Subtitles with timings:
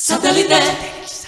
[0.00, 1.27] Satellite.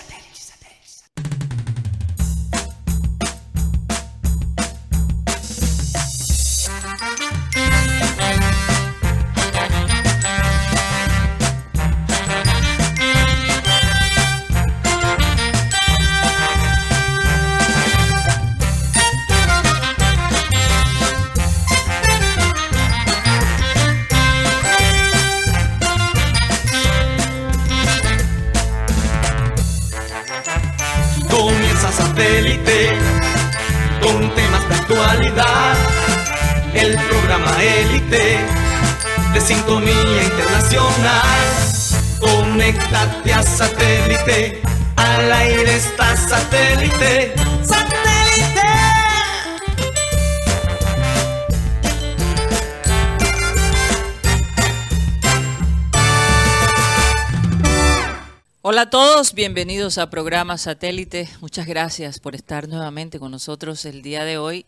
[59.40, 61.26] Bienvenidos a programa Satélite.
[61.40, 64.66] Muchas gracias por estar nuevamente con nosotros el día de hoy.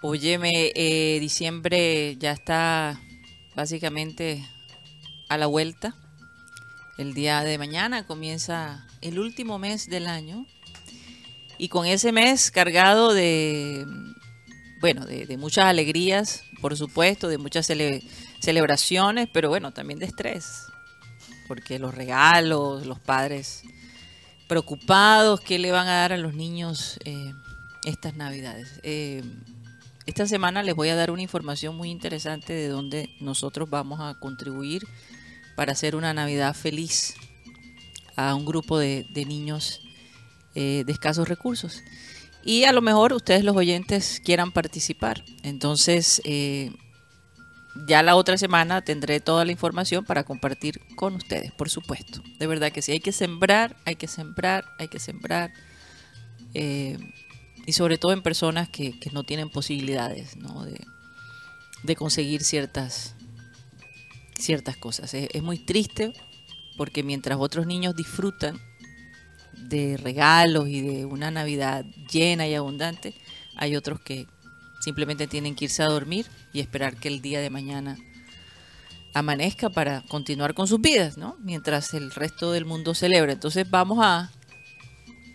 [0.00, 3.00] Óyeme, eh, diciembre ya está
[3.56, 4.48] básicamente
[5.28, 5.96] a la vuelta.
[6.98, 10.46] El día de mañana comienza el último mes del año
[11.58, 13.84] y con ese mes cargado de,
[14.80, 18.04] bueno, de, muchas alegrías, por supuesto, de muchas cele-
[18.38, 20.71] celebraciones, pero bueno, también de estrés
[21.52, 23.62] porque los regalos, los padres
[24.48, 27.34] preocupados, ¿qué le van a dar a los niños eh,
[27.84, 28.80] estas navidades?
[28.82, 29.22] Eh,
[30.06, 34.18] esta semana les voy a dar una información muy interesante de dónde nosotros vamos a
[34.18, 34.88] contribuir
[35.54, 37.16] para hacer una Navidad feliz
[38.16, 39.82] a un grupo de, niños
[40.54, 41.82] eh, de escasos recursos.
[42.42, 45.22] Y a lo mejor ustedes los oyentes quieran participar.
[45.42, 46.22] Entonces,
[47.74, 52.22] ya la otra semana tendré toda la información para compartir con ustedes, por supuesto.
[52.38, 55.52] De verdad que sí, hay que sembrar, hay que sembrar, hay que sembrar.
[56.54, 56.98] eh,
[57.66, 60.64] y sobre todo en personas que, no tienen posibilidades ¿no?
[60.64, 63.14] de, conseguir ciertas,
[64.38, 65.14] ciertas cosas.
[65.14, 66.12] Es muy triste
[66.76, 68.60] porque mientras otros niños disfrutan
[69.52, 73.14] de regalos y de una Navidad llena y abundante,
[73.56, 74.26] hay otros que
[74.82, 77.96] simplemente tienen que irse a dormir y esperar que el día de mañana
[79.14, 81.36] amanezca para continuar con sus vidas, ¿no?
[81.38, 83.32] Mientras el resto del mundo celebra.
[83.32, 84.32] Entonces vamos a,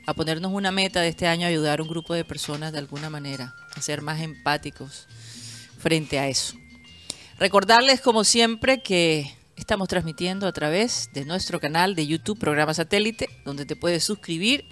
[0.05, 3.09] a ponernos una meta de este año, ayudar a un grupo de personas de alguna
[3.09, 5.07] manera, a ser más empáticos
[5.77, 6.57] frente a eso.
[7.39, 13.29] Recordarles, como siempre, que estamos transmitiendo a través de nuestro canal de YouTube, Programa Satélite,
[13.45, 14.65] donde te puedes suscribir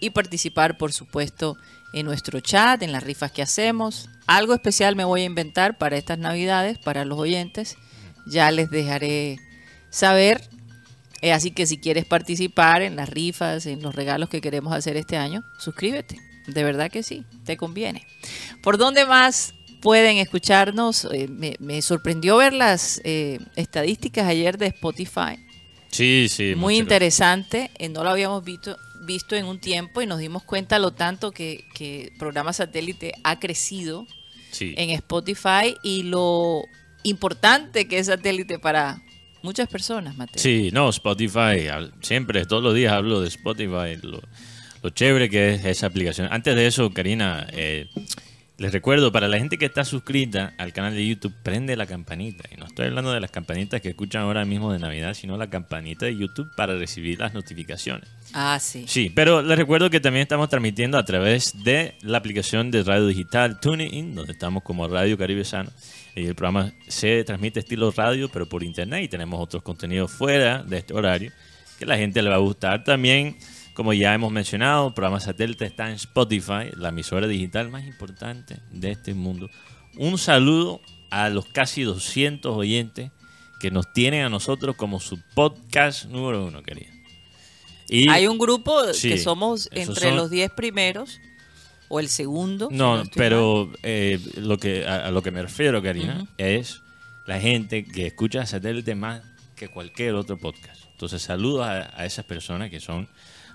[0.00, 1.56] y participar, por supuesto,
[1.92, 4.08] nuestro chat, en las rifas que hacemos.
[4.26, 7.76] Algo especial me voy a inventar para estas navidades, para los oyentes.
[8.26, 9.38] Ya les dejaré
[9.90, 10.48] saber.
[11.22, 14.96] Eh, así que si quieres participar en las rifas, en los regalos que queremos hacer
[14.96, 16.20] este año, suscríbete.
[16.46, 18.06] De verdad que sí, te conviene.
[18.62, 21.06] ¿Por dónde más pueden escucharnos?
[21.12, 25.38] Eh, me, me sorprendió ver las eh, estadísticas ayer de Spotify.
[25.90, 26.54] Sí, sí.
[26.54, 30.92] Muy interesante, no lo habíamos visto, visto en un tiempo y nos dimos cuenta lo
[30.92, 34.06] tanto que, que programa satélite ha crecido
[34.50, 34.74] Sí.
[34.78, 36.62] en Spotify y lo
[37.02, 39.02] importante que es satélite para
[39.42, 40.42] muchas personas, Mateo.
[40.42, 41.68] Sí, no, Spotify,
[42.00, 44.20] siempre, todos los días hablo de Spotify, lo,
[44.82, 46.28] lo chévere que es esa aplicación.
[46.30, 47.88] Antes de eso, Karina, eh,
[48.58, 52.42] les recuerdo, para la gente que está suscrita al canal de YouTube, prende la campanita.
[52.52, 55.48] Y no estoy hablando de las campanitas que escuchan ahora mismo de Navidad, sino la
[55.48, 58.08] campanita de YouTube para recibir las notificaciones.
[58.32, 58.84] Ah, sí.
[58.88, 63.06] Sí, pero les recuerdo que también estamos transmitiendo a través de la aplicación de radio
[63.06, 65.70] digital TuneIn, donde estamos como Radio Caribe Sano.
[66.16, 69.04] Y el programa se transmite estilo radio, pero por internet.
[69.04, 71.30] Y tenemos otros contenidos fuera de este horario
[71.78, 72.82] que la gente le va a gustar.
[72.82, 73.36] También,
[73.78, 78.56] como ya hemos mencionado, el programa satélite está en Spotify, la emisora digital más importante
[78.72, 79.48] de este mundo.
[79.96, 80.80] Un saludo
[81.10, 83.12] a los casi 200 oyentes
[83.60, 86.90] que nos tienen a nosotros como su podcast número uno, querido.
[87.88, 91.20] Y Hay un grupo Sí, que somos entre son- los 10 primeros
[91.86, 92.70] o el segundo.
[92.70, 93.12] si No, estoy mal.
[93.14, 96.80] pero eh, lo que a, a lo que me refiero, Karina, es
[97.28, 99.22] la gente que escucha satélite más
[99.54, 100.82] que cualquier otro podcast.
[100.90, 103.08] Entonces, saludos a, a esas personas que son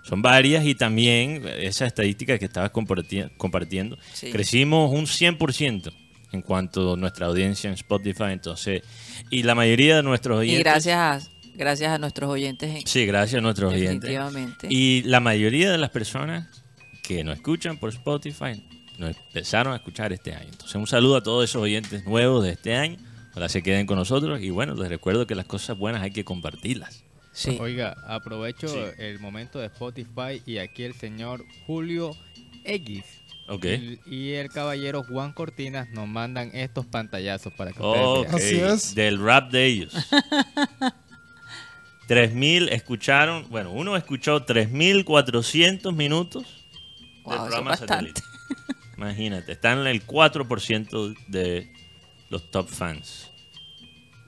[0.04, 3.98] son varias y también esa estadística que estabas comparti- compartiendo.
[4.14, 4.30] Sí.
[4.32, 5.92] Crecimos un 100%
[6.32, 8.82] en cuanto a nuestra audiencia en Spotify, entonces,
[9.30, 10.60] y la mayoría de nuestros oyentes...
[10.60, 11.20] Y gracias a,
[11.56, 12.76] gracias a nuestros oyentes.
[12.76, 14.02] en- Sí, gracias a nuestros oyentes.
[14.02, 14.68] Definitivamente.
[14.70, 16.48] Y la mayoría de las personas
[17.04, 18.64] que nos escuchan por Spotify
[18.98, 20.50] nos empezaron a escuchar este año.
[20.52, 22.98] Entonces, un saludo a todos esos oyentes nuevos de este año.
[23.32, 24.42] Ojalá se queden con nosotros.
[24.42, 27.04] Y bueno, les recuerdo que las cosas buenas hay que compartirlas.
[27.34, 27.58] Sí.
[27.60, 28.80] Oiga, aprovecho Sí.
[29.00, 32.16] el momento de Spotify y aquí el señor Julio
[32.64, 33.04] X
[33.48, 33.66] Ok.
[33.66, 38.36] y, y el caballero Juan Cortinas nos mandan estos pantallazos para que Ok, ustedes vean.
[38.72, 38.96] Así es.
[38.96, 39.94] Del rap de ellos.
[42.08, 48.22] 3000 escucharon, bueno, uno escuchó 3400 minutos del Wow, es programa satélite.
[48.98, 51.72] Imagínate, están en el 4% de
[52.30, 53.30] los top fans.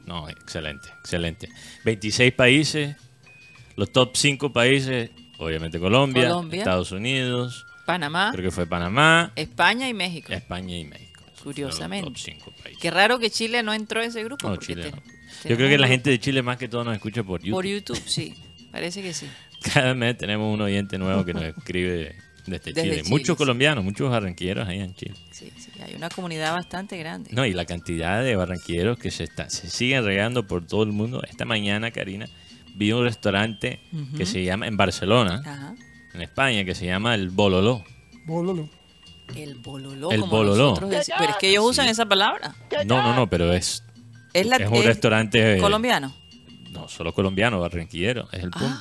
[0.06, 1.50] No, excelente, excelente.
[1.84, 2.96] 26 países,
[3.76, 6.60] los top 5 países, obviamente Colombia, Colombia.
[6.60, 10.32] Estados Unidos, Panamá, creo que fue Panamá, España y México.
[10.32, 11.24] España y México.
[11.44, 12.10] Curiosamente.
[12.10, 12.82] Los top 5 países.
[12.82, 14.50] Qué raro que Chile no entró en ese grupo.
[14.50, 15.02] No, Chile te- no.
[15.48, 17.52] Yo creo que la gente de Chile más que todo nos escucha por YouTube.
[17.54, 18.34] Por YouTube, sí.
[18.72, 19.28] Parece que sí.
[19.74, 22.16] Cada mes tenemos un oyente nuevo que nos escribe
[22.46, 22.96] desde, Desde Chile.
[22.98, 23.38] Chile, Muchos sí.
[23.38, 25.16] colombianos, muchos barranquilleros ahí en Chile.
[25.32, 25.72] Sí, sí.
[25.84, 27.30] Hay una comunidad bastante grande.
[27.34, 30.92] No, y la cantidad de barranquilleros que se, está, se siguen regando por todo el
[30.92, 31.22] mundo.
[31.30, 32.28] Esta mañana, Karina,
[32.76, 33.80] vi un restaurante
[34.18, 35.76] que se llama, en Barcelona, Ajá.
[36.14, 37.84] en España, que se llama El Bololó.
[38.26, 38.70] Bololo.
[39.36, 40.12] El bololó.
[40.12, 40.70] El como bololó.
[40.70, 42.56] nosotros Pero es que ellos usan esa palabra.
[42.86, 43.84] No, no, no, pero es,
[44.34, 45.58] Es, la, es un es restaurante...
[45.60, 46.16] colombiano.
[46.72, 48.78] No, solo colombiano, barranquillero, es el punto.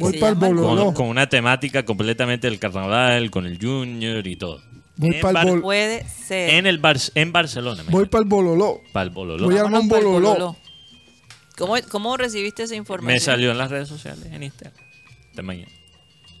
[0.00, 0.84] Voy para el bololo.
[0.86, 4.60] Con, con una temática completamente del carnaval, con el junior y todo.
[4.96, 6.50] Voy en, bol- Puede ser.
[6.54, 7.84] en el Bar- en Barcelona.
[7.88, 8.80] Voy para el bololo.
[8.92, 9.44] para el bololó.
[9.46, 10.56] Voy a- un pa'l bololó.
[11.56, 13.14] ¿Cómo, ¿Cómo recibiste esa información?
[13.14, 14.82] Me salió en las redes sociales, en Instagram.
[15.30, 15.70] Esta mañana.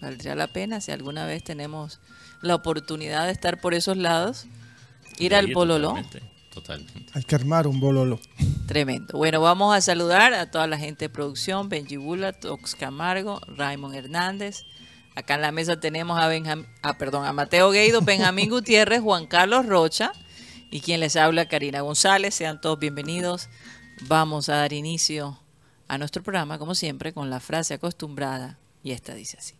[0.00, 2.00] Valdría la pena si alguna vez tenemos
[2.40, 4.46] la oportunidad de estar por esos lados.
[5.18, 5.88] Ir al bololó.
[5.88, 6.22] Totalmente.
[6.60, 7.06] Totalmente.
[7.14, 8.20] Hay que armar un bololo.
[8.66, 9.16] Tremendo.
[9.18, 13.94] Bueno, vamos a saludar a toda la gente de producción, Benji Bula, Tox Camargo, Raymond
[13.94, 14.62] Hernández.
[15.16, 19.26] Acá en la mesa tenemos a Benjam- ah, perdón, a Mateo Gueido, Benjamín Gutiérrez, Juan
[19.26, 20.12] Carlos Rocha
[20.70, 22.34] y quien les habla, Karina González.
[22.34, 23.48] Sean todos bienvenidos.
[24.08, 25.38] Vamos a dar inicio
[25.88, 29.54] a nuestro programa, como siempre, con la frase acostumbrada y esta dice así.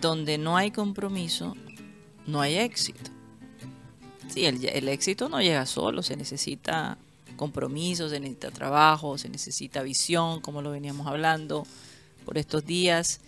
[0.00, 1.54] Donde no hay compromiso,
[2.26, 3.10] no hay éxito.
[4.34, 6.98] Sí, el, éxito no llega solo, se necesita
[7.36, 11.64] compromiso, se necesita trabajo, se necesita visión, como lo veníamos hablando
[12.24, 13.20] por estos días.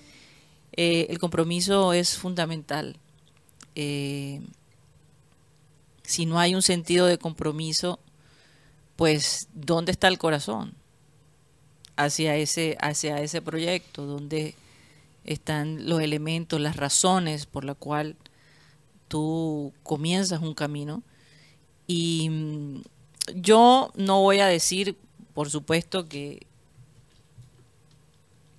[0.72, 2.96] Eh, el compromiso es fundamental.
[3.76, 4.40] Eh,
[6.02, 8.00] si no hay un sentido de compromiso,
[8.96, 10.74] pues ¿dónde está el corazón?
[11.94, 14.56] Hacia ese, hacia ese proyecto, donde
[15.22, 18.16] están los elementos, las razones por la cual
[19.08, 21.02] tú comienzas un camino.
[21.86, 22.82] Y mm,
[23.34, 24.96] yo no voy a decir,
[25.34, 26.46] por supuesto, que,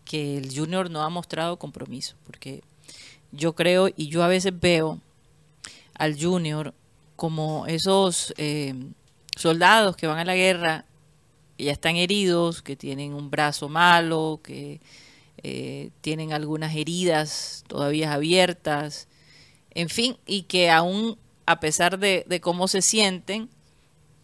[0.05, 2.61] que el junior no ha mostrado compromiso, porque
[3.31, 5.01] yo creo y yo a veces veo
[5.93, 6.73] al junior
[7.15, 8.73] como esos eh,
[9.35, 10.85] soldados que van a la guerra
[11.57, 14.79] y ya están heridos, que tienen un brazo malo, que
[15.43, 19.07] eh, tienen algunas heridas todavía abiertas,
[19.77, 23.47] en fin, y que aún a pesar de, de cómo se sienten,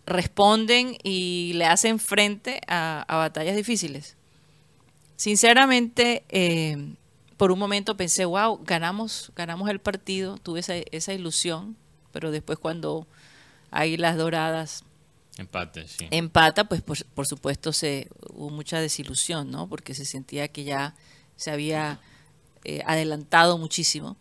[0.08, 4.18] responden y le hacen frente a, a batallas difíciles.
[5.16, 6.96] Sinceramente, eh,
[7.38, 11.78] por un momento pensé, wow, ganamos, ganamos el partido, tuve esa, esa ilusión,
[12.12, 13.08] pero después cuando
[13.70, 14.84] Águilas Doradas
[15.38, 16.08] Empate, sí.
[16.10, 19.68] empata, pues por, por supuesto se hubo mucha desilusión, ¿no?
[19.68, 20.96] Porque se sentía que ya
[21.36, 22.00] se había
[22.64, 24.18] eh, adelantado muchísimo.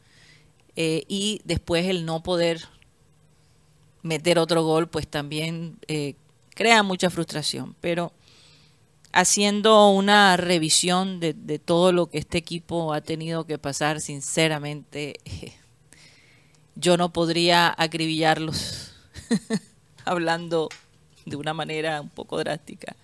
[0.76, 2.62] Eh, y después el no poder
[4.02, 6.14] meter otro gol, pues también eh,
[6.50, 7.74] crea mucha frustración.
[7.80, 8.12] Pero
[9.12, 15.52] haciendo una revisión de, todo lo que este equipo ha tenido que pasar, sinceramente, eh,
[16.74, 18.92] yo no podría acribillarlos
[20.04, 20.68] hablando
[21.26, 22.96] de una manera un poco drástica.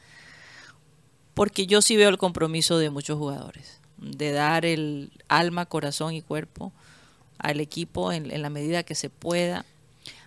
[1.35, 6.23] Porque yo sí veo el compromiso de muchos jugadores, de dar el alma, corazón y
[6.23, 6.73] cuerpo
[7.39, 9.65] al equipo en, en la medida que se pueda.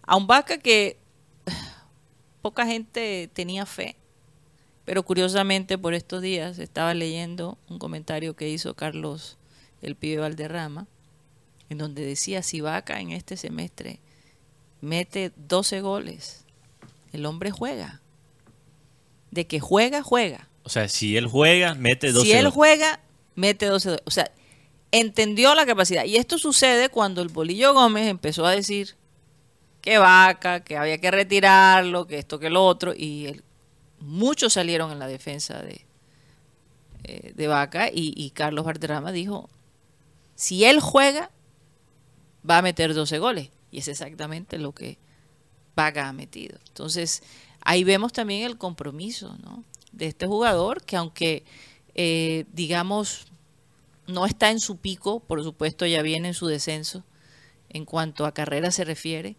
[0.03, 0.97] A un Vaca que
[2.41, 3.95] poca gente tenía fe,
[4.85, 9.37] pero curiosamente por estos días estaba leyendo un comentario que hizo Carlos
[9.81, 10.87] el pibe Valderrama,
[11.69, 13.99] en donde decía si Vaca en este semestre
[14.81, 16.43] mete 12 goles,
[17.13, 18.01] el hombre juega.
[19.29, 20.49] De que juega, juega.
[20.63, 22.53] O sea, si él juega, mete 12 Si él goles.
[22.53, 22.99] juega,
[23.35, 24.03] mete 12 goles.
[24.05, 24.29] O sea,
[24.91, 26.05] entendió la capacidad.
[26.05, 28.95] Y esto sucede cuando el Bolillo Gómez empezó a decir
[29.81, 32.93] que vaca, que había que retirarlo, que esto, que lo otro.
[32.95, 33.43] Y el-
[33.99, 35.85] muchos salieron en la defensa de,
[37.03, 37.89] eh, de vaca.
[37.91, 39.49] Y, Carlos Valderrama dijo,
[40.35, 41.31] si él juega,
[42.47, 43.49] va a meter 12 goles.
[43.71, 44.97] Y es exactamente lo que
[45.75, 46.59] Vaca ha metido.
[46.67, 47.23] Entonces,
[47.61, 49.37] ahí vemos también el compromiso,
[49.93, 51.43] de este jugador, que aunque,
[51.95, 53.27] eh, digamos,
[54.07, 57.03] no está en su pico, por supuesto ya viene en su descenso
[57.69, 59.35] en cuanto a carrera se refiere,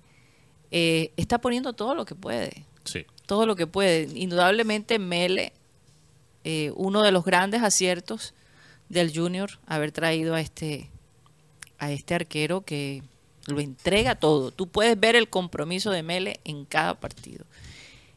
[0.71, 3.04] eh, está poniendo todo lo que puede, Sí.
[3.26, 4.09] todo lo que puede.
[4.14, 5.52] Indudablemente Mele,
[6.45, 8.33] eh, uno de los grandes aciertos
[8.88, 10.90] del Junior, haber traído a este,
[11.78, 13.02] a este arquero que
[13.47, 14.50] lo entrega todo.
[14.50, 17.45] Tú puedes ver el compromiso de Mele en cada partido.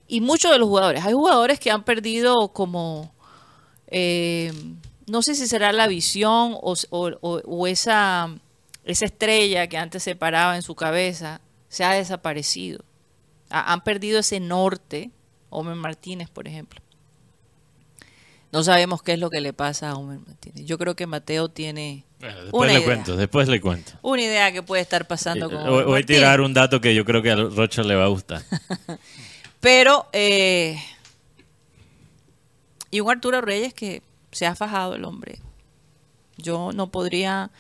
[0.08, 3.12] Y muchos de los jugadores, hay jugadores que han perdido como,
[3.88, 4.54] eh,
[5.08, 8.30] no sé si será la visión o, o- o- o esa,
[8.84, 12.84] esa estrella que antes se paraba en su cabeza, se ha desaparecido.
[13.50, 15.12] Ha- han perdido ese norte,
[15.50, 16.82] Homer Martínez, por ejemplo.
[18.52, 20.66] No sabemos qué es lo que le pasa a Homer Martínez.
[20.66, 22.86] Yo creo que Mateo tiene Bueno, después Una le idea.
[22.86, 23.92] cuento, después le cuento.
[24.02, 26.96] una idea que puede estar pasando con Eh, Homer Voy, a tirar un dato que
[26.96, 28.42] yo creo que a Rocha le va a gustar.
[29.60, 30.80] Pero, eh,
[32.92, 34.02] y un Arturo Reyes que
[34.36, 35.40] se ha fajado el hombre.
[36.38, 37.52] Yo no podría,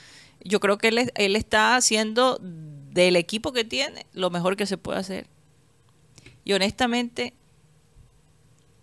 [0.43, 4.65] yo creo que él, es- él está haciendo del equipo que tiene lo mejor que
[4.65, 5.27] se puede hacer.
[6.43, 7.33] Y honestamente,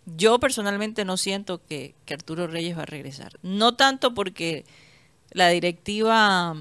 [0.07, 3.39] yo personalmente no siento que, Arturo Reyes va a regresar.
[3.43, 4.65] No tanto porque
[5.31, 6.57] la directiva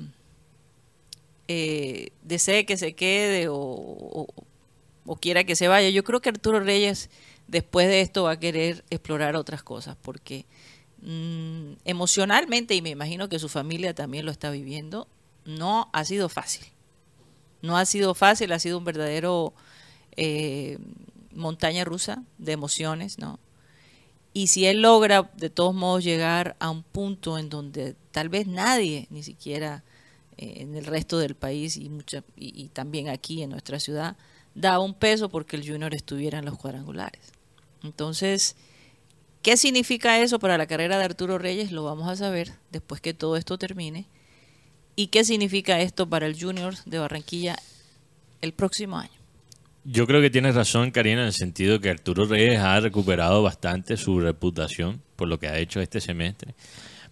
[1.47, 4.27] eh, desee que se quede o-
[5.05, 5.89] o quiera que se vaya.
[5.89, 7.09] Yo creo que Arturo Reyes
[7.47, 10.45] después de esto va a querer explorar otras cosas porque
[11.01, 15.07] mm, emocionalmente, y me imagino que su familia también lo está viviendo,
[15.45, 16.65] no ha sido fácil.
[17.61, 19.53] No ha sido fácil, ha sido un verdadero
[20.15, 20.79] eh,
[21.33, 23.39] montaña rusa de emociones, ¿no?
[24.33, 28.47] Y si él logra de todos modos llegar a un punto en donde tal vez
[28.47, 29.83] nadie, ni siquiera
[30.37, 34.15] eh, en el resto del país y, mucha, y, y también aquí en nuestra ciudad,
[34.55, 37.33] da un peso porque el Junior estuviera en los cuadrangulares.
[37.83, 38.55] Entonces,
[39.41, 41.71] ¿qué significa eso para la carrera de Arturo Reyes?
[41.71, 44.07] Lo vamos a saber después que todo esto termine.
[44.95, 47.57] ¿Y qué significa esto para el Junior de Barranquilla
[48.41, 49.21] el próximo año?
[49.83, 53.97] Yo creo que tienes razón, Karina, en el sentido que Arturo Reyes ha recuperado bastante
[53.97, 56.53] su reputación por lo que ha hecho este semestre.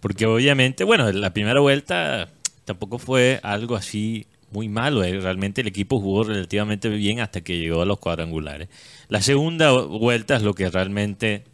[0.00, 2.28] Porque obviamente, bueno, la primera vuelta
[2.64, 5.02] tampoco fue algo así muy malo.
[5.02, 5.18] eh.
[5.20, 8.68] Realmente el equipo jugó relativamente bien hasta que llegó a los cuadrangulares.
[9.08, 11.44] La segunda vuelta es lo que realmente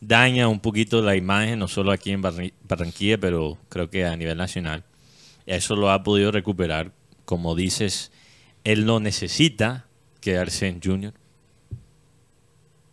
[0.00, 4.36] daña un poquito la imagen, no solo aquí en Barranquilla, pero creo que a nivel
[4.36, 4.84] nacional.
[5.46, 6.92] Eso lo ha podido recuperar.
[7.24, 8.12] Como dices,
[8.64, 9.86] él no necesita
[10.20, 11.14] quedarse en Junior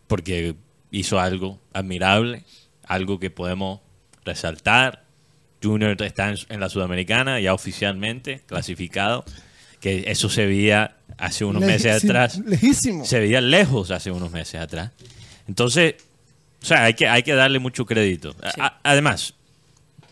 [0.08, 0.56] porque
[0.92, 2.44] hizo algo admirable,
[2.84, 3.80] algo que podemos
[4.26, 5.06] resaltar.
[5.64, 9.24] Junior está en, la Sudamericana ya oficialmente clasificado,
[9.80, 13.06] que eso se veía hace unos meses atrás Lejísimo.
[13.06, 14.92] se veía lejos hace unos meses atrás.
[15.48, 15.96] Entonces,
[16.62, 18.36] o sea, hay que, hay que darle mucho crédito.
[18.42, 18.62] A- Sí.
[18.62, 19.34] a- además,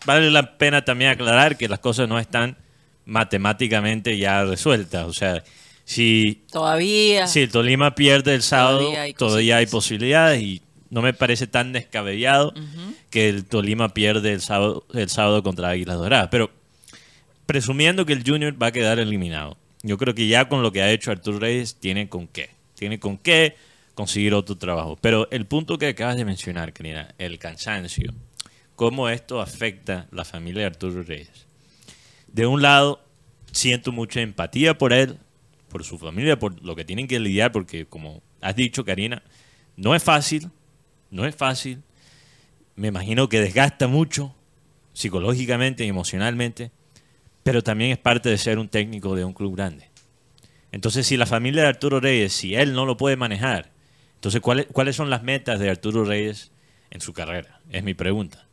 [0.06, 2.56] vale la pena también aclarar que las cosas no están
[3.04, 5.06] matemáticamente ya resueltas.
[5.06, 5.42] O sea,
[5.84, 7.26] si, Todavía.
[7.26, 11.72] si el Tolima pierde el sábado, Todavía todavía hay posibilidades y no me parece tan
[11.72, 12.52] descabellado
[13.10, 16.28] que el Tolima pierde el sábado, el sábado contra Águilas Doradas.
[16.30, 16.50] Pero
[17.46, 20.82] presumiendo que el Junior va a quedar eliminado, yo creo que ya con lo que
[20.82, 22.50] ha hecho Arturo Reyes tiene con qué.
[22.76, 23.56] Tiene con qué
[24.00, 24.96] conseguir otro trabajo.
[24.98, 28.14] Pero el punto que acabas de mencionar, Karina, el cansancio,
[28.74, 31.46] cómo esto afecta la familia de Arturo Reyes.
[32.26, 33.04] De un lado,
[33.52, 35.18] siento mucha empatía por él,
[35.68, 39.22] por su familia, por lo que tienen que lidiar, porque como has dicho, Karina,
[39.76, 40.48] no es fácil,
[41.10, 41.82] no es fácil.
[42.76, 44.34] Me imagino que desgasta mucho
[44.94, 46.70] psicológicamente y emocionalmente,
[47.42, 49.90] pero también es parte de ser un técnico de un club grande.
[50.72, 53.78] Entonces, si la familia de Arturo Reyes, si él no lo puede manejar,
[54.20, 56.50] entonces, ¿cuáles, cuáles son las metas de Arturo Reyes
[56.90, 57.60] en su carrera?
[57.70, 58.46] Es mi pregunta.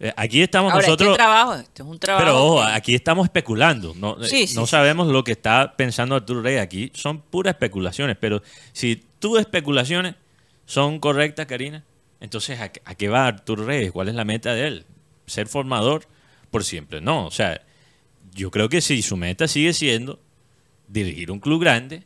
[0.00, 1.10] Eh, aquí estamos Ahora, nosotros...
[1.10, 2.24] este trabajo, este es un trabajo.
[2.24, 3.94] Pero ojo, que- aquí estamos especulando.
[3.94, 4.70] No, eh, Sí, sí, no sí.
[4.70, 6.60] sabemos lo que está pensando Arturo Reyes.
[6.62, 8.16] Aquí son puras especulaciones.
[8.20, 10.14] Pero si tus especulaciones
[10.66, 11.84] son correctas, Karina,
[12.20, 13.92] entonces ¿a, a qué va Arturo Reyes?
[13.92, 14.86] ¿Cuál es la meta de él?
[15.26, 16.04] ¿Ser formador
[16.50, 17.00] por siempre?
[17.00, 17.60] No, o sea,
[18.34, 20.20] yo creo que si su meta sigue siendo
[20.88, 22.04] dirigir un club grande,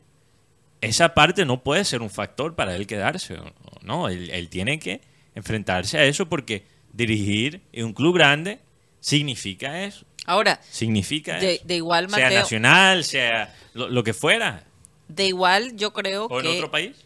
[0.80, 3.36] esa parte no puede ser un factor para él quedarse.
[3.82, 5.00] No, él, él tiene que
[5.34, 8.60] enfrentarse a eso porque dirigir en un club grande
[9.00, 10.04] significa eso.
[10.26, 11.64] Ahora, Significa de, eso.
[11.66, 14.64] de igual sea Mateo, nacional, sea lo, lo que fuera.
[15.08, 16.96] de igual yo creo O en que otro país.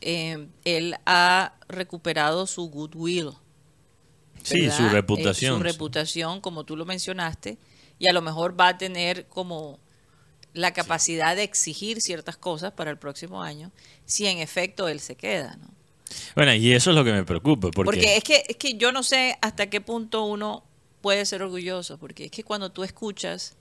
[0.00, 3.30] eh, él ha recuperado su goodwill.
[4.42, 4.76] Sí, ¿verdad?
[4.76, 5.56] su Eh, reputación.
[5.58, 7.58] su reputación, como tú lo mencionaste,
[7.98, 9.78] y a lo mejor va a tener como
[10.52, 13.70] la capacidad de exigir ciertas cosas para el próximo año,
[14.04, 15.68] si en efecto él se queda, ¿no?
[16.34, 18.90] Bueno, y eso es lo que me preocupa, porque, Porque es que, es que yo
[18.90, 20.64] no sé hasta qué punto uno
[21.02, 23.54] puede ser orgulloso, porque es que cuando tú escuchas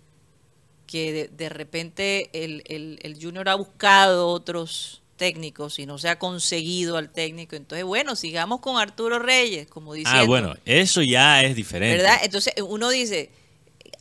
[0.88, 6.10] que de, de repente el, el- el Junior ha buscado otros técnicos y no se
[6.10, 10.22] ha conseguido al técnico, entonces bueno, sigamos con Arturo Reyes, como diciendo.
[10.24, 11.98] ah, bueno, eso ya es diferente.
[11.98, 12.20] ¿Verdad?
[12.24, 13.30] Entonces uno dice,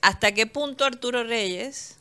[0.00, 1.98] ¿hasta qué punto Arturo Reyes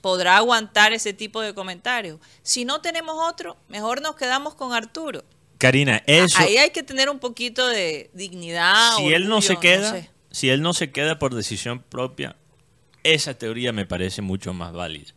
[0.00, 2.18] podrá aguantar ese tipo de comentarios?
[2.42, 5.24] Si no tenemos otro, mejor nos quedamos con Arturo.
[5.58, 8.96] Karina, eso, Ahí hay que tener un poquito de dignidad.
[8.96, 10.10] si él no se queda, sé.
[10.30, 12.36] si él no se queda por decisión propia,
[13.04, 15.12] esa teoría me parece mucho más válida.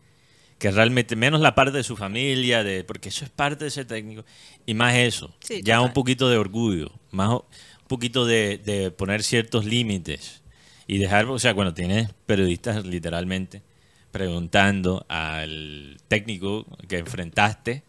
[0.58, 3.86] Que realmente, menos la parte de su familia, de porque eso es parte de ser
[3.88, 4.26] técnico,
[4.66, 5.88] y más eso, Sí, ya total.
[5.90, 7.44] un poquito de orgullo, más un
[7.88, 10.42] poquito de, de poner ciertos límites
[10.88, 13.62] y dejar, o sea, cuando tienes periodistas literalmente
[14.12, 17.84] preguntando al técnico que enfrentaste,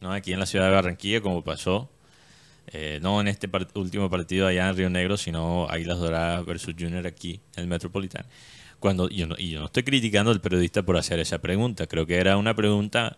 [0.00, 0.12] ¿no?
[0.12, 1.90] Aquí en la ciudad de Barranquilla, como pasó,
[2.68, 7.06] eh, no en este último partido allá en Río Negro, sino Águilas Doradas versus Junior
[7.06, 8.26] aquí en el Metropolitano.
[8.80, 12.06] Cuando, yo no, y yo no estoy criticando al periodista por hacer esa pregunta, creo
[12.06, 13.16] que era una pregunta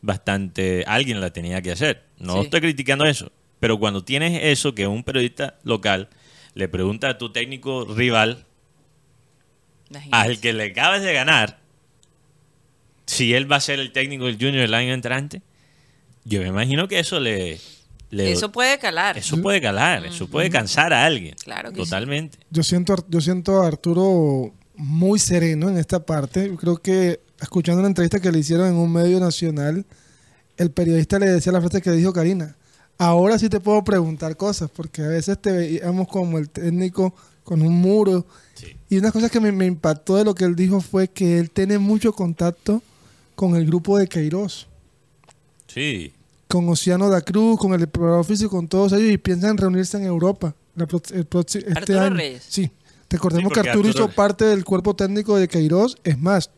[0.00, 0.84] bastante...
[0.86, 2.40] Alguien la tenía que hacer, no Sí.
[2.40, 6.08] estoy criticando eso, pero cuando tienes eso que un periodista local
[6.54, 8.44] le pregunta a tu técnico rival,
[9.90, 10.16] Imagínate.
[10.30, 11.58] al que le acabas de ganar,
[13.08, 15.42] si él va a ser el técnico del Junior el año entrante,
[16.24, 17.58] yo me imagino que eso le...
[18.10, 19.16] le- Eso puede calar.
[19.18, 21.34] eso puede calar, eso puede cansar a alguien.
[21.42, 21.82] Claro que sí.
[21.84, 22.38] Totalmente.
[22.50, 26.54] Yo siento, a- yo siento a Arturo muy sereno en esta parte.
[26.60, 29.84] Creo que escuchando una entrevista que le hicieron en un medio nacional,
[30.56, 32.56] el periodista le decía la frase que dijo Karina.
[32.98, 37.62] Ahora sí te puedo preguntar cosas, porque a veces te veíamos como el técnico con
[37.62, 38.26] un muro.
[38.54, 38.66] Sí.
[38.90, 41.48] Y una cosa que me, me impactó de lo que él dijo fue que él
[41.50, 42.82] tiene mucho contacto
[43.38, 44.66] con el grupo de Queiroz,
[45.68, 46.12] Sí.
[46.48, 50.02] con Oceano da Cruz, con el preparador físico, con todos ellos, y piensan reunirse en
[50.06, 52.16] Europa la pro- el este Arturo año.
[52.16, 52.44] Reyes.
[52.48, 52.68] Sí.
[53.08, 55.96] Recordemos Sí, que Arturo, Arturo- hizo parte del cuerpo técnico de Queiroz.
[56.02, 56.50] Es más,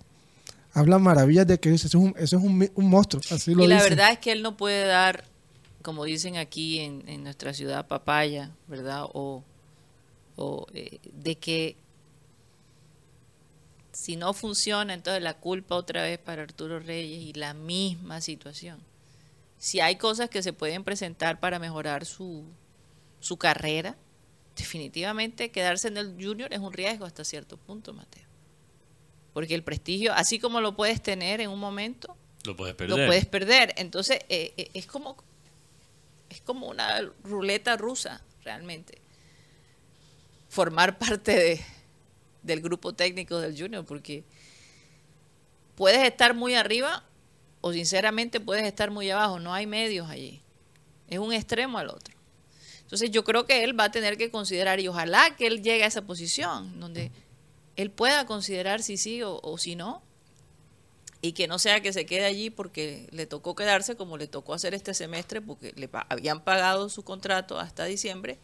[0.73, 1.85] habla maravillas de Queiroz.
[1.85, 3.23] Eso es un, eso es un, un monstruo.
[3.31, 5.25] Así lo Y la verdad es que él no puede dar,
[5.83, 9.05] como dicen aquí en, en nuestra ciudad, papaya, ¿verdad?
[9.13, 9.45] O,
[10.37, 11.77] o, eh, de que
[14.01, 18.81] si no funciona, entonces la culpa otra vez para Arturo Reyes y la misma situación.
[19.59, 22.47] Si hay cosas que se pueden presentar para mejorar su,
[23.21, 23.99] su carrera,
[24.57, 28.25] definitivamente quedarse en el junior es un riesgo hasta cierto punto, Mateo.
[29.35, 33.07] Porque el prestigio, así como lo puedes tener en un momento, Lo puedes lo perder.
[33.07, 33.75] puedes perder.
[33.77, 35.15] Entonces, eh, eh, es como
[36.31, 38.97] es como una ruleta rusa, realmente.
[40.49, 41.61] Formar parte de,
[42.43, 44.25] del grupo técnico del Junior, porque
[45.75, 47.05] puedes estar muy arriba
[47.61, 49.39] o sinceramente puedes estar muy abajo.
[49.39, 50.41] No hay medios allí.
[51.09, 52.15] Es un extremo al otro.
[52.83, 55.85] Entonces yo creo que él va a tener que considerar, y ojalá que él llegue
[55.85, 57.13] a esa posición, donde
[57.77, 60.03] él pueda considerar si sí o, si no,
[61.23, 64.55] y que no sea que se quede allí porque le tocó quedarse como le tocó
[64.55, 68.39] hacer este semestre, porque le habían pagado su contrato hasta diciembre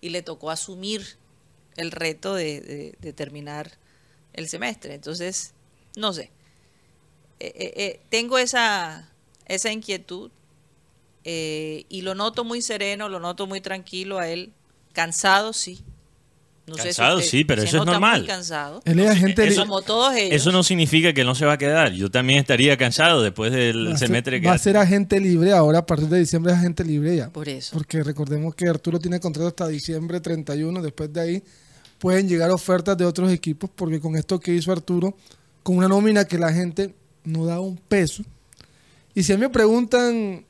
[0.00, 1.18] y le tocó asumir
[1.76, 3.72] el reto de, terminar
[4.32, 4.94] el semestre.
[4.94, 5.54] Entonces,
[5.96, 6.30] no sé.
[7.40, 9.10] Eh, eh, eh, tengo esa,
[9.46, 10.30] esa inquietud
[11.22, 14.52] y lo noto muy sereno, lo noto muy tranquilo a él.
[14.92, 15.84] Cansado, sí.
[16.70, 18.26] No sé si Cansado, usted- sí, pero eso es normal.
[18.26, 18.80] Cansado.
[18.84, 20.34] Él es agente Eso- li- como todos ellos.
[20.34, 21.92] Eso no significa que no se va a quedar.
[21.92, 25.18] Yo también estaría cansado después del va a ser- semestre que va a ser agente
[25.20, 25.80] libre ahora.
[25.80, 27.28] A partir de diciembre es agente libre ya.
[27.30, 27.72] Por eso.
[27.76, 30.80] Porque recordemos que Arturo tiene contrato hasta diciembre 31.
[30.82, 31.42] Después de ahí
[31.98, 33.68] pueden llegar ofertas de otros equipos.
[33.74, 35.16] Porque con esto que hizo Arturo,
[35.62, 38.22] con una nómina que la gente no da un peso.
[39.14, 40.44] Y si a mí me preguntan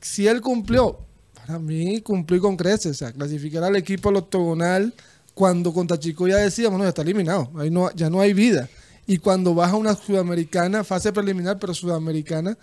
[0.00, 1.00] si él cumplió,
[1.34, 2.92] para mí cumplió con creces.
[2.92, 4.94] O sea, clasificar al equipo al octogonal
[5.34, 7.50] cuando contra Chico ya decíamos, no, ya está eliminado.
[7.58, 8.68] Ahí no, ya no hay vida.
[9.06, 12.56] Y cuando baja una sudamericana, fase preliminar, pero sudamericana,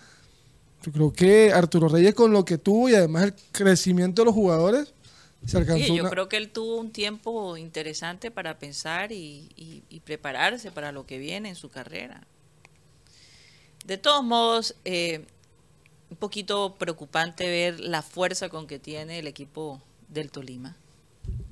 [0.84, 4.34] yo creo que Arturo Reyes con lo que tuvo y además el crecimiento de los
[4.34, 4.92] jugadores,
[5.46, 9.50] se alcanzó Sí, yo una- creo que él tuvo un tiempo interesante para pensar y,
[9.56, 12.26] y- y prepararse para lo que viene en su carrera.
[13.84, 15.24] De todos modos, eh,
[16.10, 20.76] un poquito preocupante ver la fuerza con que tiene el equipo del Tolima,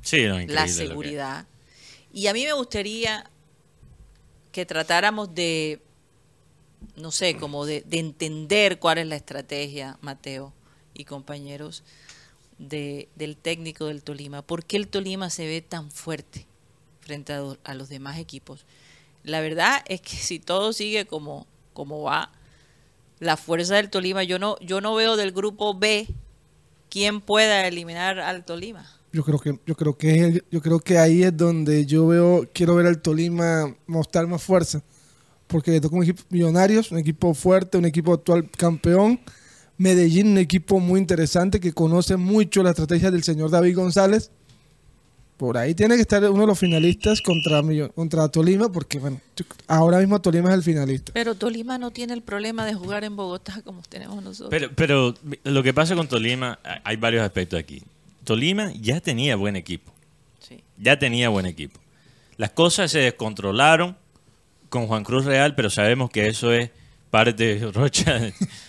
[0.03, 1.47] Sí, no, la seguridad.
[2.13, 3.29] Y a mí me gustaría
[4.53, 5.81] que tratáramos de,
[6.97, 10.53] no sé, como de, de entender cuál es la estrategia, Mateo
[10.95, 11.83] y compañeros,
[12.59, 14.43] de, del técnico del Tolima.
[14.43, 16.47] ¿Por qué el Tolima se ve tan fuerte
[17.01, 18.65] frente a los demás equipos?
[19.25, 22.33] La verdad es que si todo sigue como, como va,
[23.19, 26.09] la fuerza del Tolima, yo no, yo no veo del grupo B
[26.89, 28.91] quién pueda eliminar al Tolima.
[29.13, 32.07] Yo creo que yo creo que es el- yo creo que ahí es donde yo
[32.07, 34.83] veo quiero ver al Tolima mostrar más fuerza,
[35.49, 39.19] porque le toca un equipo Millonarios, un equipo fuerte, un equipo actual campeón,
[39.79, 44.31] Medellín, un equipo muy interesante que conoce mucho la estrategia del señor David González.
[45.39, 47.63] Por ahí tiene que estar uno de los finalistas contra
[47.95, 49.21] contra Tolima, porque bueno,
[49.67, 51.13] ahora mismo Tolima es el finalista.
[51.15, 54.51] Pero Tolima no tiene el problema de jugar en Bogotá como tenemos nosotros.
[54.51, 57.83] Pero, pero lo que pasa con Tolima, hay varios aspectos aquí.
[58.35, 59.93] Tolima ya tenía buen equipo.
[60.39, 60.63] Sí.
[60.79, 61.81] ya tenía buen equipo.
[62.37, 63.97] Las cosas se descontrolaron
[64.69, 66.71] con Juan Cruz Real, pero sabemos que eso es
[67.11, 68.21] parte, Rocha,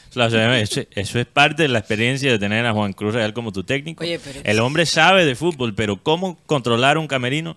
[0.09, 3.63] eso, eso es parte de la experiencia de tener a Juan Cruz Real como tu
[3.63, 4.03] técnico.
[4.03, 7.55] Oye, pero- El hombre sabe de fútbol, pero cómo controlar un camerino,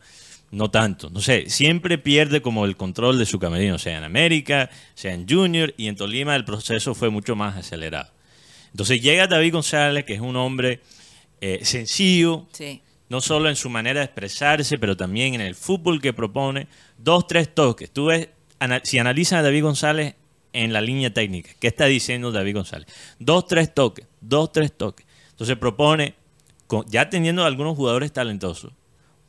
[0.50, 1.08] no tanto.
[1.08, 5.26] No sé, siempre pierde como el control de su camerino, sea en América, sea en
[5.26, 8.10] Junior, y en Tolima el proceso fue mucho más acelerado.
[8.72, 10.80] Entonces llega David González, que es un hombre
[11.46, 12.80] eh, sencillo, Sí.
[13.10, 16.68] no solo en su manera de expresarse, pero también en el fútbol que propone.
[16.96, 17.90] Dos, tres toques.
[17.90, 18.28] Tú ves,
[18.84, 20.14] si analizas a David González
[20.54, 22.86] en la línea técnica, ¿qué está diciendo David González?
[23.18, 25.04] Dos, tres toques, dos, tres toques.
[25.32, 26.14] Entonces propone,
[26.66, 28.72] con- ya teniendo algunos jugadores talentosos,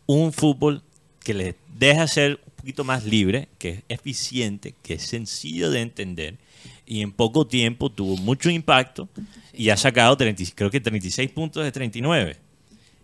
[0.06, 0.84] un fútbol
[1.23, 5.82] que les deja ser un poquito más libre, que es eficiente, que es sencillo de
[5.82, 6.38] entender
[6.86, 9.10] y en poco tiempo tuvo mucho impacto
[9.54, 12.38] y ha sacado 30 creo que 36 puntos de 39.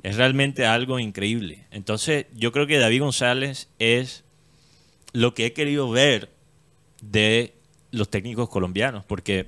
[0.03, 1.65] Es realmente algo increíble.
[1.69, 4.23] Entonces, yo creo que David González es
[5.13, 6.31] lo que he querido ver
[7.01, 7.53] de
[7.91, 9.47] los técnicos colombianos, porque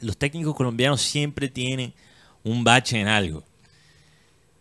[0.00, 1.92] los técnicos colombianos siempre tienen
[2.44, 3.44] un bache en algo.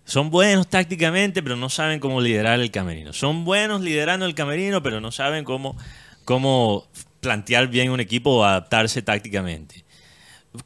[0.04, 3.14] Son buenos tácticamente, pero no saben cómo liderar el camerino.
[3.14, 5.78] Son buenos liderando el camerino, pero no saben cómo,
[6.24, 6.88] cómo
[7.20, 9.84] plantear bien un equipo o adaptarse tácticamente.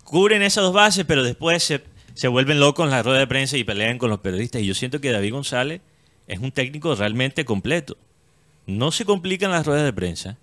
[0.03, 1.83] Cubren esas dos bases, pero después se,
[2.13, 4.61] se vuelven locos en la rueda de prensa y pelean con los periodistas.
[4.61, 5.81] Y yo siento que David González
[6.27, 7.97] es un técnico realmente completo.
[8.67, 10.37] No se complica en las ruedas de prensa,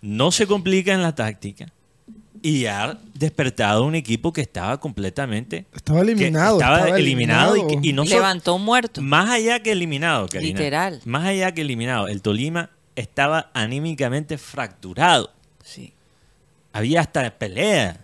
[0.00, 1.72] no se complica en la táctica
[2.42, 6.58] y ha despertado un equipo que estaba completamente Estaba eliminado.
[6.58, 9.00] estaba, eliminado, y que- y, no Levantó muerto.
[9.00, 10.58] más allá que eliminado, Karina.
[10.58, 11.00] Literal.
[11.06, 15.30] Más allá que eliminado, el Tolima estaba anímicamente fracturado.
[15.62, 15.92] Sí.
[16.72, 18.00] Había hasta pelea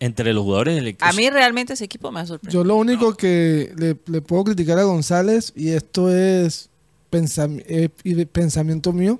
[0.00, 1.04] entre los jugadores del equipo.
[1.04, 2.62] A mí realmente ese equipo me ha sorprendido.
[2.62, 6.70] Yo lo único que le, le puedo criticar a González, y esto es
[7.10, 7.88] pensam- eh,
[8.26, 9.18] pensamiento mío,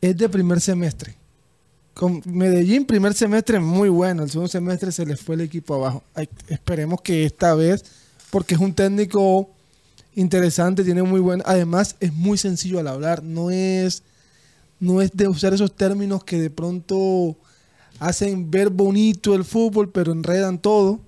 [0.00, 1.14] es de primer semestre.
[1.94, 6.02] Con Medellín, primer semestre muy bueno, el segundo semestre se le fue el equipo abajo.
[6.14, 7.84] Ay, esperemos que esta vez,
[8.30, 9.53] porque es un técnico
[10.16, 14.02] interesante, tiene muy buen, además es muy sencillo al hablar, no es,
[14.80, 17.36] no es de usar esos términos que de pronto
[17.98, 21.00] hacen ver bonito el fútbol, pero enredan todo.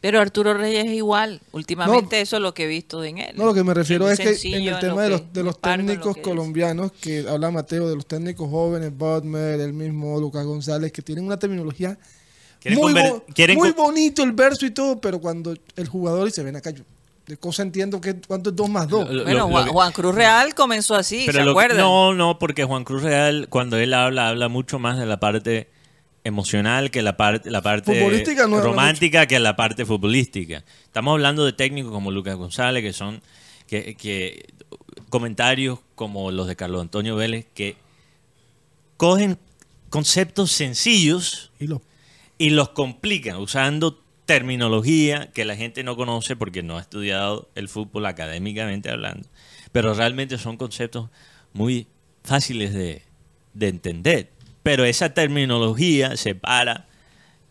[0.00, 1.40] Pero Arturo Reyes es igual.
[1.52, 3.36] Últimamente eso es lo que he visto en él.
[3.36, 5.42] No, lo que me refiero es que en el en tema lo de los, de
[5.44, 10.18] los lo técnicos que colombianos, que habla Mateo, de los técnicos jóvenes, Bodmer, el mismo
[10.18, 11.96] Lucas González, que tienen una terminología
[12.58, 16.24] Quieren muy, conver- bo- quieren muy bonito el verso y todo, pero cuando el jugador
[16.26, 16.82] dice, ven acá, yo
[17.32, 19.08] de cosa entiendo que cuánto es 2 más 2.
[19.10, 21.78] Lo- Bueno, lo- Juan, lo que- Juan Cruz Real comenzó así, Pero ¿se lo- acuerdan?
[21.78, 25.70] No, no, porque Juan Cruz Real, cuando él habla, habla mucho más de la parte
[26.24, 30.62] emocional que la parte, la parte Futbolística no habla romántica que la parte futbolística.
[30.84, 33.22] Estamos hablando de técnicos como Lucas González, que son
[33.66, 34.52] que, que
[35.08, 37.76] comentarios como los de Carlos Antonio Vélez, que
[38.98, 39.38] cogen
[39.90, 41.80] conceptos sencillos Y lo-
[42.38, 44.01] y los complican usando
[44.32, 49.28] terminología que la gente no conoce porque no ha estudiado el fútbol académicamente hablando,
[49.72, 51.10] pero realmente son conceptos
[51.52, 51.86] muy
[52.24, 53.02] fáciles de,
[53.52, 54.30] de entender.
[54.62, 56.88] Pero esa terminología separa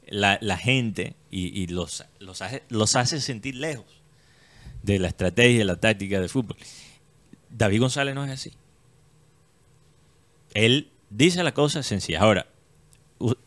[0.07, 2.41] la, la gente y, los, los,
[2.95, 3.85] hace, sentir lejos
[4.81, 6.57] de la estrategia y la táctica del fútbol.
[7.51, 8.53] David González no es así.
[10.55, 12.21] Él dice la cosa sencilla.
[12.21, 12.47] Ahora,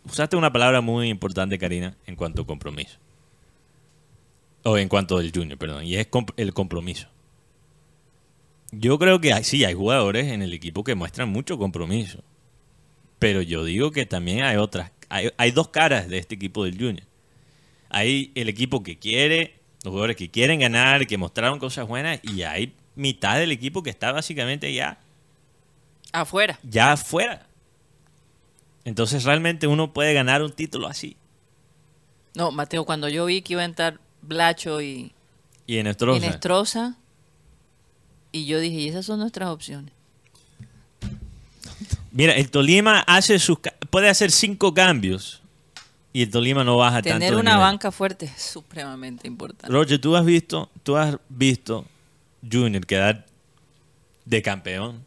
[0.04, 2.98] usaste una palabra muy importante, Karina, en cuanto a compromiso.
[4.64, 5.84] O en cuanto al junior, perdón.
[5.84, 7.08] Y es comp- el compromiso.
[8.72, 12.22] Yo creo que hay, sí, hay jugadores en el equipo que muestran mucho compromiso.
[13.18, 14.90] Pero yo digo que también hay otras.
[15.08, 17.06] Hay, hay dos caras de este equipo del junior.
[17.90, 22.42] Hay el equipo que quiere, los jugadores que quieren ganar, que mostraron cosas buenas, y
[22.42, 24.98] hay mitad del equipo que está básicamente ya
[26.12, 26.58] Afuera.
[26.62, 27.46] ya afuera.
[28.84, 31.16] Entonces realmente uno puede ganar un título así.
[32.34, 35.12] No, Mateo, cuando yo vi que iba a entrar Blacho y,
[35.66, 35.86] Y en
[38.32, 39.92] y yo dije, y esas son nuestras opciones.
[42.10, 43.58] Mira, el Tolima hace sus
[43.90, 45.40] puede hacer cinco cambios
[46.12, 47.18] y el Tolima no baja tanto.
[47.18, 49.72] Tener una banca fuerte es supremamente importante.
[49.72, 51.84] Roger, tú has visto, tú has visto
[52.50, 53.26] Junior quedar
[54.24, 55.04] de campeón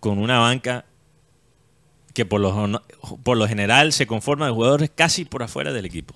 [0.00, 0.84] con una banca
[2.14, 2.82] que por lo,
[3.22, 6.14] por lo general se conforma de jugadores casi por afuera del equipo.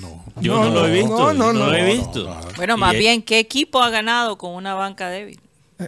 [0.00, 0.24] No.
[0.40, 1.08] Yo No, no, lo he visto.
[1.08, 2.24] no, no, no no, lo he visto.
[2.24, 2.48] no, no.
[2.56, 5.40] Bueno, más es bien, ¿qué equipo ha ganado con una banca débil?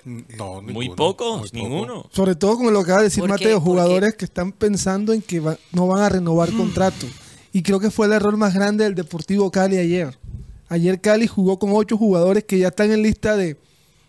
[0.04, 1.50] No, Muy pocos, muy poco.
[1.52, 2.06] ninguno.
[2.12, 3.24] Sobre todo con lo que acaba de decir.
[3.24, 7.06] Mateo, jugadores que están pensando en que va- no van a renovar contrato.
[7.52, 10.16] Y creo que fue el error más grande del Deportivo Cali ayer.
[10.68, 13.56] Ayer Cali jugó con ocho jugadores que ya están en lista de,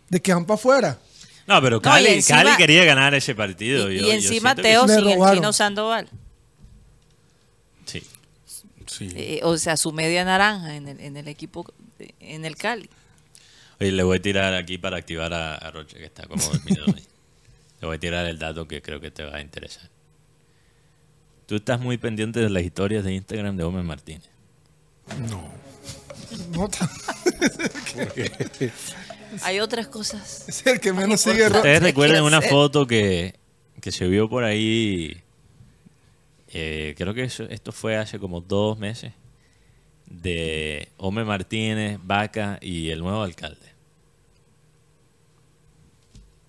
[0.10, 1.00] de que van para afuera.
[1.48, 3.92] No, pero Cali, encima- Cali quería ganar ese partido.
[3.92, 6.08] Y, Yo- y yo encima que Teo sin el chino Sandoval.
[9.10, 9.16] Sí.
[9.16, 11.66] Eh, o sea, su media naranja en el, en el equipo,
[12.20, 12.90] en el Cali.
[13.80, 16.86] Oye, le voy a tirar aquí para activar a, a Roche, que está como dormido.
[16.88, 16.94] ahí.
[17.82, 19.90] le voy a tirar el dato que creo que te va a interesar.
[21.48, 24.30] Tú estás muy pendiente de las historias de Instagram de Gómez Martínez.
[25.30, 25.50] No.
[26.56, 26.70] No,
[29.44, 30.48] Hay otras cosas.
[30.48, 31.48] es el que menos sigue.
[31.48, 33.36] Ustedes ¿Qué recuerdan una foto que,
[33.82, 35.22] que se vio por ahí,
[36.54, 39.14] eh, creo que eso- esto fue hace como dos meses,
[40.08, 43.72] de Gómez Martínez, Vaca y el nuevo alcalde.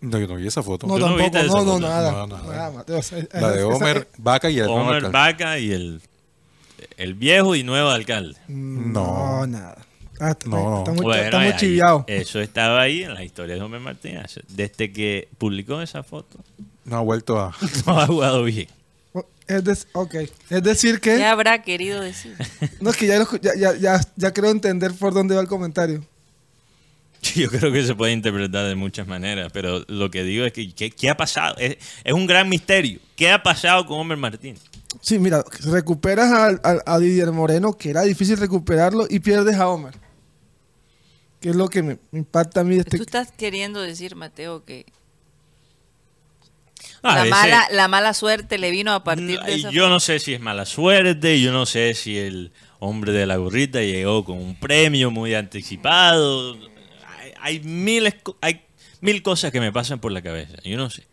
[0.00, 0.86] No, yo no vi esa foto.
[0.88, 1.80] No, ¿Tú no tampoco, no, no, foto?
[1.80, 2.12] nada.
[2.12, 2.42] No, nada.
[2.56, 5.12] Nada, Mateo, o sea, La de Homer, Vaca y el nuevo Homer alcalde.
[5.16, 6.02] Vaca y el,
[6.96, 8.36] el viejo y nuevo alcalde.
[8.48, 9.46] No, No.
[9.46, 9.86] nada.
[10.18, 10.78] Ah, está- No, no.
[10.78, 12.04] Estamos, Bueno, estamos chiviados.
[12.08, 14.40] Eso estaba ahí en la historia de Gómez Martínez.
[14.48, 16.38] Desde que publicó esa foto,
[16.84, 17.54] No ha vuelto a.
[17.86, 18.66] no ha jugado bien.
[19.52, 20.14] Es, des- ok.
[20.50, 21.16] es decir que...
[21.16, 22.34] ¿Qué habrá querido decir?
[22.80, 25.48] No, es que ya, lo- ya, ya, ya, ya creo entender por dónde va el
[25.48, 26.04] comentario.
[27.36, 30.72] Yo creo que se puede interpretar de muchas maneras, pero lo que digo es que
[30.74, 31.54] ¿qué, qué ha pasado?
[31.58, 32.98] Es, es un gran misterio.
[33.14, 34.60] ¿Qué ha pasado con Homer Martínez?
[35.00, 39.68] Sí, mira, recuperas al- al- a, Didier Moreno, que era difícil recuperarlo, y pierdes a
[39.68, 39.94] Homer.
[41.40, 42.96] Que es lo que me, me impacta a mí de este...
[42.96, 44.86] Tú estás queriendo decir, Mateo, que
[47.02, 50.20] A la, mala, la mala suerte le vino a partir de esa yo no sé
[50.20, 54.38] si es mala suerte, yo no sé si el hombre de la gorrita llegó con
[54.38, 56.56] un premio muy anticipado.
[57.18, 58.62] Hay, hay miles, hay
[59.00, 61.04] mil cosas que me pasan por la cabeza, yo no sé.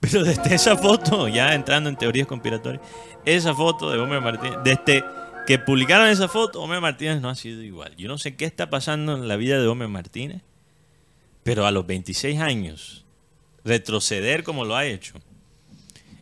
[0.00, 2.82] Pero desde esa foto, ya entrando en teorías conspiratorias,
[3.24, 5.04] esa foto de Homer Martínez, desde
[5.46, 7.94] que publicaron esa foto, Homer Martínez no ha sido igual.
[7.96, 10.42] Yo no sé qué está pasando en la vida de Homer Martínez,
[11.44, 13.01] pero a los 26 años,
[13.64, 15.14] retroceder como lo ha hecho.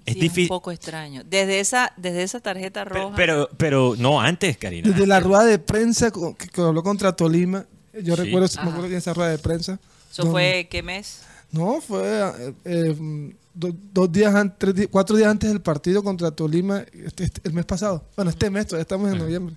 [0.06, 0.48] Es Sí, un difícil.
[0.48, 1.22] poco extraño.
[1.24, 3.14] Desde esa, desde esa tarjeta roja.
[3.16, 4.88] Pero, pero no antes, Karina.
[4.90, 6.20] Desde la rueda de prensa que,
[6.52, 8.22] que habló contra Tolima, yo Sí.
[8.22, 8.62] recuerdo, me Ajá.
[8.70, 9.78] acuerdo bien esa rueda de prensa.
[10.10, 11.22] ¿Eso donde- fue qué mes?
[11.52, 16.84] No, fue eh, eh, do- dos días antes, cuatro días antes del partido contra Tolima,
[16.92, 18.04] este- este- el mes pasado.
[18.16, 19.54] Bueno, este mes, todavía estamos en noviembre.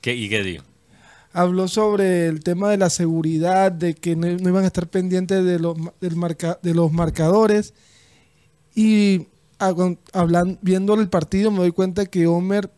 [0.00, 0.64] ¿Qué, ¿Y qué digo?
[1.36, 5.44] Habló sobre el tema de la seguridad, de que no, no iban a estar pendientes
[5.44, 7.74] de los, del marca- de los marcadores.
[8.74, 9.26] Y
[9.58, 12.70] hagan- hablan, viendo el partido me doy cuenta que Homer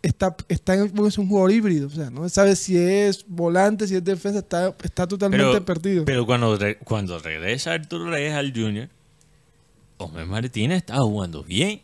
[0.00, 1.88] está, está en- es un jugador híbrido.
[1.88, 6.04] O sea, no sabe si es volante, si es defensa, está, está totalmente Pero, perdido.
[6.04, 8.88] pero cuando, re- cuando regresa Arturo Reyes al Junior,
[9.98, 11.82] Homer Martínez estaba jugando bien.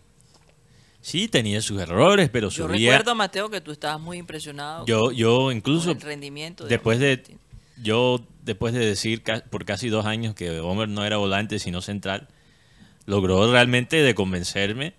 [1.01, 2.91] Sí, tenía sus errores, pero Yo subía.
[2.93, 6.65] recuerdo, Mateo, que tú estabas muy impresionado Yo, yo con incluso el rendimiento.
[6.65, 7.23] de después de
[7.81, 12.27] yo después de decir por casi dos años que Homer no era volante sino central,
[13.07, 14.95] logró realmente de convencerme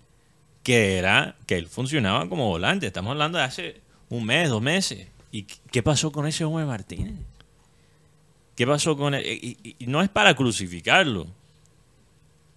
[0.63, 2.87] que era que él funcionaba como volante.
[2.87, 5.07] Estamos hablando de hace un mes, dos meses.
[5.31, 7.13] ¿Y qué- qué pasó con ese Homer Martínez?
[8.55, 9.25] ¿Qué pasó con él?
[9.25, 11.27] Y, y- y no es para crucificarlo,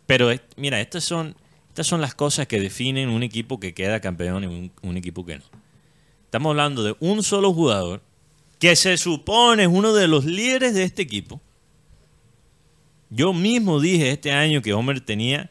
[0.07, 1.35] pero es- mira, estas son
[1.73, 5.39] estas son las cosas que definen un equipo que queda campeón y un, equipo que
[5.39, 5.45] no.
[6.27, 8.03] Estamos hablando de un solo jugador
[8.59, 11.41] que se supone es uno de los líderes de este equipo.
[13.09, 15.49] Yo mismo dije este año que Homer tenía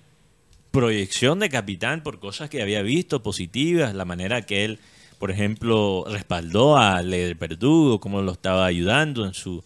[0.70, 4.78] proyección de capitán por cosas que había visto positivas, la manera que él,
[5.18, 9.64] por ejemplo, respaldó a Leder Verdugo, cómo lo estaba ayudando en su-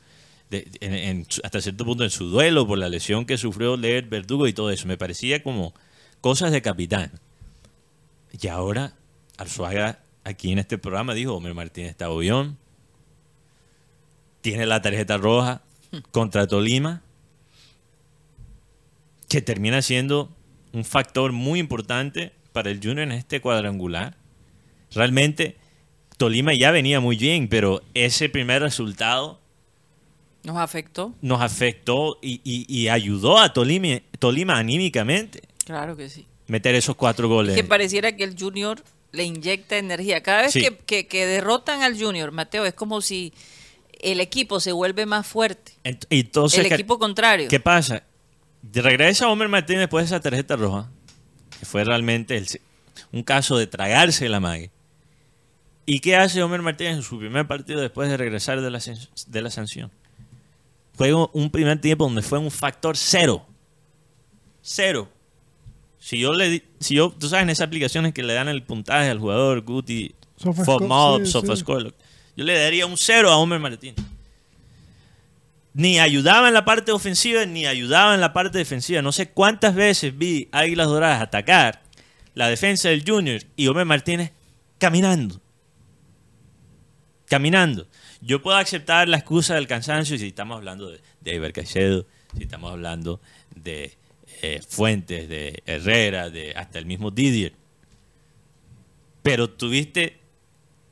[1.43, 4.69] hasta cierto punto en su duelo por la lesión que sufrió Leder Verdugo y todo
[4.69, 4.87] eso.
[4.87, 5.73] Me parecía como
[6.25, 7.11] cosas de capitán.
[8.41, 8.93] Y ahora
[9.37, 12.57] Arzuaga aquí en este programa dijo, Homer Martínez está obvión,
[14.41, 15.61] tiene la tarjeta roja
[16.09, 17.03] contra Tolima,
[19.29, 20.35] que termina siendo
[20.73, 24.17] un factor muy importante para el Junior en este cuadrangular.
[24.95, 25.57] Realmente
[26.17, 29.39] Tolima ya venía muy bien, pero ese primer resultado
[30.43, 31.13] Nos afectó.
[31.21, 35.43] nos afectó y, y- y ayudó a Tolima, Tolima anímicamente.
[35.65, 36.25] Claro que sí.
[36.47, 37.55] meter esos cuatro goles.
[37.55, 40.21] Que pareciera que el Junior le inyecta energía.
[40.23, 40.61] Cada vez Sí.
[40.61, 43.33] que, que- que derrotan al Junior, Mateo, es como si
[44.01, 45.73] el equipo se vuelve más fuerte.
[46.09, 47.47] Entonces, el ¿qué- equipo contrario.
[47.49, 48.03] ¿Qué pasa?
[48.73, 50.89] Regresa Homer Martínez después de esa tarjeta roja,
[51.59, 52.47] que fue realmente el-
[53.11, 54.69] un caso de tragarse la mague.
[55.87, 58.79] ¿Y qué hace Homer Martínez en su primer partido después de regresar de la,
[59.27, 59.91] de la sanción?
[60.97, 63.45] Juega un primer tiempo donde fue un factor cero.
[64.61, 65.09] Cero.
[66.05, 69.09] Si yo le si yo, tú sabes, en esas aplicaciones que le dan el puntaje
[69.09, 71.63] al jugador, Guti, FODMAP, sí, sí.
[72.37, 74.05] Yo le daría un cero a Homer Martínez
[75.73, 79.01] ni ayudaba en la parte ofensiva ni ayudaba en la parte defensiva.
[79.01, 81.81] No sé cuántas veces vi Águilas Doradas atacar
[82.35, 84.31] la defensa del Junior y Homer Martínez
[84.77, 85.41] caminando.
[87.25, 87.87] Caminando.
[88.21, 92.05] Yo puedo aceptar la excusa del cansancio si estamos hablando de, de Eber Caicedo,
[92.37, 93.19] si estamos hablando
[93.55, 93.97] de
[94.45, 97.53] eh, Fuentes, de Herrera, de hasta el mismo Didier.
[99.23, 100.19] Pero tuviste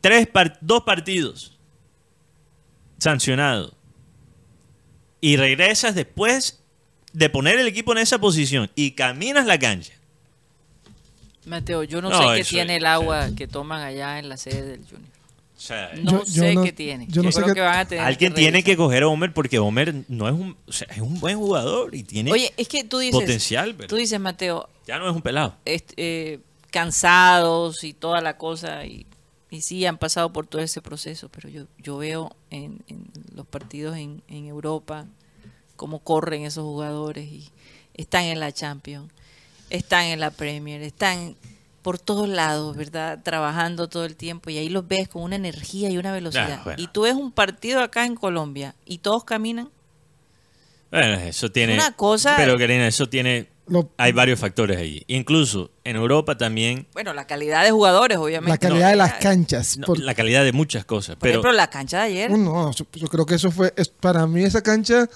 [0.01, 1.57] tres par- dos partidos
[2.97, 3.73] sancionados
[5.21, 6.61] y regresas después
[7.13, 9.93] de poner el equipo en esa posición y caminas la cancha.
[11.45, 14.63] Mateo, yo no, No, sé qué tiene el agua que toman allá en la sede
[14.77, 15.12] del Junior.
[15.63, 17.05] Sea, No Yo- yo sé no- qué tiene.
[17.07, 19.31] yo no sé creo qué- que van a tener alguien tiene que coger a Homer
[19.33, 22.67] porque Homer no es un, o sea, es un buen jugador y tiene Oye, es
[22.67, 25.55] que tú dices, potencial, pero tú dices, Mateo, ya no es un pelado.
[25.63, 29.05] est- eh, cansados y toda la cosa y,
[29.49, 33.47] y sí han pasado por todo ese proceso, pero yo, yo veo en, en los
[33.47, 35.05] partidos en, en Europa
[35.77, 37.49] cómo corren esos jugadores y
[37.93, 39.11] están en la Champions,
[39.69, 41.35] están en la Premier, están
[41.83, 43.19] por todos lados, ¿verdad?
[43.21, 46.57] Trabajando todo el tiempo y ahí los ves con una energía y una velocidad.
[46.59, 46.81] Ah, bueno.
[46.81, 49.69] Y tú ves un partido acá en Colombia y todos caminan.
[50.91, 55.03] Bueno, eso tiene Una cosa- Pero Karina, eso tiene Lo- hay varios factores allí.
[55.07, 58.49] Incluso en Europa también Bueno, la calidad de jugadores, obviamente.
[58.51, 59.77] la calidad de las canchas.
[59.77, 62.31] no, por- la calidad de muchas cosas, Por pero ejemplo, la cancha de ayer.
[62.31, 65.09] no, yo, yo creo que eso fue, es- para mí esa cancha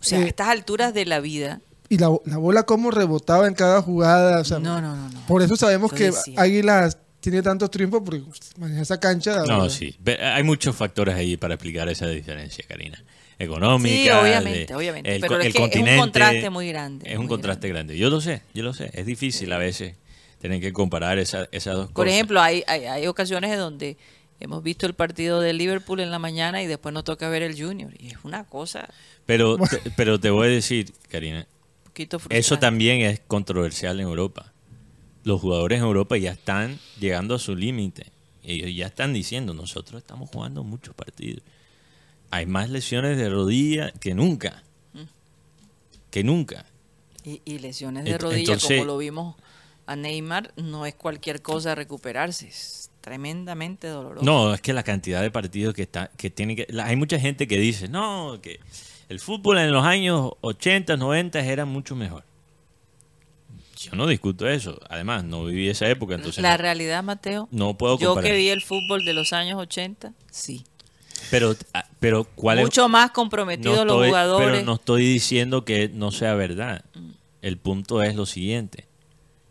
[0.00, 1.60] O sea, eh, a estas alturas de la vida.
[1.92, 4.40] Y la, la bola cómo rebotaba en cada jugada.
[4.40, 5.26] o sea, No, no, no, no.
[5.26, 6.10] Por eso sabemos que.
[6.36, 8.22] Águilas tiene tantos triunfos porque
[8.58, 9.36] maneja esa cancha.
[9.46, 9.68] no, ¿verdad?
[9.68, 13.02] sí, hay muchos factores ahí para explicar esa diferencia, Karina.
[13.38, 15.14] Económica, Sí, obviamente, de- obviamente.
[15.14, 17.68] el Pero co- es el que es un continente, contraste muy grande, Es un contraste
[17.68, 17.98] grande.
[17.98, 18.90] Yo lo sé, yo lo sé.
[18.94, 19.94] Es difícil a veces
[20.40, 22.12] tener que comparar esa- esas dos Por cosas.
[22.14, 23.96] ejemplo, hay, hay, hay ocasiones en donde
[24.40, 27.60] hemos visto el partido de Liverpool en la mañana y después nos toca ver el
[27.60, 27.92] Junior.
[27.98, 28.88] Y es una cosa
[29.26, 31.46] pero, te, pero te voy a decir, Karina,
[31.92, 32.38] poquito frustrante.
[32.40, 34.52] Eso también es controversial en Europa.
[35.24, 38.06] Los jugadores en Europa ya están llegando a su límite.
[38.42, 41.42] Ellos ya están diciendo, nosotros estamos jugando muchos partidos.
[42.30, 44.62] Hay más lesiones de rodilla que nunca.
[46.10, 46.66] Que nunca.
[47.24, 49.36] Y, y lesiones de rodilla, entonces- como lo vimos
[49.86, 52.48] a Neymar, no es cualquier cosa recuperarse.
[52.48, 54.24] Es tremendamente doloroso.
[54.24, 56.66] No, es que la cantidad de partidos que está, que tiene que.
[56.70, 58.60] la- hay mucha gente que dice, no, que
[59.08, 62.24] el fútbol en los años 80, 90 era mucho mejor.
[63.78, 64.78] Yo no discuto eso.
[64.88, 68.30] Además, no viví esa época, entonces la no, realidad, Mateo, no puedo yo comparar.
[68.30, 70.64] que vi el fútbol de los años 80, sí.
[71.30, 72.64] Pero, ah, pero ¿cuál es?
[72.64, 74.48] Mucho más comprometidos No los estoy- jugadores.
[74.50, 76.84] Pero no estoy diciendo que no sea verdad.
[77.42, 78.86] El punto es lo siguiente.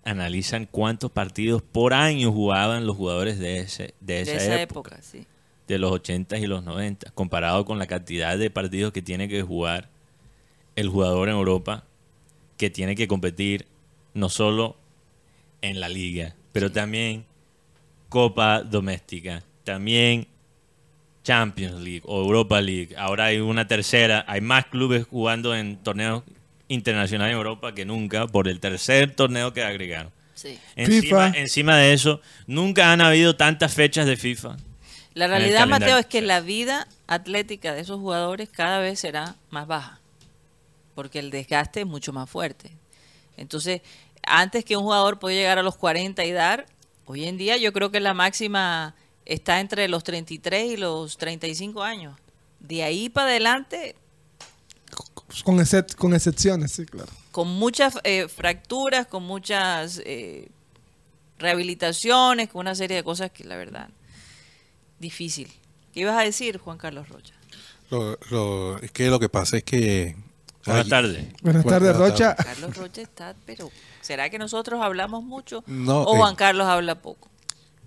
[0.03, 4.95] Analizan cuántos partidos por año jugaban los jugadores de, ese, de de esa, esa época,
[4.95, 5.25] época, sí.
[5.71, 9.41] De los 80 y los 90, comparado con la cantidad de partidos que tiene que
[9.41, 9.89] jugar
[10.75, 11.85] el jugador en Europa,
[12.57, 13.67] que tiene que competir
[14.13, 14.75] no solo
[15.61, 17.25] en la liga, pero también
[18.09, 20.27] Copa Doméstica, también
[21.23, 22.93] Champions League o Europa League.
[22.97, 26.23] Ahora hay una tercera, hay más clubes jugando en torneos
[26.67, 30.11] internacionales en Europa que nunca por el tercer torneo que agregaron.
[30.33, 30.59] sí.
[30.75, 31.39] Encima, FIFA.
[31.39, 34.57] encima de eso, nunca han habido tantas fechas de FIFA.
[35.13, 35.67] La realidad.
[35.67, 39.99] Mateo, es que la vida atlética de esos jugadores cada vez será más baja,
[40.95, 42.71] porque el desgaste es mucho más fuerte.
[43.37, 43.81] Entonces,
[44.23, 46.65] antes que un jugador podía llegar a los 40 y dar,
[47.05, 48.95] hoy en día yo creo que la máxima
[49.25, 52.17] está entre los 33 y los 35 años.
[52.59, 53.95] De ahí para adelante,
[55.43, 57.09] Con, excep- con excepciones, sí, claro.
[57.31, 60.49] con muchas eh, fracturas, con muchas eh,
[61.39, 63.89] rehabilitaciones, con una serie de cosas que la verdad,
[65.01, 65.51] difícil.
[65.93, 67.33] ¿Qué ibas a decir, Juan Carlos Rocha?
[67.89, 70.15] Lo, lo- es que lo que pasa es que...
[70.65, 71.25] Buenas tardes.
[71.41, 71.97] Buenas Buenas tardes.
[71.97, 72.35] Rocha.
[72.35, 76.17] Carlos Rocha está, pero ¿será que nosotros hablamos mucho No, o eh.
[76.19, 77.29] Juan Carlos habla poco?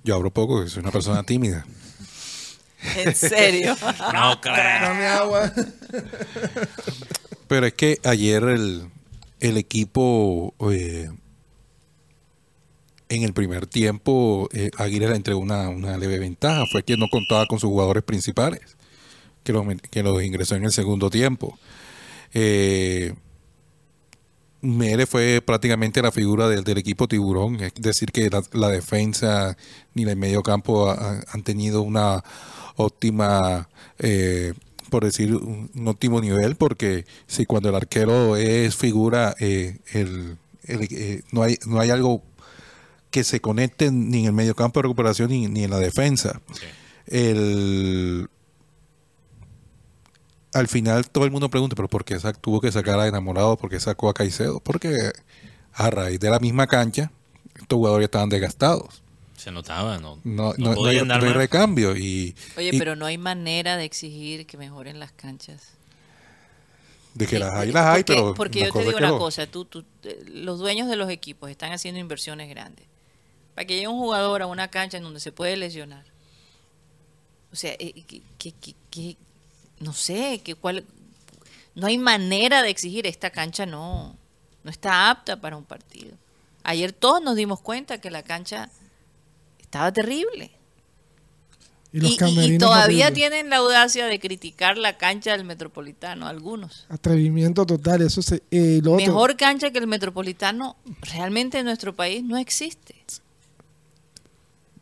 [0.03, 1.65] Yo hablo poco, que soy una persona tímida.
[2.97, 3.77] En serio.
[4.13, 4.37] No
[5.07, 5.53] agua.
[7.49, 8.91] Pero es que ayer el,
[9.41, 11.11] el equipo eh,
[13.09, 16.65] en el primer tiempo eh, Águila le entregó una, una leve ventaja.
[16.71, 18.77] Fue que no contaba con sus jugadores principales,
[19.43, 21.59] que los, que los ingresó en el segundo tiempo.
[22.33, 23.15] Eh,
[24.61, 29.59] Mere fue prácticamente la figura del, equipo tiburón, es decir, que la, defensa
[29.93, 32.25] ni el medio campo ha- ha- han tenido una
[32.77, 34.55] óptima, eh,
[34.89, 40.89] por decir, un, óptimo nivel, porque si cuando el arquero es figura, eh, el, el-
[40.91, 42.23] eh, no, hay, no hay algo
[43.15, 46.41] que se conecte ni en el medio campo de recuperación ni, ni en la defensa.
[47.07, 48.29] El,
[50.53, 53.57] al final todo el mundo pregunta, pero ¿por qué tuvo que sacar a Enamorado?
[53.57, 54.59] ¿Por qué sacó a Caicedo?
[54.59, 55.13] Porque
[55.75, 57.13] a raíz de la misma cancha,
[57.55, 59.01] estos jugadores estaban desgastados.
[59.37, 60.19] Se notaba, ¿no?
[60.25, 61.37] No, No no- no hay, podían dar no hay más.
[61.39, 61.97] recambio.
[61.97, 65.69] Y, Oye, y pero no hay manera de exigir que mejoren las canchas.
[67.15, 69.19] de que Sí, las hay, porque- las hay, pero Porque yo te digo una lo-
[69.19, 72.87] cosa, tú, tú- eh, los dueños de los equipos están haciendo inversiones grandes.
[73.55, 76.05] Para que llegue un jugador a una cancha en donde se puede lesionar.
[77.53, 77.93] O sea, eh,
[78.39, 79.17] que, que- que-
[79.81, 80.85] no sé, que cuál,
[81.75, 84.17] no hay manera de exigir esta cancha no,
[84.65, 86.17] no está apta para un partido.
[86.65, 88.71] Ayer todos nos dimos cuenta que la cancha
[89.61, 90.51] estaba terrible.
[91.93, 92.17] Y
[92.59, 96.87] todavía tienen la audacia de criticar la cancha del Metropolitano, algunos.
[96.89, 101.95] Atrevimiento total, eso se, eh, lo otro, Mejor cancha que el Metropolitano realmente en nuestro
[101.95, 102.97] país no existe.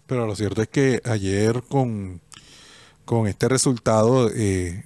[0.06, 2.20] Pero lo cierto es que ayer con,
[3.04, 4.82] con este resultado eh,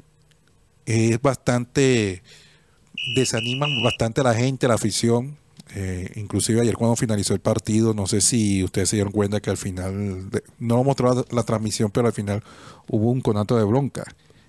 [0.85, 2.23] es bastante,
[3.15, 5.37] desaniman bastante a la gente, a la afición.
[5.75, 9.51] Eh, inclusive ayer cuando finalizó el partido, no sé si ustedes se dieron cuenta que
[9.51, 12.43] al final, de- no mostró la transmisión, pero al final
[12.89, 14.05] hubo un conato de bronca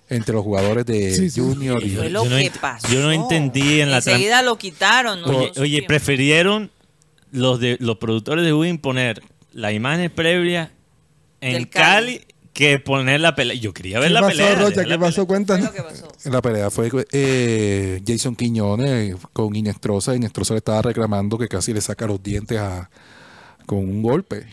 [0.08, 1.40] entre los jugadores de Sí, sí.
[1.40, 1.90] Junior y...
[1.96, 2.88] Fue lo yo no que pasó.
[2.88, 5.20] yo no entendí en la Enseguida lo quitaron.
[5.22, 5.26] ¿no?
[5.26, 6.70] Oye, oye, prefirieron
[7.32, 9.20] los de los productores de Win poner
[9.52, 10.72] la imagen previa
[11.40, 12.26] en Cali, Cali.
[12.52, 13.56] que poner la pelea.
[13.56, 14.54] Yo quería ver ¿Qué la pasó, pelea.
[14.56, 14.82] Rocha?
[14.84, 14.98] ¿Qué la pasó?
[14.98, 15.12] pelea.
[15.14, 15.70] Fue Cuéntanos.
[16.24, 20.14] La pelea fue eh, Jason Quiñones con Inestrosa.
[20.14, 22.90] Inestrosa le estaba reclamando que casi le saca los dientes a,
[23.66, 24.46] con un golpe.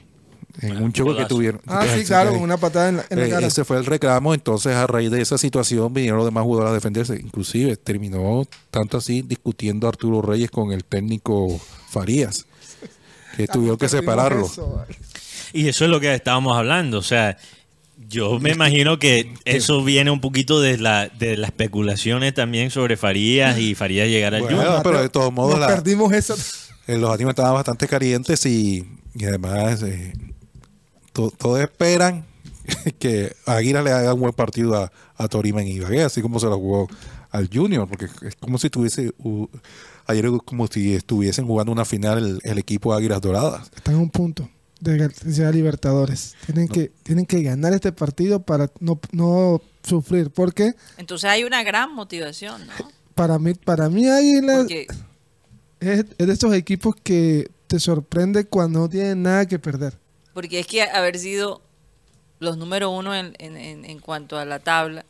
[0.61, 1.59] En un choque que tuvieron.
[1.67, 3.47] Ah, sí, claro, con una patada en la, en la Eh, cara.
[3.47, 4.33] ese fue el reclamo.
[4.33, 7.15] Entonces, a raíz de esa situación, vinieron los demás jugadores a defenderse.
[7.19, 12.45] Inclusive, terminó tanto así discutiendo Arturo Reyes con el técnico Farías.
[13.37, 14.45] Que tuvieron que separarlo.
[14.45, 14.85] eso.
[15.53, 16.97] Y eso es lo que estábamos hablando.
[16.99, 17.37] O sea,
[18.09, 22.97] yo me imagino que eso viene un poquito de la de las especulaciones también sobre
[22.97, 24.83] Farías y Farías llegar al Bueno, Junior.
[24.83, 26.11] pero de todos modos, Nos la- perdimos.
[26.87, 30.13] Eh, los ánimos estaban bastante calientes y, y además eh,
[31.13, 32.25] to- todos esperan
[32.99, 36.45] que Águila le haga un buen partido a, a Torima en Ibagué, así como se
[36.47, 36.87] lo jugó
[37.31, 39.11] al Junior, porque es como si tuviese
[40.05, 43.69] ayer es como si estuviesen jugando una final el, el equipo de Águilas Doradas.
[43.75, 44.49] Están a un punto
[44.79, 46.35] de llegar a Libertadores.
[46.45, 50.29] Tienen, que, tienen que ganar este partido para no, no sufrir.
[50.31, 52.73] Porque Entonces hay una gran motivación, ¿no?
[53.15, 54.87] para mí, para mí Águila Porque
[55.79, 59.97] es, es de estos equipos que te sorprende cuando no tienen nada que perder.
[60.33, 61.61] Porque es que haber sido
[62.39, 65.05] los número uno en, en- en- en cuanto a la tabla,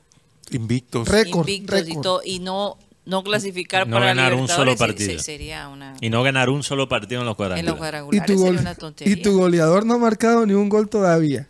[0.51, 1.07] Invictos.
[1.07, 2.03] Récord, invictos y, récord.
[2.03, 5.11] todo, y no, no clasificar No para ganar un solo partido.
[5.11, 5.93] se- sería una...
[6.01, 7.75] Y no ganar un solo partido en los En los cuadrangulares.
[7.75, 9.13] Y cuadrangulares tu, sería una tontería.
[9.13, 11.47] y tu goleador no ha marcado ni un gol todavía,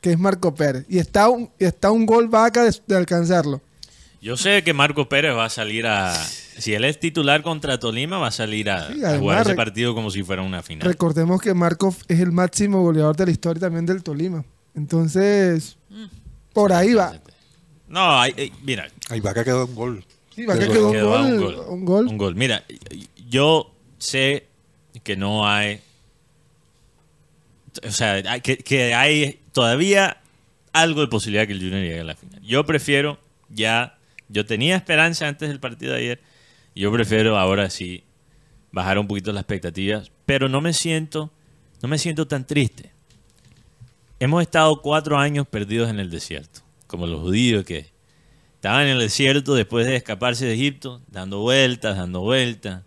[0.00, 0.84] que es Marco Pérez.
[0.88, 3.60] Y está un, y está un gol vaca de, de alcanzarlo.
[4.20, 6.14] Yo sé que Marco Pérez va a salir a...
[6.14, 9.54] Si él es titular contra Tolima, va a salir a, Sí, a además, jugar ese
[9.54, 10.86] partido como si fuera una final.
[10.86, 14.44] Recordemos que Marco es el máximo goleador de la historia también del Tolima.
[14.74, 15.76] Entonces,
[16.52, 17.12] por ahí va.
[17.88, 20.04] No, hay- eh, mira, Ahí va que quedó un gol.
[20.34, 20.88] Sí, quedó
[21.20, 22.08] un gol, un gol.
[22.08, 22.34] Un gol.
[22.34, 22.64] Mira,
[23.28, 24.48] yo sé
[25.02, 25.80] que no hay.
[27.86, 30.18] O sea, que, que hay todavía
[30.72, 32.40] algo de posibilidad que el Junior llegue a la final.
[32.42, 33.18] Yo prefiero
[33.48, 33.98] ya.
[34.28, 36.20] Yo tenía esperanza antes del partido de ayer.
[36.74, 38.02] Yo prefiero ahora sí
[38.72, 40.10] bajar un poquito las expectativas.
[40.26, 41.30] Pero no me siento.
[41.80, 42.90] No me siento tan triste.
[44.18, 46.60] Hemos estado cuatro años perdidos en el desierto.
[46.86, 47.93] Como los judíos que
[48.64, 52.82] estaban en el desierto después de escaparse de Egipto, dando vueltas, dando vueltas,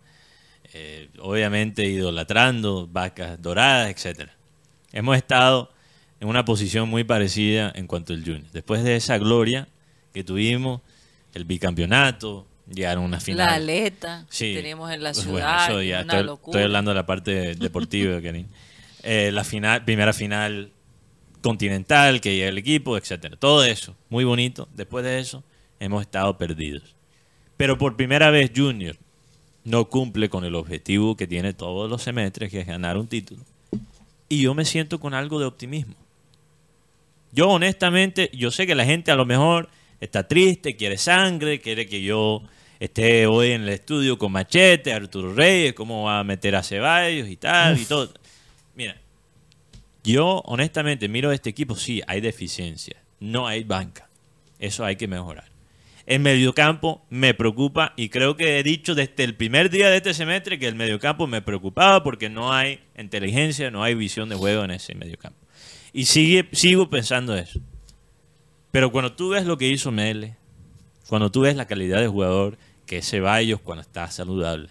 [0.74, 4.34] eh, obviamente idolatrando vacas doradas, etcétera.
[4.92, 5.72] Hemos estado
[6.20, 8.50] en una posición muy parecida en cuanto al Junior.
[8.54, 9.68] Después de esa gloria
[10.16, 10.82] que tuvimos,
[11.36, 13.46] el bicampeonato, llegaron a una final.
[13.46, 14.54] La aleta Sí.
[14.56, 16.52] que tenemos en la Pues ciudad, bueno, eso ya una estoy, locura.
[16.58, 18.48] estoy hablando de la parte deportiva, Karim.
[19.04, 20.72] Eh, la final, primera final
[21.42, 23.36] continental que llega el equipo, etcétera.
[23.38, 24.68] Todo eso, muy bonito.
[24.74, 25.44] Después de eso,
[25.80, 26.96] hemos estado perdidos.
[27.58, 28.96] Pero por primera vez Junior
[29.64, 33.42] no cumple con el objetivo que tiene todos los semestres, que es ganar un título.
[34.30, 35.96] y yo me siento con algo de optimismo.
[37.32, 39.70] Yo honestamente, yo sé que la gente a lo mejor
[40.00, 42.44] está triste, quiere sangre, quiere que yo
[42.80, 47.28] esté hoy en el estudio con Machete, Arturo Reyes, cómo va a meter a Ceballos
[47.28, 48.14] y tal y todo.
[48.76, 48.96] Mira,
[50.04, 54.08] yo honestamente miro este equipo, sí, hay deficiencias, no hay banca.
[54.60, 55.47] Eso hay que mejorar.
[56.08, 60.14] El mediocampo me preocupa y creo que he dicho desde el primer día de este
[60.14, 64.64] semestre que el mediocampo me preocupaba porque no hay inteligencia, no hay visión de juego
[64.64, 65.38] en ese mediocampo.
[65.92, 67.60] Y sigue, sigo pensando eso.
[68.72, 70.38] Pero cuando tú ves lo que hizo Mele,
[71.10, 74.70] cuando tú ves la calidad de jugador que es Ceballos cuando está saludable,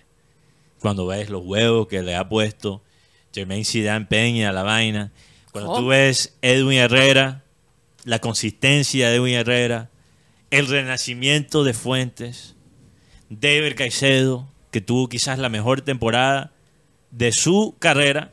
[0.80, 2.82] cuando ves los huevos que le ha puesto
[3.34, 5.12] Jermaine Zidane Peña a la vaina,
[5.52, 5.88] cuando tú Oh.
[5.88, 7.44] ves Edwin Herrera,
[8.04, 9.90] la consistencia de Edwin Herrera,
[10.50, 12.54] el renacimiento de Fuentes,
[13.28, 16.52] David Caicedo, que tuvo quizás la mejor temporada
[17.10, 18.30] de su carrera,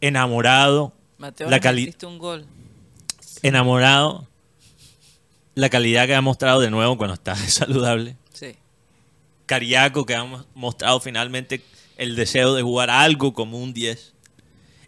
[0.00, 2.46] enamorado, Mateo, la cali- un gol.
[3.42, 4.26] enamorado,
[5.54, 8.16] la calidad que ha mostrado de nuevo cuando está saludable.
[8.32, 8.54] Sí.
[9.46, 11.62] Cariaco que ha mo- mostrado finalmente
[11.96, 14.14] el deseo de jugar algo como un 10.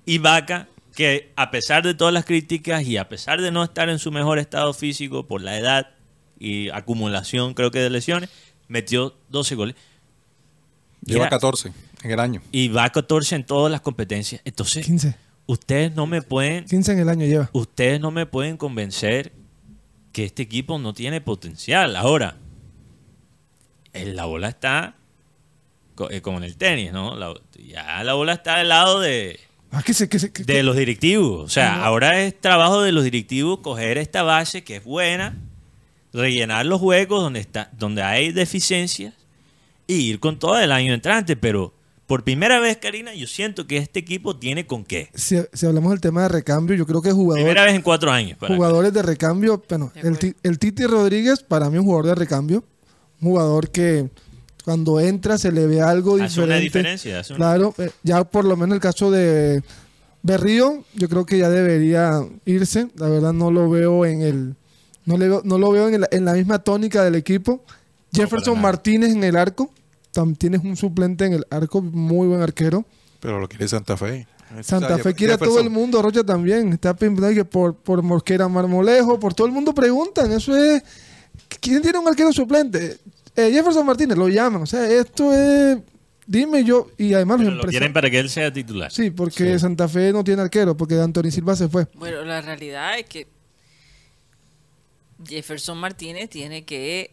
[0.06, 3.88] Y Vaca que a pesar de todas las críticas y a pesar de no estar
[3.88, 5.90] en su mejor estado físico por la edad
[6.38, 8.28] y acumulación creo que de lesiones,
[8.68, 9.76] metió 12 goles.
[11.04, 11.72] Lleva Mira, 14
[12.02, 12.42] en el año.
[12.52, 14.40] Y va a 14 en todas las competencias.
[14.44, 15.14] Entonces, 15.
[15.46, 17.50] ustedes no me pueden 15 en el año lleva.
[17.52, 19.32] ustedes no me pueden convencer
[20.12, 21.96] que este equipo no tiene potencial.
[21.96, 22.36] Ahora,
[23.92, 24.94] eh, la bola está
[25.94, 27.16] co- eh, como en el tenis, ¿no?
[27.16, 27.34] La-
[27.66, 29.40] ya la bola está del lado de,
[29.72, 31.44] Ah, que se, que se, que- de los directivos.
[31.44, 31.84] O sea, No.
[31.84, 35.36] ahora es trabajo de los directivos coger esta base que es buena,
[36.12, 39.14] rellenar los huecos donde, está, donde hay deficiencias
[39.86, 41.36] y ir con todo el año entrante.
[41.36, 41.72] Pero
[42.06, 45.08] por primera vez, Karina, yo siento que este equipo tiene con qué.
[45.14, 48.10] si, si hablamos del tema de recambio, yo creo que jugador, Primera vez en cuatro
[48.12, 48.36] años.
[48.36, 48.56] para mí.
[48.56, 52.62] jugadores de recambio, bueno, el, el Titi Rodríguez para mí es un jugador de recambio,
[53.22, 54.10] un jugador que
[54.64, 56.44] cuando entra se le ve algo Hace diferente.
[56.54, 57.20] una diferencia.
[57.20, 59.62] hace una- Claro, eh, ya por lo menos el caso de
[60.22, 62.88] Berrío, yo creo que ya debería irse.
[62.96, 64.54] La verdad no lo veo en el,
[65.04, 67.64] no le veo- no lo veo en, el- en la misma tónica del equipo.
[68.12, 68.60] Jefferson.
[68.60, 69.70] Martínez en el arco,
[70.14, 72.84] tam- tienes un suplente en el arco, muy buen arquero.
[73.20, 74.26] Pero lo quiere Santa Fe.
[74.62, 76.72] Santa O sea, Fe quiere a todo el mundo, Rocha también.
[76.74, 80.30] Está que por, por Mosquera Marmolejo, por todo el mundo preguntan.
[80.30, 80.82] Eso es.
[81.60, 82.98] ¿Quién tiene un arquero suplente?
[83.36, 84.62] Eh, Jefferson Martínez, lo llaman.
[84.62, 85.78] O sea, esto es.
[86.26, 86.88] Dime yo.
[86.98, 88.92] Y además los lo quieren para que él sea titular.
[88.92, 91.86] Sí, porque Santa Fe no tiene arquero, porque Anthony Silva se fue.
[91.94, 93.26] Bueno, la realidad es que
[95.26, 97.10] Jefferson Martínez tiene que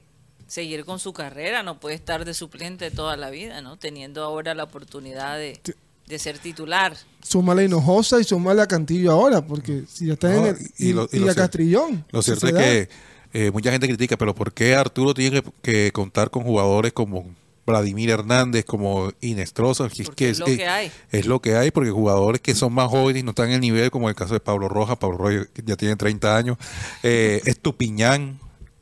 [0.48, 3.78] seguir con su carrera, no puede estar de suplente toda la vida, ¿no?
[3.78, 5.60] Teniendo ahora la oportunidad de,
[6.08, 6.96] de ser titular.
[7.22, 10.58] Súmale a Hinojosa y súmale a Cantillo ahora, porque si ya está en el.
[10.78, 12.06] y Y, lo- y y lo a cier- Castrillón.
[12.12, 12.60] Lo cierto se es da.
[12.62, 12.90] que
[13.34, 17.26] eh, mucha gente critica, pero ¿por qué Arturo tiene que, que contar con jugadores como
[17.66, 19.86] Vladimir Hernández, como Inestrosa?
[19.86, 20.92] Es es lo que hay.
[21.12, 23.62] Es lo que hay, porque jugadores que son más jóvenes y no están en el
[23.62, 26.58] nivel, como el caso de Pablo Rojas, Pablo Rojas ya tiene 30 años,
[27.04, 28.40] eh, Estupiñán,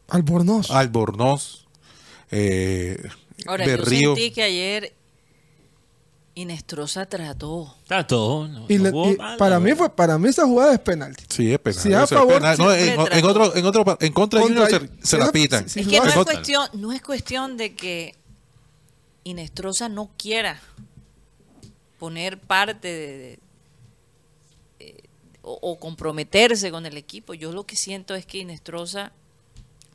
[0.08, 0.72] Albornoz.
[0.72, 1.66] Albornoz,
[2.32, 2.98] eh,
[3.46, 4.02] Ahora, Berrío.
[4.12, 4.94] yo sentí que ayer
[6.42, 7.76] Inestrosa trató.
[7.82, 8.48] Está todo.
[8.48, 10.80] no- y no le- jugó y mal, para mí fue para mí esa jugada es
[10.80, 11.24] penalti.
[11.30, 11.80] Sí, es penal.
[11.82, 12.58] Si a es favor, penal.
[12.60, 13.28] No, en, trató.
[13.30, 15.68] otro, en, otro, en contra de Junior se, se la pitan.
[15.68, 18.14] si- Es que no es, cuestión, no es cuestión de que
[19.24, 20.62] Inestrosa no quiera
[22.00, 23.40] poner parte de, de-
[24.80, 25.04] eh,
[25.42, 27.34] o, o comprometerse con el equipo.
[27.34, 29.12] Yo lo que siento es que Inestrosa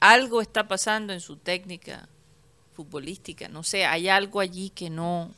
[0.00, 2.08] algo está pasando en su técnica
[2.74, 3.48] futbolística.
[3.48, 5.30] No sé, hay algo allí que no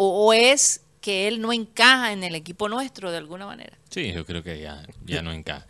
[0.00, 3.76] o, o es que él no encaja en el equipo nuestro de alguna manera.
[3.90, 5.66] Sí, yo creo que ya, ya no encaja.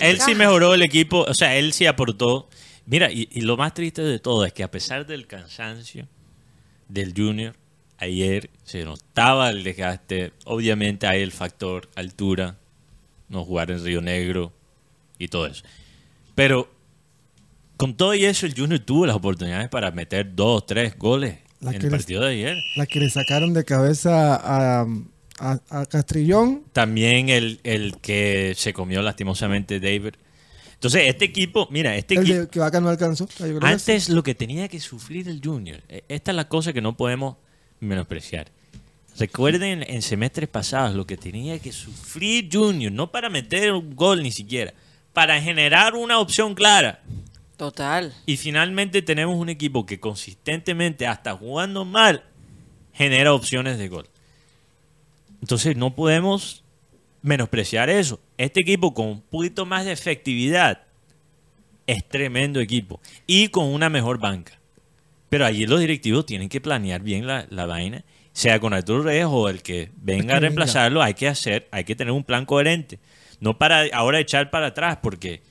[0.00, 2.48] Él sí mejoró el equipo, o sea, él sí aportó.
[2.86, 6.06] Mira, y, y lo más triste de todo es que a pesar del cansancio
[6.88, 7.56] del Junior,
[7.96, 10.32] ayer se notaba el desgaste.
[10.44, 12.58] Obviamente hay el factor altura,
[13.28, 14.52] no jugar en Río Negro
[15.18, 15.64] y todo eso.
[16.34, 16.70] Pero
[17.78, 21.72] con todo y eso, el Junior tuvo las oportunidades para meter dos, tres goles La
[21.72, 22.56] en que el les- partido de ayer.
[22.76, 24.86] La que le sacaron de cabeza a,
[25.40, 26.62] a, a Castrillón.
[26.72, 30.14] También el, el que se comió lastimosamente David.
[30.74, 33.26] Entonces, este equipo, mira, este El equipo, que Vaca no alcanzó.
[33.62, 36.96] Antes lo que tenía que sufrir el Junior, eh, esta es la cosa que no
[36.96, 37.36] podemos
[37.80, 38.48] menospreciar.
[39.18, 44.22] Recuerden en semestres pasados lo que tenía que sufrir Junior, no para meter un gol
[44.22, 44.74] ni siquiera,
[45.12, 47.00] para generar una opción clara.
[47.56, 48.12] Total.
[48.26, 52.24] Y finalmente tenemos un equipo que consistentemente, hasta jugando mal,
[52.92, 54.08] genera opciones de gol.
[55.40, 56.64] Entonces no podemos
[57.22, 58.20] menospreciar eso.
[58.38, 60.82] Este equipo con un poquito más de efectividad
[61.86, 64.58] es tremendo equipo y con una mejor banca.
[65.28, 69.26] Pero allí los directivos tienen que planear bien la, la vaina, sea con Arturo Reyes
[69.28, 72.98] o el que venga a reemplazarlo, hay que hacer, hay que tener un plan coherente.
[73.40, 75.42] No para ahora echar para atrás, porque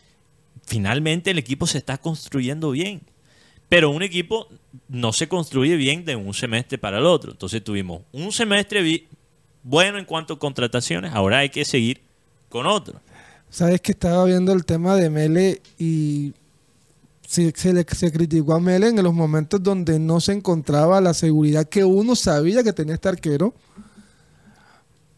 [0.66, 3.02] finalmente el equipo se está construyendo bien.
[3.70, 4.48] Pero un equipo
[4.88, 7.32] no se construye bien de un semestre para el otro.
[7.32, 9.08] Entonces tuvimos un semestre
[9.64, 12.02] bueno en cuanto a contrataciones, ahora hay que seguir
[12.50, 13.00] con otro.
[13.50, 16.34] Sabes que estaba viendo el tema de Mele y
[17.28, 21.68] se le se criticó a Mele en los momentos donde no se encontraba la seguridad
[21.68, 23.54] que uno sabía que tenía este arquero.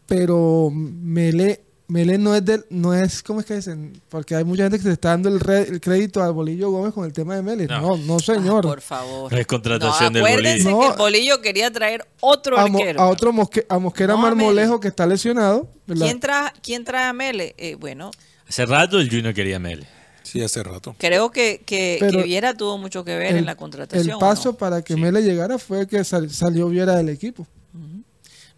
[0.06, 3.92] Pero Mele, Mele no es del, no es, ¿cómo es que dicen?
[4.08, 6.92] Porque hay mucha gente que se está dando el, re- el crédito al Bolillo Gómez
[6.92, 7.66] con el tema de Mele.
[7.68, 7.80] No.
[7.80, 8.64] No, no, señor.
[8.66, 9.32] Ah, por favor.
[9.32, 10.80] No es contratación del acuérdense Bolillo.
[10.80, 10.92] que No.
[10.92, 13.00] el bolillo quería traer otro a, Mo- arquero.
[13.00, 14.34] a otro Mosque- a Mosquera No, Mele.
[14.34, 15.68] Marmolejo que está lesionado.
[15.86, 16.06] ¿verdad?
[16.06, 17.54] ¿Quién, trae, ¿Quién trae a Mele?
[17.56, 18.10] Eh, bueno,
[18.48, 19.86] Hace rato el Junior quería a Mele.
[20.24, 20.96] Sí, hace rato.
[20.98, 24.08] creo que, que, que Viera tuvo mucho que ver el, en la contratación.
[24.08, 24.56] el ¿o paso no?
[24.58, 27.46] para que Mele llegara fue que sal- salió Viera del equipo.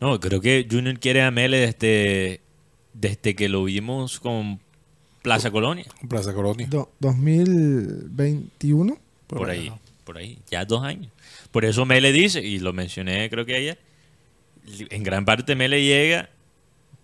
[0.00, 2.40] No, creo que Junior quiere a Mele desde,
[3.00, 4.60] desde que lo vimos con
[5.22, 5.86] Plaza Colonia.
[6.08, 6.66] Plaza Colonia.
[6.68, 8.98] Do- 2021.
[9.26, 9.70] Por ahí,
[10.04, 11.12] por ahí, ya dos años.
[11.50, 13.78] Por eso Mele dice, y lo mencioné creo que ayer,
[14.90, 16.30] en gran parte Mele llega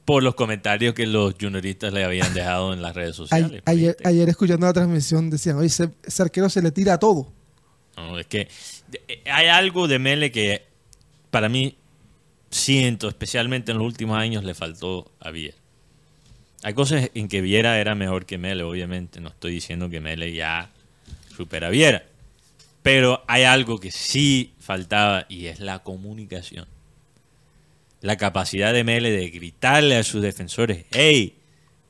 [0.04, 3.62] por los comentarios que los junioristas le habían dejado en las redes sociales.
[3.62, 6.98] por ayer, ayer escuchando la transmisión decían, oye, ese, ese arquero se le tira a
[6.98, 7.32] todo.
[7.96, 8.48] No, es que
[9.30, 10.62] hay algo de Mele que
[11.30, 11.76] para mí
[12.50, 15.56] siento, especialmente en los últimos años, le faltó a Viera.
[16.64, 19.20] Hay cosas en que Viera era mejor que Mele, obviamente.
[19.20, 20.70] No estoy diciendo que Mele ya
[21.36, 22.04] supera a Viera.
[22.82, 26.66] Pero hay algo que sí faltaba y es la comunicación.
[28.00, 31.36] La capacidad de Mele de gritarle a sus defensores, hey,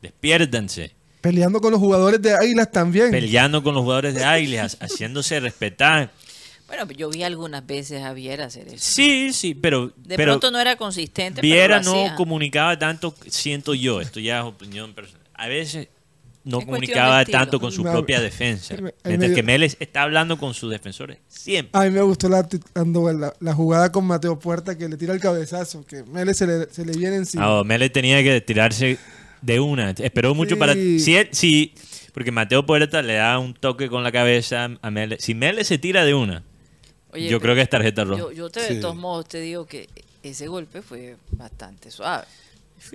[0.03, 0.91] despiértanse.
[1.21, 3.13] Peleando con los jugadores de Águilas también.
[3.13, 6.11] Peleando con los jugadores de Águilas, haciéndose respetar.
[6.67, 8.77] Bueno, yo vi algunas veces a Viera hacer eso.
[8.79, 11.41] Sí, sí, pero, De pero pronto no era consistente.
[11.41, 12.15] Viera pero no hacía.
[12.17, 15.27] comunicaba tanto, siento yo, esto ya es opinión personal.
[15.35, 15.89] A veces
[16.43, 18.75] no Es comunicaba tanto con su propia defensa.
[18.77, 21.79] me- Mientras que Meles está hablando con sus defensores siempre.
[21.81, 25.13] A mí me gustó la, cuando la, la jugada con Mateo Puerta que le tira
[25.15, 27.45] el cabezazo, que Mele se le, se le viene encima.
[27.45, 28.99] No, Meles tenía que tirarse
[29.43, 29.91] de una.
[29.91, 30.59] Esperó mucho Sí.
[30.59, 30.73] para.
[30.75, 31.75] Si, él- si-
[32.15, 35.23] porque Mateo Puerta le da un toque con la cabeza a Meles.
[35.25, 36.43] Si Meles se tira de una,
[37.15, 38.19] Oye, yo creo que es tarjeta roja.
[38.21, 39.89] Yo, yo te, de todos modos te digo que
[40.23, 42.25] ese golpe fue bastante suave.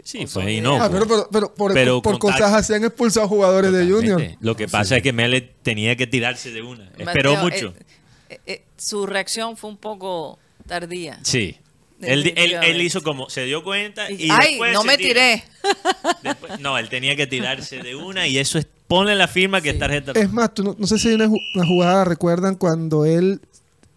[0.04, 0.60] sí, con fue solidez.
[0.60, 0.84] inocuo.
[0.84, 4.22] Ah, pero, pero, pero por, Pero por cosas así han expulsado jugadores de Junior.
[4.42, 6.92] Lo que pasa es que Mele tenía que tirarse de una.
[6.98, 7.74] Esperó Mateo, mucho.
[7.80, 7.86] eh,
[8.30, 11.20] eh, eh, su reacción fue un poco tardía.
[11.24, 11.58] Sí.
[12.02, 15.10] Él, él, él hizo como, se dio cuenta y, Ay, después no me tira.
[15.10, 15.44] tiré.
[16.24, 19.72] Después- no, él tenía que tirarse de una y eso es, ponle la firma que
[19.72, 20.26] es tarjeta roja.
[20.26, 23.42] Es más, tú no, no sé si hay una, una jugada, recuerdan cuando él,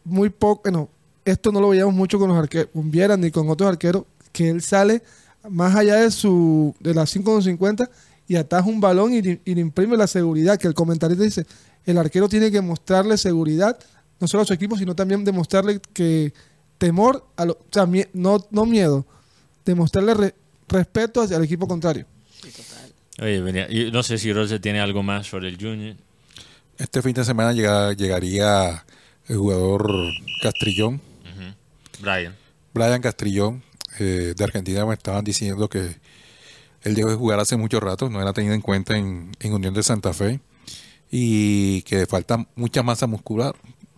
[0.05, 0.89] muy poco, no,
[1.25, 4.49] esto no lo veíamos mucho con los arqueros, con Viera ni con otros arqueros, que
[4.49, 5.03] él sale
[5.49, 7.89] más allá de su de las 5.50
[8.29, 11.47] y ataja un balón y, le- y le imprime la seguridad, que el comentarista dice,
[11.85, 13.79] el arquero tiene que mostrarle seguridad,
[14.21, 16.33] no solo a su equipo, sino también demostrarle que
[16.79, 19.05] temor, a lo- o sea, mie- no, no miedo,
[19.65, 20.35] demostrarle re-
[20.69, 22.07] respeto hacia el equipo contrario.
[23.21, 25.97] Oye, venía- yo no sé si Rose tiene algo más sobre el Junior.
[26.79, 28.85] Este fin de semana llega- llegaría
[29.29, 29.91] el jugador
[30.43, 31.01] Castrillón,
[32.01, 32.35] Brian.
[32.75, 33.63] Brian Castrillón,
[33.99, 35.97] eh, de Argentina, me estaban diciendo que
[36.83, 39.75] él dejó de jugar hace mucho rato, no era tenido en cuenta en, en Unión
[39.75, 40.41] de Santa Fe
[41.11, 43.55] y que falta mucha masa muscular.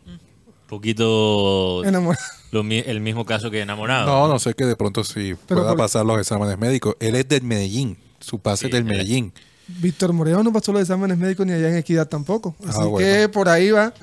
[0.07, 0.21] Un
[0.69, 2.23] poquito Enamorado.
[2.51, 4.07] lo mi- el mismo caso que enamorado.
[4.07, 6.97] No, no sé que de pronto sí Pero pueda por- pasar los exámenes médicos.
[7.01, 9.33] Él es del Medellín, su pase Sí, es del Medellín.
[9.67, 12.55] Víctor Moreno no pasó los exámenes médicos ni allá en Equidad tampoco.
[12.65, 12.99] Ah, Así bueno.
[12.99, 13.95] que por ahí va.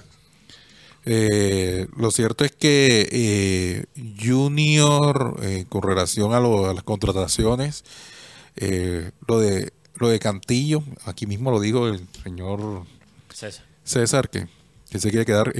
[1.05, 3.85] Eh, lo cierto es que eh,
[4.23, 7.83] Junior, eh, con relación a, lo- a las contrataciones,
[8.55, 12.85] eh, lo de lo de Cantillo, aquí mismo lo dijo el señor
[13.33, 13.65] César.
[13.83, 14.47] César, que,
[14.89, 15.53] que se quiere quedar,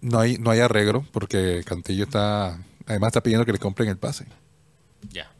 [0.00, 3.96] no hay no hay arreglo, porque Cantillo está, además está pidiendo que le compren el
[3.98, 4.26] pase.
[5.10, 5.30] Ya.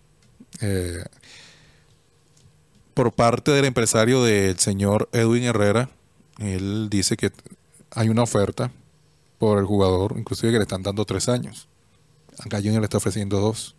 [2.95, 5.89] Por parte del empresario del señor Edwin Herrera,
[6.39, 7.31] él dice que
[7.95, 8.71] hay una oferta
[9.39, 11.69] por el jugador, inclusive que le están dando tres años.
[12.39, 13.75] Acá Junior le está ofreciendo dos.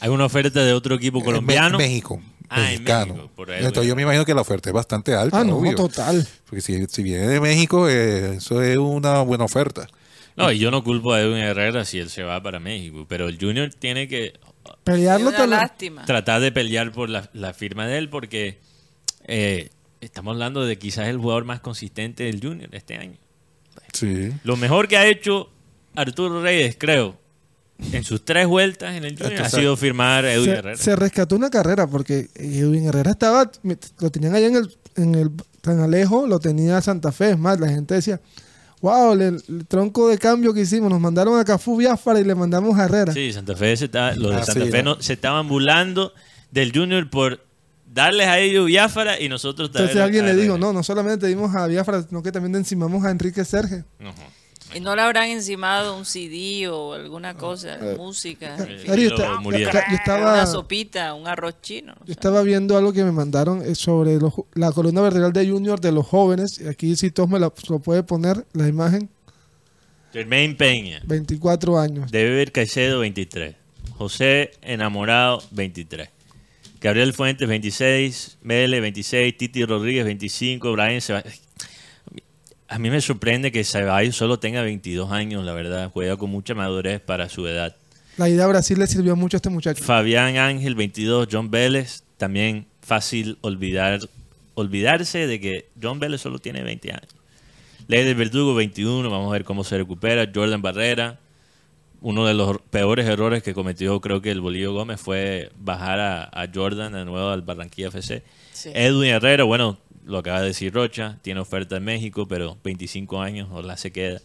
[0.00, 1.78] Hay una oferta de otro equipo En colombiano.
[1.78, 3.14] Me- México, Ah, en mexicano.
[3.14, 3.66] México, por Edwin.
[3.66, 5.40] Entonces yo me imagino que la oferta es bastante alta.
[5.40, 5.74] Ah, no, obvio.
[5.74, 6.26] total.
[6.46, 9.86] Porque si, si viene de México, eh, eso es una buena oferta.
[10.36, 13.28] No, y yo no culpo a Edwin Herrera si él se va para México, pero
[13.28, 14.34] el Junior tiene que
[14.82, 16.04] Pelearlo lo- lástima.
[16.06, 18.58] tratar de pelear por la, la firma de él porque
[19.26, 19.70] eh,
[20.04, 23.16] estamos hablando de quizás el jugador más consistente del Junior este año.
[23.92, 24.30] Sí.
[24.44, 25.50] Lo mejor que ha hecho
[25.94, 27.16] Arturo Reyes, creo,
[27.92, 30.76] en sus tres vueltas en el Junior ha sido firmar a Edwin se, Herrera.
[30.76, 33.50] se rescató una carrera porque Edwin Herrera estaba,
[34.00, 35.30] lo tenían allá en el, en el
[35.60, 37.30] tan alejo, lo tenía Santa Fe.
[37.30, 38.20] Es más, la gente decía,
[38.80, 42.34] wow, el, el tronco de cambio que hicimos, nos mandaron a Cafú Biafara y le
[42.34, 43.12] mandamos a Herrera.
[43.12, 44.96] Sí, Santa Fe se está- los de Ah, Santa sí, Fe ¿no?
[44.96, 46.12] no- se estaban burlando
[46.50, 47.43] del Junior por
[47.94, 51.26] darles a ellos Biafara y nosotros Entonces traer a- alguien le dijo, no, no solamente
[51.28, 53.84] dimos a Biafra, sino que también le encimamos a Enrique Serge.
[54.00, 54.12] Ujú.
[54.74, 59.14] Y no le habrán encimado un CD o alguna cosa, música, en Eh, y yo,
[59.14, 61.94] estaba, una sopita, un arroz chino.
[61.96, 65.48] no yo estaba viendo algo que me mandaron eh, sobre los la columna vertebral de
[65.48, 66.60] Junior de los jóvenes.
[66.60, 69.08] Y aquí si Tom me lo, lo puede poner, la imagen,
[70.12, 72.10] Jermaine Peña, 24 años.
[72.10, 73.54] David Caicedo 23,
[73.96, 76.08] José Enamorado 23,
[76.84, 81.40] Gabriel Fuentes 26, Mele 26, Titi Rodríguez 25, Brian Ceballos.
[82.68, 86.54] A mí me sorprende que Ceballos solo tenga 22 años, la verdad, juega con mucha
[86.54, 87.74] madurez para su edad.
[88.18, 89.82] La idea a Brasil le sirvió mucho a este muchacho.
[89.82, 94.00] Fabián Ángel 22, John Vélez, también fácil olvidar
[94.52, 97.08] olvidarse de que John Vélez solo tiene 20 años.
[97.88, 100.30] Ley del Verdugo 21, vamos a ver cómo se recupera.
[100.32, 101.18] Jordan Barrera,
[102.04, 106.24] uno de los peores errores que cometió creo que el Bolillo Gómez fue bajar a,
[106.24, 108.22] a Jordan de nuevo al Barranquilla FC.
[108.52, 108.70] Sí.
[108.74, 113.48] Edwin Herrera, bueno, lo acaba de decir Rocha, tiene oferta en México, pero 25 años,
[113.50, 114.20] ojalá se queda.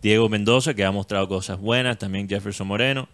[0.00, 3.08] Diego Mendoza, que ha mostrado cosas buenas, también Jefferson Moreno.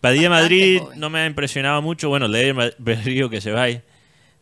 [0.00, 0.98] Padilla Bastante Madrid joven.
[1.00, 3.82] no me ha impresionado mucho, bueno, Ley Berrío que se vaya.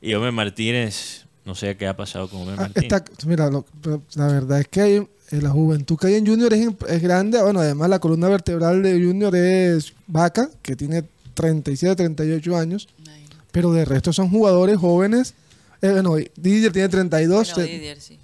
[0.01, 3.03] Y Homer Martínez, no sé qué ha pasado con Homer Ah, Martínez.
[3.27, 3.67] mira, lo-
[4.15, 7.41] la verdad es que hay, la juventud que hay en Junior es, es grande.
[7.43, 11.05] Bueno, además la columna vertebral de Junior es Vaca, que tiene
[11.35, 12.89] 37, 38 años.
[13.53, 15.35] Pero de resto son jugadores jóvenes.
[15.83, 17.55] Eh, bueno, Didier tiene 32.
[17.55, 18.19] Bueno, Didier, sí.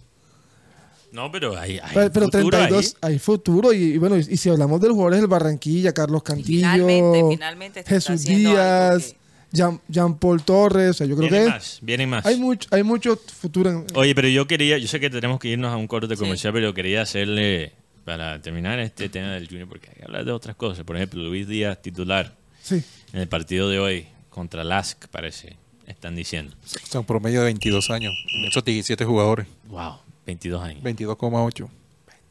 [1.13, 3.13] No, pero hay, hay pero, pero futuro 32 ahí.
[3.13, 3.73] hay futuro.
[3.73, 7.23] Y, y bueno, y, y si hablamos de los jugadores del Barranquilla, Carlos Cantillo, finalmente,
[7.31, 9.17] finalmente está Jesús Díaz, que-
[9.55, 10.91] Jean, Jean Paul Torres.
[10.91, 12.27] O sea, yo creo Vienen que más, vienen más.
[12.27, 13.71] hay mucho, hay mucho futuro.
[13.71, 16.21] En, Oye, pero yo quería, yo sé que tenemos que irnos a un corte Sí.
[16.23, 17.73] comercial, pero yo quería hacerle,
[18.05, 20.85] para terminar este tema del Junior, porque hay que hablar de otras cosas.
[20.85, 22.83] Por ejemplo, Luis Díaz, titular sí.
[23.13, 26.55] en el partido de hoy contra Lask, parece, están diciendo.
[26.65, 28.13] O sea, un promedio de 22 años.
[28.47, 29.47] Esos 17 jugadores.
[29.69, 30.83] Wow, 22 años.
[30.83, 31.69] 22,8.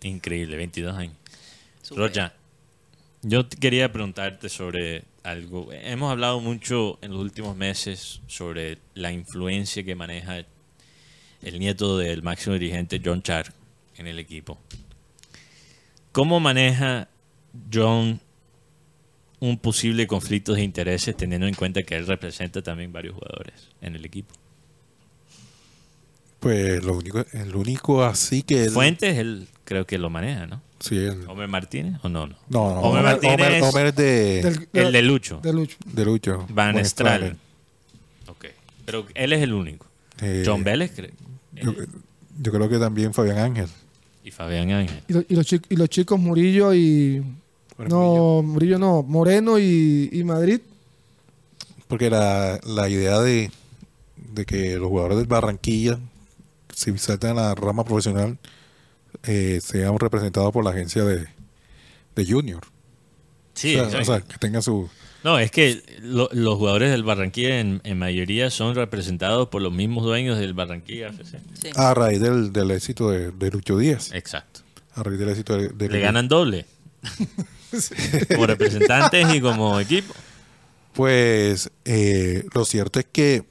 [0.04, 1.16] Increíble, 22 años.
[1.96, 2.34] Rocha,
[3.22, 5.70] yo quería preguntarte sobre algo.
[5.72, 10.46] Hemos hablado mucho en los últimos meses sobre la influencia que maneja
[11.42, 13.54] el nieto del máximo dirigente John Char
[13.98, 14.60] en el equipo.
[16.12, 17.08] ¿Cómo maneja
[17.74, 18.20] John
[19.40, 23.96] un posible conflicto de intereses teniendo en cuenta que él representa también varios jugadores en
[23.96, 24.34] el equipo?
[26.40, 28.72] Pues lo único, el único así que él.
[28.72, 30.62] Fuentes, él creo que lo maneja, ¿no?
[30.80, 31.24] Sí, él.
[31.28, 32.28] ¿Homer Martínez o no?
[32.28, 32.36] no?
[32.50, 32.82] No, no.
[32.82, 35.40] Homer Martínez Homer- Homer es de, Del- El de Lucho.
[35.42, 35.78] de Lucho.
[35.86, 36.46] de Lucho.
[36.50, 37.38] Van Buen Strahlen.
[38.28, 38.46] Ok.
[38.86, 39.86] Pero él es el único.
[40.22, 41.12] Eh, John Vélez creo.
[41.54, 41.74] Yo,
[42.42, 43.68] yo creo que también Fabián Ángel.
[44.26, 45.02] y Fabián Ángel.
[45.08, 47.24] Y, lo- y los, chic- y los chicos Murillo y.
[47.78, 49.04] No, Murillo no.
[49.04, 50.60] Moreno y, y Madrid.
[51.88, 53.52] Porque la, la idea de,
[54.34, 56.00] de que los jugadores del Barranquilla,
[56.74, 58.38] si saltan a la rama profesional,
[59.24, 61.28] eh, sean representados por la agencia de,
[62.16, 62.62] de Junior.
[63.54, 64.02] Sí, o, sea, exacto.
[64.02, 64.90] o sea, que tenga su...
[65.24, 69.72] No, es que lo- los jugadores del Barranquilla en, en mayoría son representados por los
[69.72, 71.40] mismos dueños del Barranquilla FC.
[71.62, 71.70] Sí.
[71.76, 74.12] A raíz del, del éxito de, de Lucho Díaz.
[74.14, 74.62] Exacto.
[74.96, 76.66] A raíz del éxito de, de Le ganan doble.
[78.36, 80.14] como representantes y como equipo.
[80.94, 83.46] Pues eh, lo cierto es que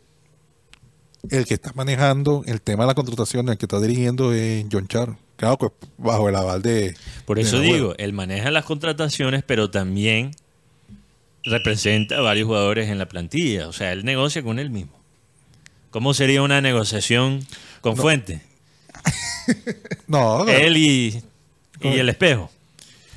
[1.31, 4.87] el que está manejando el tema de la contratación, el que está dirigiendo es John
[4.89, 5.17] Char.
[5.43, 6.95] Claro, pues bajo el aval de...
[7.27, 10.37] Por eso digo, él maneja las contrataciones, pero también
[11.43, 13.67] representa a varios jugadores en la plantilla.
[13.67, 14.93] O sea, él negocia con él mismo.
[15.91, 17.45] ¿Cómo sería una negociación
[17.81, 18.41] con Fuente?
[20.07, 21.21] No, Él y,
[21.81, 22.49] y el espejo.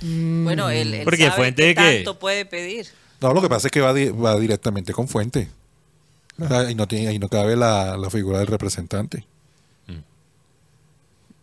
[0.01, 2.87] Bueno, él, él Porque sabe Fuente que- tanto puede pedir.
[3.21, 5.47] no, lo que pasa es que va, di- va directamente con Fuente.
[6.39, 9.23] O sea, y no tiene, ahí no cabe la, la figura del representante.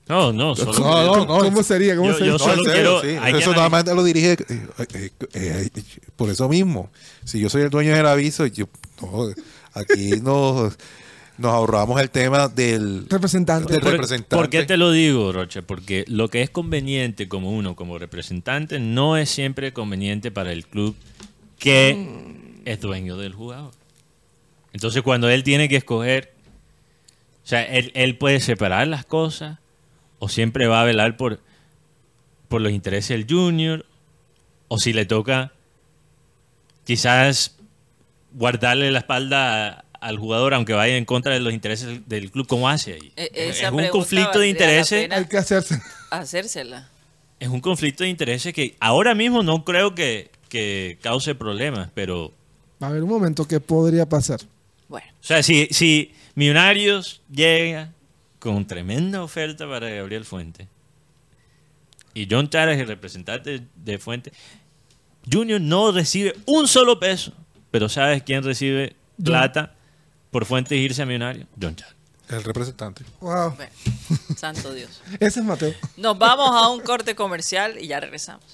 [0.09, 1.97] No, no, solo No, no, no, ¿Cómo es- sería?
[1.97, 2.33] ¿Cómo Yo- sería?
[2.33, 3.19] yo No, solo en serio, quiero- sí.
[3.25, 5.71] hay que Eso nada más lo dirige eh, eh, eh,
[6.17, 6.91] por eso mismo.
[7.25, 8.67] Si yo soy el dueño del aviso, yo,
[9.01, 9.29] no,
[9.75, 10.77] aquí nos,
[11.39, 13.73] nos ahorramos el tema del, Representante.
[13.75, 14.37] del ¿Por, representante.
[14.37, 15.63] por qué te lo digo, Rocha?
[15.63, 20.67] Porque lo que es conveniente como uno, como representante, no es siempre conveniente para el
[20.67, 20.97] club
[21.59, 21.97] que
[22.65, 23.71] es dueño del jugador.
[24.73, 26.33] Entonces cuando él tiene que escoger,
[27.45, 29.59] o sea, él, él puede separar las cosas
[30.25, 31.41] o siempre va a velar por,
[32.49, 33.85] por los intereses del junior
[34.69, 35.51] o si le toca
[36.85, 37.57] quizás
[38.33, 42.47] guardarle la espalda a- al jugador aunque vaya en contra de los intereses del club,
[42.47, 43.13] ¿cómo hace ahí?
[43.17, 45.11] E- Es un conflicto de intereses.
[45.11, 45.81] Hay que hacerse.
[46.11, 46.89] Hacérsela.
[47.39, 52.33] Es un conflicto de intereses que ahora mismo no creo que, que cause problemas, pero
[52.83, 54.41] Va a haber un momento que podría pasar.
[54.89, 57.93] Bueno, O sea, si, si Millonarios llega
[58.43, 60.67] con tremenda oferta para Gabriel Fuente
[62.13, 64.33] y John Tara es el representante de Fuente,
[65.31, 67.33] Junior no recibe un solo peso,
[67.71, 69.77] pero ¿sabes quién recibe plata
[70.33, 71.47] por Fuente irse a Millonarios?
[71.61, 71.95] John Tara.
[72.31, 73.05] El representante.
[73.21, 73.55] Wow.
[73.55, 73.73] bueno,
[74.37, 75.01] santo Dios.
[75.21, 75.73] Ese es Mateo.
[75.97, 78.45] Nos vamos a un corte comercial y ya regresamos.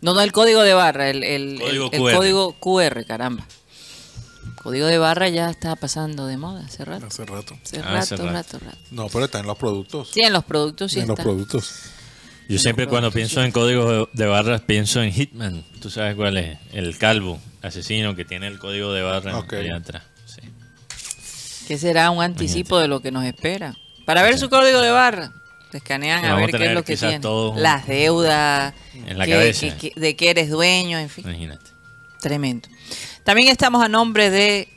[0.01, 2.15] No, no, el código de barra, el, el- Código el- el QR.
[2.17, 3.45] código QR, caramba.
[4.61, 7.05] Código de barra ya está pasando de moda hace rato.
[7.07, 7.55] Hace rato.
[7.63, 8.57] Hace Ah, hace rato, rato.
[8.57, 8.77] rato, rato.
[8.91, 10.09] No, pero está en los productos.
[10.13, 11.71] Sí, en los productos sí en los productos.
[12.53, 15.63] Yo siempre cuando pienso en códigos de, de barras pienso en Hitman.
[15.81, 16.57] ¿Tú sabes cuál es?
[16.71, 19.53] El calvo asesino que tiene el código de barra Ok.
[19.53, 20.03] allá atrás.
[20.25, 20.41] Sí.
[21.67, 23.75] que será un anticipo de lo que nos espera.
[24.05, 25.31] Para ver su código de barra,
[25.71, 27.19] te escanean a ver a qué es lo que tiene.
[27.19, 29.77] todo Las deudas, en la qué- cabeza.
[29.77, 31.23] qué- qué- de qué eres dueño, en fin.
[31.27, 31.71] Imagínate.
[32.21, 32.67] Tremendo.
[33.23, 34.67] También estamos a nombre de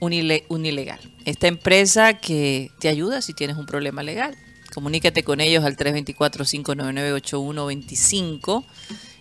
[0.00, 4.36] Unile- Unilegal, esta empresa que te ayuda si tienes un problema legal.
[4.72, 8.64] Comunícate con ellos al 324-599-8125.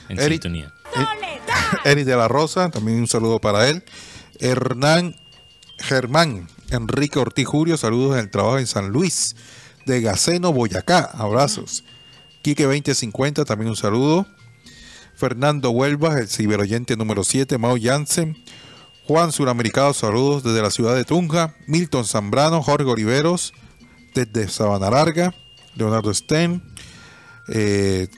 [0.09, 0.33] En Eric.
[0.43, 0.72] sintonía.
[1.85, 3.83] Eric de la Rosa, también un saludo para él.
[4.39, 5.16] Hernán
[5.79, 9.35] Germán, Enrique Ortiz Julio, saludos en el trabajo en San Luis.
[9.87, 11.83] De Gaceno, Boyacá, abrazos.
[12.45, 14.26] Quique 2050, también un saludo.
[15.16, 18.36] Fernando Huelva, el ciberoyente número 7, Mao Jansen.
[19.07, 21.55] Juan Suramericano, saludos desde la ciudad de Tunja.
[21.66, 23.55] Milton Zambrano, Jorge Oliveros,
[24.14, 25.34] desde Sabana Larga.
[25.74, 26.62] Leonardo Sten.
[27.49, 28.09] Eh,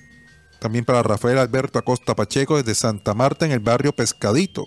[0.59, 4.67] también para Rafael Alberto Acosta Pacheco desde Santa Marta en el barrio Pescadito.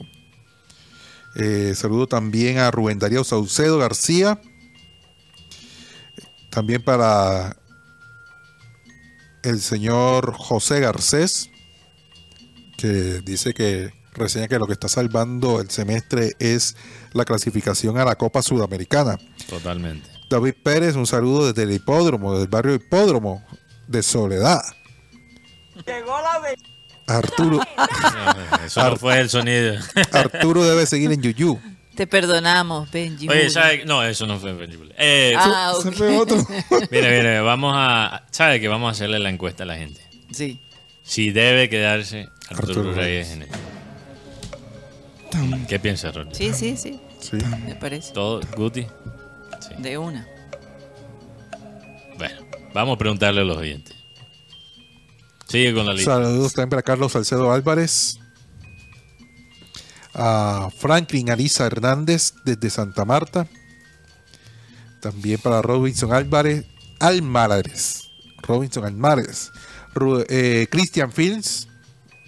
[1.36, 4.39] Eh, saludo también a Rubén Darío Saucedo García.
[6.49, 7.57] También para
[9.44, 11.50] el señor José Garcés,
[12.78, 16.76] que dice que reseña que lo que está salvando el semestre es
[17.14, 19.18] la clasificación a la Copa Sudamericana.
[19.48, 20.10] Totalmente.
[20.30, 23.44] David Pérez, un saludo desde el hipódromo, del barrio Hipódromo
[23.88, 24.62] de Soledad.
[27.08, 27.60] Arturo,
[28.66, 29.76] Eso no fue el sonido.
[30.12, 31.60] Arturo debe seguir en Yuyu.
[32.00, 33.28] Te perdonamos, Benji.
[33.28, 33.52] Oye, Julio.
[33.52, 33.84] ¿sabe?
[33.86, 34.78] No, eso no fue Benji.
[34.97, 35.95] Eh, Ah, Ese ok.
[35.95, 36.38] fue otro.
[36.91, 38.24] Mire, mire, vamos a.
[38.32, 40.00] ¿Sabe que vamos a hacerle la encuesta a la gente?
[40.32, 40.62] Sí.
[41.04, 43.50] Si debe quedarse Arturo, Arturo Reyes en el.
[45.68, 46.34] ¿Qué piensa, Ronnie?
[46.34, 47.02] Sí, sí, sí.
[47.20, 47.36] Sí.
[47.66, 48.14] Me parece.
[48.14, 48.39] ¿Todo?
[48.56, 48.84] ¿Guti?
[49.60, 49.74] Sí.
[49.80, 50.26] De una.
[52.18, 52.36] Bueno,
[52.74, 53.93] vamos a preguntarle a los oyentes.
[55.50, 56.14] Sigue con la lista.
[56.14, 58.18] Saludos también para Carlos Salcedo Álvarez.
[60.22, 63.47] A Franklin Arisa Hernández desde Santa Marta.
[65.01, 66.65] También para Robinson Álvarez.
[66.99, 68.09] Almares.
[68.41, 69.51] Robinson Almares.
[70.28, 71.70] Eh, Christian Fields.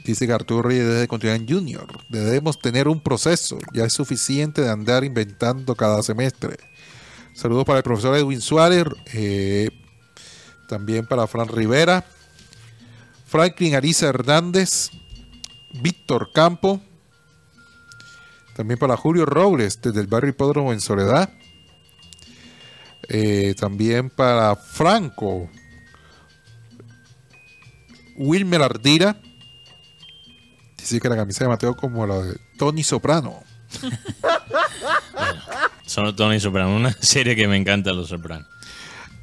[0.06, 1.86] Dice que Arturo Reyes debe continuar en Junior.
[2.10, 3.60] Debemos tener un proceso.
[3.74, 6.58] Ya es suficiente de andar inventando cada semestre.
[7.34, 8.86] Saludos para el profesor Edwin Suárez.
[9.14, 9.70] eh,
[10.68, 12.06] también para Fran Rivera.
[13.26, 14.90] Franklin Ariza Hernández,
[15.82, 16.82] Víctor Campo,
[18.62, 21.32] también para Julio Robles desde el barrio Hipódromo en Soledad,
[23.10, 25.50] Eh, también para Franco,
[28.16, 29.20] Wilmer Ardira,
[30.78, 33.42] dice que la camisa de Mateo como la de Tony Soprano,
[35.88, 38.48] Son Tony Soprano, una serie que me encanta Los Sopranos.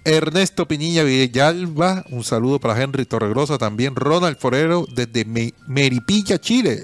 [0.04, 6.82] Ernesto Piñilla Villalba, un saludo para Henry Torregrosa, también Ronald Forero desde Me- Meripilla, Chile.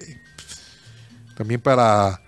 [1.37, 2.21] También para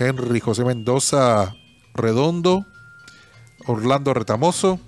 [0.00, 1.54] Henry José Mendoza
[1.94, 2.66] Redondo,
[3.66, 4.80] Orlando Retamoso,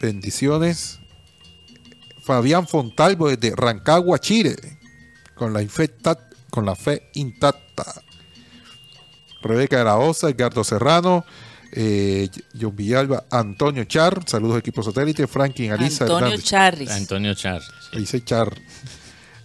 [0.00, 0.98] bendiciones.
[2.24, 4.56] Fabián Fontalvo desde Rancagua, Chile,
[5.36, 6.18] con la, infecta-
[6.50, 7.84] con la fe intacta.
[9.42, 11.24] Rebeca de la Osa, Edgardo Serrano,
[11.70, 12.28] eh,
[12.60, 16.44] John Villalba, Antonio Char, saludos equipo satélite, Franklin Alisa Antonio Hernández.
[16.44, 16.90] Charris.
[16.90, 17.68] Antonio Charles.
[17.92, 17.98] sí.
[17.98, 18.52] Dice Char.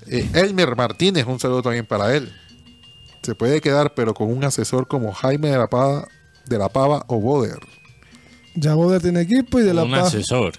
[0.07, 2.33] Eh, Elmer Martínez, un saludo también para él.
[3.23, 6.07] Se puede quedar, pero con un asesor como Jaime de la Pava,
[6.47, 7.59] de la Pava o Boder.
[8.55, 10.07] Ya Boder tiene equipo y de la Un Paz.
[10.07, 10.53] asesor.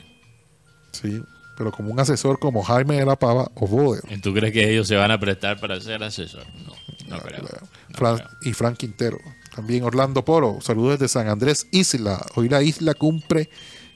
[0.93, 1.23] Sí,
[1.57, 4.03] pero como un asesor como Jaime de la Pava o Boder.
[4.23, 6.45] ¿Tú crees que ellos se van a prestar para ser asesor?
[6.67, 7.43] No, no creo.
[7.43, 7.49] No
[7.97, 8.29] Fran- creo.
[8.43, 9.19] y Frank Quintero.
[9.55, 12.25] También Orlando Polo, saludos desde San Andrés Isla.
[12.37, 13.51] Hoy la isla cumple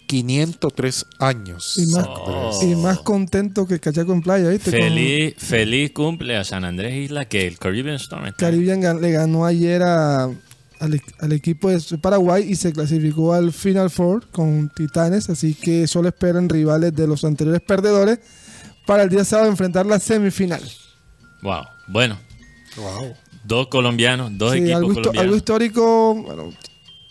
[0.06, 1.74] 503 años.
[1.78, 2.60] Y más, Oh.
[2.62, 4.70] y más contento que Cachaco en playa, ¿viste?
[4.70, 8.36] Con Feliz, feliz cumple a San Andrés Isla que el Caribbean Storm está.
[8.46, 10.24] Caribbean le ganó ayer a-
[10.78, 15.54] al, e- al equipo de Paraguay y se clasificó al Final Four con Titanes, así
[15.54, 18.18] que solo esperan rivales de los anteriores perdedores
[18.86, 20.62] para el día sábado enfrentar la semifinal.
[21.42, 21.64] Wow.
[21.88, 22.18] Bueno,
[22.76, 23.14] Wow.
[23.44, 25.22] dos colombianos, dos Sí, equipos algo, colombianos.
[25.22, 26.52] algo histórico, bueno,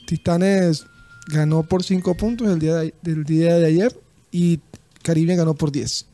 [0.06, 0.86] Titanes
[1.28, 3.96] ganó por 5 puntos el día de, del día de ayer
[4.32, 4.60] y
[5.02, 6.06] Caribbean ganó por 10.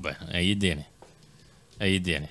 [0.00, 0.86] Bueno, ahí tiene.
[1.78, 2.30] Ahí tiene.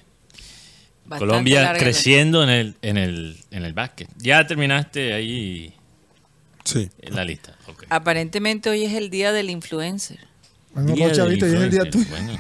[1.05, 4.09] Bastante Colombia creciendo en el, en el, en el básquet.
[4.17, 5.73] Ya terminaste ahí
[6.63, 6.89] Sí.
[6.99, 7.55] en la lista.
[7.89, 10.17] Aparentemente hoy es el día del influencer.
[10.73, 11.45] Bueno, Día Rocha, del ¿viste?
[11.45, 12.05] Hoy es el día tuyo.
[12.09, 12.39] Bueno,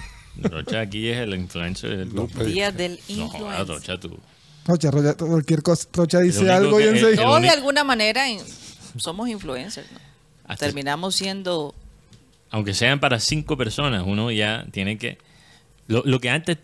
[0.49, 2.43] Rocha aquí es el influencer del grupo.
[2.43, 3.67] Día del No, influencer.
[3.67, 4.17] Rocha, tú.
[4.65, 7.09] Rocha, Rocha, cualquier cosa, Rocha dice algo y enseguida.
[7.11, 8.27] el Todos de alguna manera
[8.97, 9.91] somos influencers.
[9.91, 9.99] ¿no?
[10.45, 11.73] Hasta- Terminamos siendo
[12.51, 15.17] aunque sean para cinco personas, uno ya tiene que...
[15.87, 16.57] Lo, lo que antes...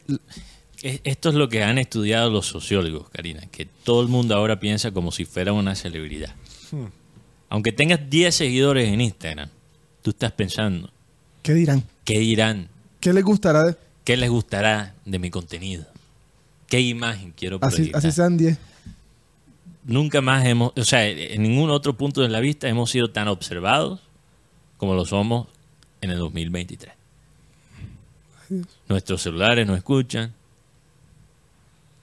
[0.81, 4.59] es- Esto es lo que han estudiado los sociólogos, Karina, que todo el mundo ahora
[4.59, 6.33] piensa como si fuera una celebridad.
[7.49, 9.49] Aunque tengas 10 seguidores en Instagram,
[10.01, 10.89] tú estás pensando,
[11.43, 11.83] ¿Qué dirán?
[12.05, 12.69] ¿qué dirán?
[13.01, 13.63] ¿Qué les gustará?
[13.65, 13.75] de-
[14.05, 15.85] ¿Qué les gustará de mi contenido?
[16.67, 17.99] ¿Qué imagen quiero Así, proyectar?
[17.99, 18.57] así sean 10.
[19.83, 23.27] Nunca más hemos, o sea, en ningún otro punto de la vista hemos sido tan
[23.27, 23.99] observados
[24.77, 25.47] como lo somos
[26.01, 26.93] en el 2023.
[28.89, 30.33] Nuestros celulares nos escuchan,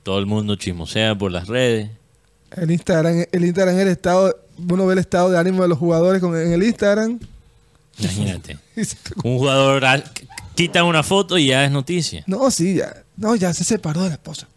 [0.03, 1.91] todo el mundo chismosea por las redes.
[2.57, 6.21] El Instagram, el Instagram, el estado, uno ve el estado de ánimo de los jugadores
[6.23, 7.21] con, en el Instagram.
[7.99, 8.59] Imagínate.
[9.25, 12.25] Un jugador qu- quita una foto y ya es noticia.
[12.27, 14.49] No, sí, ya, no, ya se separó de la esposa.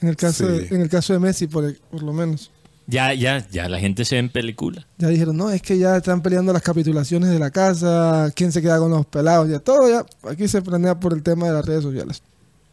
[0.00, 0.52] En el caso, Sí.
[0.68, 2.50] de, en el caso de Messi, por, el- por lo menos.
[2.86, 4.84] Ya, ya, ya la gente se ve en película.
[4.98, 8.60] Ya dijeron, no, es que ya están peleando las capitulaciones de la casa, quién se
[8.62, 11.64] queda con los pelados, ya todo, ya aquí se planea por el tema de las
[11.64, 12.22] redes sociales.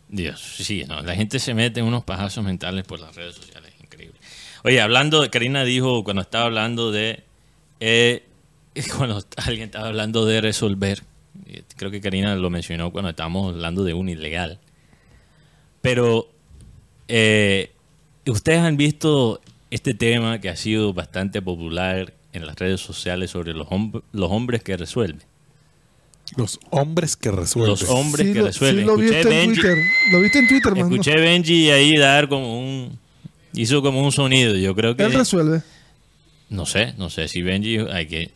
[0.10, 3.72] Dios, sí, no, la gente se mete en unos pajazos mentales por las redes sociales,
[3.84, 4.18] increíble.
[4.64, 7.24] Oye, hablando, de- Karina dijo cuando estaba hablando de,
[7.80, 8.24] eh,
[8.98, 11.04] cuando alguien estaba hablando de resolver
[11.78, 14.60] Creo que Karina lo mencionó cuando estábamos hablando de un ilegal.
[15.82, 16.30] Pero
[17.08, 17.72] eh,
[18.26, 19.42] ustedes han visto
[19.72, 24.32] este tema que ha sido bastante popular en las redes sociales sobre los, hom- los
[24.32, 25.22] hombres que resuelven.
[26.36, 27.70] Los hombres que resuelven.
[27.72, 28.80] Los hombres Sí que lo- resuelven.
[28.82, 29.78] sí lo Escuché viste en Benji- Twitter.
[30.12, 30.92] Lo viste en Twitter, man.
[30.92, 33.00] Escuché a Benji ahí dar como un...
[33.54, 34.56] Hizo como un sonido.
[34.56, 35.04] Yo creo que...
[35.04, 35.62] Él resuelve.
[36.50, 37.78] No sé, no sé si Benji...
[37.78, 38.32] Hay que,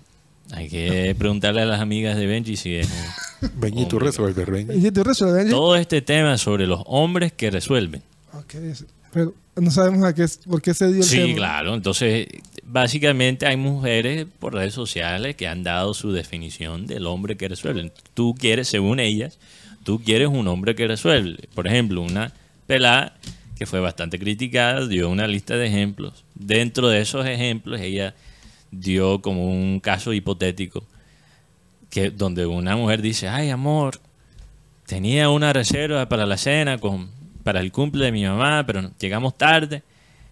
[0.51, 2.87] hay que preguntarle a las amigas de Benji si es...
[3.41, 4.87] un- Benji, tú resuelves, Benji.
[4.87, 5.51] Y tú resuelves, Benji.
[5.51, 8.01] Todo este tema sobre los hombres que resuelven.
[9.13, 11.35] Pero no sabemos a qué, por qué se dio el Sí, tema.
[11.35, 11.73] claro.
[11.73, 12.27] Entonces,
[12.63, 17.91] básicamente hay mujeres por redes sociales que han dado su definición del hombre que resuelve.
[18.13, 19.37] Tú quieres, según ellas,
[19.83, 21.49] tú quieres un hombre que resuelve.
[21.53, 22.31] Por ejemplo, una
[22.67, 23.15] pelada
[23.57, 26.23] que fue bastante criticada dio una lista de ejemplos.
[26.35, 28.15] Dentro de esos ejemplos, ella
[28.71, 30.83] dio como un caso hipotético
[31.89, 33.99] que donde una mujer dice, ay amor,
[34.85, 37.09] tenía una reserva para la cena con
[37.43, 39.83] para el cumple de mi mamá, pero llegamos tarde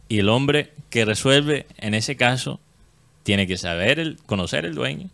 [0.08, 2.60] y el hombre que resuelve en ese caso
[3.24, 5.10] tiene que saber el conocer el dueño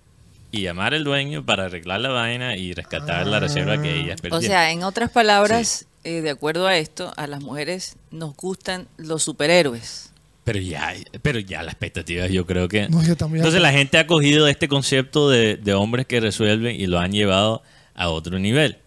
[0.52, 4.38] y llamar al dueño para arreglar la vaina y rescatar la reserva que ella perdió.
[4.38, 8.88] O sea, en otras palabras, eh, de acuerdo a esto, a las mujeres nos gustan
[8.98, 10.12] los superhéroes.
[10.46, 10.94] pero ya,
[11.24, 14.48] pero ya las expectativas yo creo que No, yo también- entonces la gente ha cogido
[14.48, 17.64] este concepto de, de hombres que resuelven y lo han llevado
[17.96, 18.78] a otro nivel.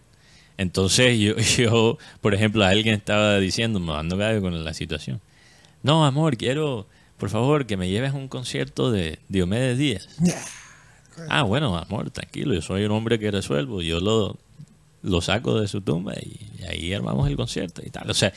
[0.59, 5.21] Entonces yo, yo, por ejemplo, alguien estaba diciendo, me dando gallo con la situación.
[5.83, 6.85] No, amor, quiero,
[7.17, 10.09] por favor, que me lleves a un concierto de Diomedes Díaz.
[11.29, 14.37] Ah, bueno, amor, tranquilo, yo soy un hombre que resuelvo, yo lo,
[15.01, 18.09] lo saco de su tumba y, y ahí armamos el concierto y tal.
[18.11, 18.33] O sea,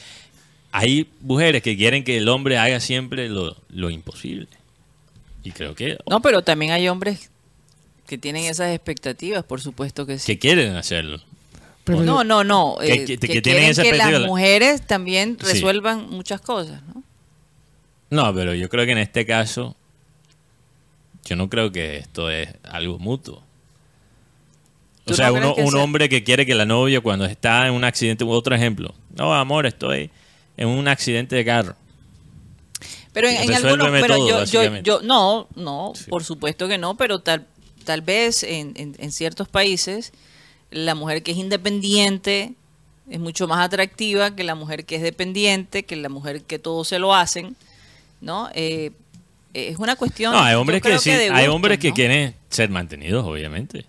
[0.70, 4.46] hay mujeres que quieren que el hombre haga siempre lo, lo imposible.
[5.42, 7.30] Y creo que, No, pero también hay hombres
[8.06, 10.26] que tienen esas expectativas, por supuesto que sí.
[10.26, 11.20] que quieren hacerlo.
[11.84, 12.76] Pero No, no, no.
[12.80, 15.46] Que- eh, que- que, que tienen quieren esa que las mujeres también Sí.
[15.52, 17.02] resuelvan muchas cosas, ¿no?
[18.10, 19.74] No, pero yo creo que en este caso,
[21.24, 23.42] yo no creo que esto es algo mutuo.
[25.04, 27.66] ¿Tú O sea, no uno- un sea- hombre que quiere que la novia cuando está
[27.66, 30.10] en un accidente, otro ejemplo, no, amor, estoy
[30.56, 31.74] en un accidente de carro.
[33.12, 36.04] Pero en, en algunos, pero todo, yo, yo, no, no, Sí.
[36.08, 37.46] por supuesto que no, pero tal,
[37.84, 40.12] tal vez en, en- en ciertos países
[40.72, 42.54] la mujer que es independiente
[43.10, 46.84] es mucho más atractiva que la mujer que es dependiente, que la mujer que todo
[46.84, 47.56] se lo hacen,
[48.20, 48.48] ¿no?
[48.54, 48.92] Eh,
[49.54, 50.32] es una cuestión.
[50.32, 51.94] No, hay hombres que sí, hay hombres que ¿no?
[51.94, 53.84] quieren ser mantenidos, obviamente.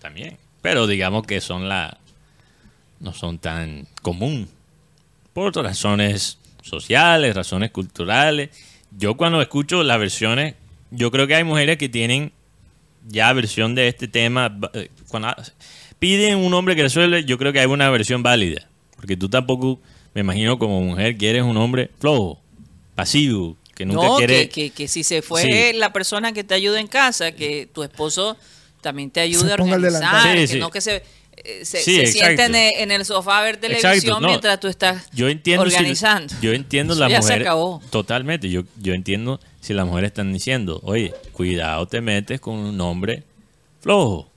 [0.00, 0.36] También.
[0.60, 1.96] Pero digamos que son la
[3.00, 4.48] no son tan común
[5.32, 8.50] por otras razones sociales, razones culturales.
[8.90, 10.54] Yo cuando escucho las versiones,
[10.90, 12.32] yo creo que hay mujeres que tienen
[13.06, 14.56] ya versión de este tema.
[14.74, 15.34] eh, Cuando
[15.98, 18.68] piden un hombre que resuelve, yo creo que hay una versión válida.
[18.96, 19.80] Porque tú tampoco,
[20.14, 22.40] me imagino, como mujer, quieres un hombre flojo,
[22.94, 24.48] pasivo, que nunca no, quiere.
[24.48, 25.42] que, que, que si se fue
[25.72, 25.76] Sí.
[25.78, 28.36] la persona que te ayuda en casa, que tu esposo
[28.80, 30.22] también te ayude a organizar.
[30.32, 30.58] Sí, que sí.
[30.58, 31.02] no que se,
[31.36, 34.28] eh, se, Sí, se en el, en el sofá a ver televisión no.
[34.28, 36.32] mientras tú estás Yo entiendo si- organizando.
[36.40, 37.46] yo entiendo las ya se mujeres.
[37.46, 37.82] acabó.
[37.90, 38.48] Totalmente.
[38.48, 43.24] Yo, yo entiendo si las mujeres están diciendo, oye, cuidado, te metes con un hombre
[43.80, 44.30] flojo,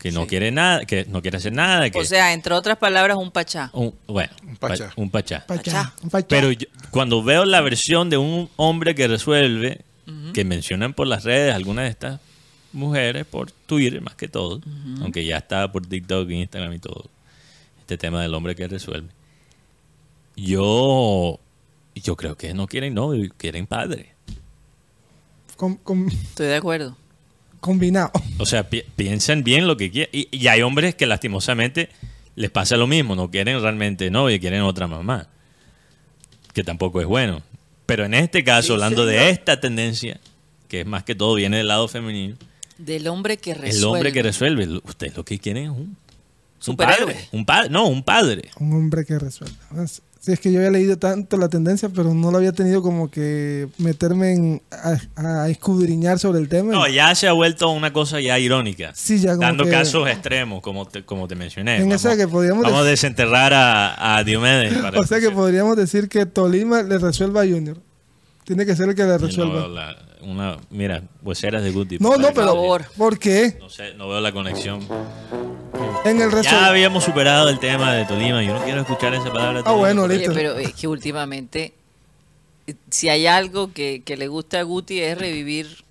[0.00, 3.16] que no quiere nada, que no quiere hacer nada, que O sea, entre otras palabras,
[3.18, 3.70] un pachá.
[3.74, 4.88] un, bueno, Un pachá.
[4.88, 5.44] pa- un pachá.
[5.46, 5.94] Pachá, Pachá.
[6.02, 6.26] un pachá.
[6.28, 9.82] Pero yo- cuando veo la versión de un hombre que resuelve,
[10.34, 12.20] que mencionan por las redes algunas de estas
[12.72, 14.60] mujeres, por Twitter más que todo,
[15.02, 17.04] aunque ya está por TikTok, Instagram y todo,
[17.80, 19.08] este tema del hombre que resuelve.
[20.36, 21.38] Yo,
[21.94, 24.14] yo creo que no quieren novio, quieren padre.
[25.50, 26.96] Estoy de acuerdo.
[27.60, 28.10] Combinado.
[28.38, 30.10] O sea, pi- piensan bien lo que quieren.
[30.12, 31.88] Y, y hay hombres que lastimosamente
[32.36, 35.28] les pasa lo mismo, no quieren realmente novia, quieren otra mamá.
[36.52, 37.42] Que tampoco es bueno.
[37.86, 40.20] Pero en este caso, hablando de esta tendencia,
[40.68, 42.36] que es más que todo viene del lado femenino,
[42.78, 43.76] Del hombre que resuelve.
[43.78, 45.70] el hombre que resuelve, ustedes lo que quieren es
[46.68, 47.16] un, padre.
[47.32, 48.50] Un padre, no, un padre.
[48.58, 49.54] Un hombre que resuelve.
[49.82, 52.82] Es- Sí, es que yo había leído tanto la tendencia, pero no lo había tenido
[52.82, 54.62] como que meterme en,
[55.16, 56.72] a, a escudriñar sobre el tema.
[56.72, 58.92] No, ya se ha vuelto una cosa ya irónica.
[58.94, 61.78] Sí, ya como Dando que- casos extremos, como te, como te mencioné.
[61.78, 64.74] En esa que podríamos vamos a desenterrar a, a Diomedes.
[64.74, 67.78] para o sea que podríamos decir que Tolima le resuelva a Junior.
[68.50, 69.54] Tiene que ser el que no resuelva.
[69.54, 71.98] veo la- una, mira, hueseras de Guti.
[72.00, 72.84] No, no, Por pero favor.
[72.96, 73.56] ¿por qué?
[73.60, 74.80] No sé, no veo la conexión.
[76.04, 76.66] En el Ya resuelve.
[76.66, 78.42] habíamos superado el tema de Tolima.
[78.42, 79.60] Yo no quiero escuchar esa palabra.
[79.60, 79.78] Ah, Tolima.
[79.78, 80.32] bueno, Oye, listo.
[80.34, 81.74] pero es que últimamente,
[82.90, 85.84] si hay algo que, que le gusta a Guti es revivir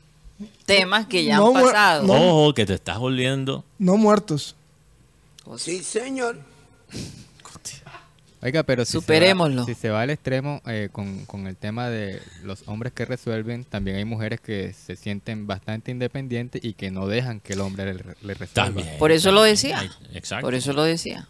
[0.66, 2.04] temas que ya No, han pasado.
[2.06, 2.14] no.
[2.14, 3.64] Ojo, que te estás volviendo.
[3.78, 4.54] No muertos.
[5.56, 6.40] Sí, señor.
[8.42, 9.66] Oiga, pero si Superémoslo.
[9.66, 12.94] Se va, si se va al extremo eh, con, con el tema de los hombres
[12.94, 17.54] que resuelven, también hay mujeres que se sienten bastante independientes y que no dejan que
[17.54, 18.54] el hombre le, le resuelva.
[18.54, 18.98] También.
[18.98, 19.92] Por eso lo decía.
[20.14, 20.46] Exacto.
[20.46, 21.28] Por eso lo decía.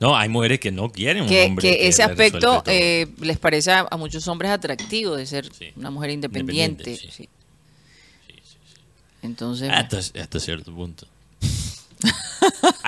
[0.00, 2.62] No, hay mujeres que no quieren un Que, hombre que ese aspecto todo.
[2.66, 5.72] eh, les parece a, a muchos hombres atractivo de ser Sí.
[5.76, 6.90] una mujer independiente.
[6.90, 7.22] Independiente, sí.
[7.22, 7.28] sí.
[9.22, 11.06] Entonces, Hasta, hasta cierto punto.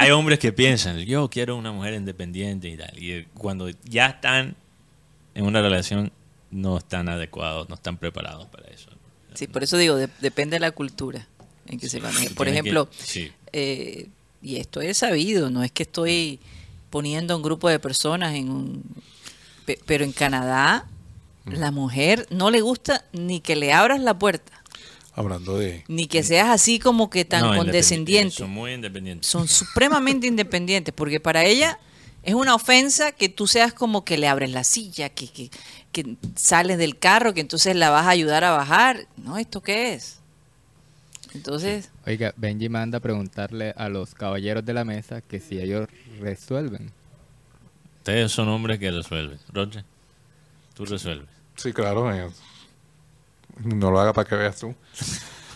[0.00, 2.92] Hay hombres que piensan, yo quiero una mujer independiente y tal.
[3.02, 4.54] Y eh, cuando ya están
[5.34, 6.12] en una relación,
[6.50, 8.90] no están adecuados, no están preparados para eso.
[9.34, 11.26] sí, por eso digo, de- depende de la cultura
[11.66, 12.30] en que se maneje.
[12.30, 13.30] Por que- ejemplo, sí.
[13.52, 14.08] eh,
[14.42, 16.40] y esto es sabido, no es que estoy
[16.90, 18.84] poniendo a un grupo de personas en un...
[19.66, 20.86] pe- Pero en Canadá,
[21.44, 24.57] la mujer no le gusta ni que le abras la puerta,
[25.18, 25.82] Hablando de...
[25.88, 28.36] ni que seas así como que tan No, condescendiente.
[28.36, 29.26] Son muy independientes.
[29.26, 31.80] Son supremamente independientes, porque para ella
[32.22, 35.50] es una ofensa que tú seas como que le abres la silla, que, que,
[35.90, 39.08] que sales del carro, que entonces la vas a ayudar a bajar.
[39.16, 40.20] No, ¿esto qué es?
[41.34, 45.88] Entonces, Oiga, Benji manda a preguntarle a los caballeros de la mesa que si ellos
[46.20, 46.92] resuelven.
[47.98, 49.38] Ustedes son hombres que resuelven.
[49.52, 49.84] Roger,
[50.74, 51.28] tú resuelves.
[51.56, 52.08] Sí, claro.
[53.64, 54.74] No lo haga para que veas tú.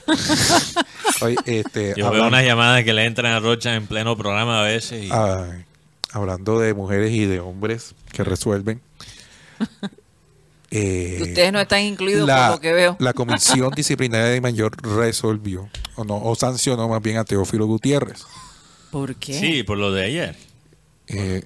[1.22, 4.64] Oye, este, Yo veo unas llamadas que le entran a Rocha en pleno programa a
[4.64, 5.04] veces.
[5.04, 5.64] Y, Ay,
[6.12, 8.80] hablando de mujeres y de hombres que resuelven.
[10.70, 12.96] eh, ustedes no están incluidos la, por lo que veo.
[12.98, 18.24] la Comisión Disciplinaria de Mayor resolvió, o no, o sancionó más bien a Teófilo Gutiérrez.
[18.90, 19.38] ¿Por qué?
[19.38, 20.36] Sí, por lo de ayer.
[21.08, 21.44] Eh,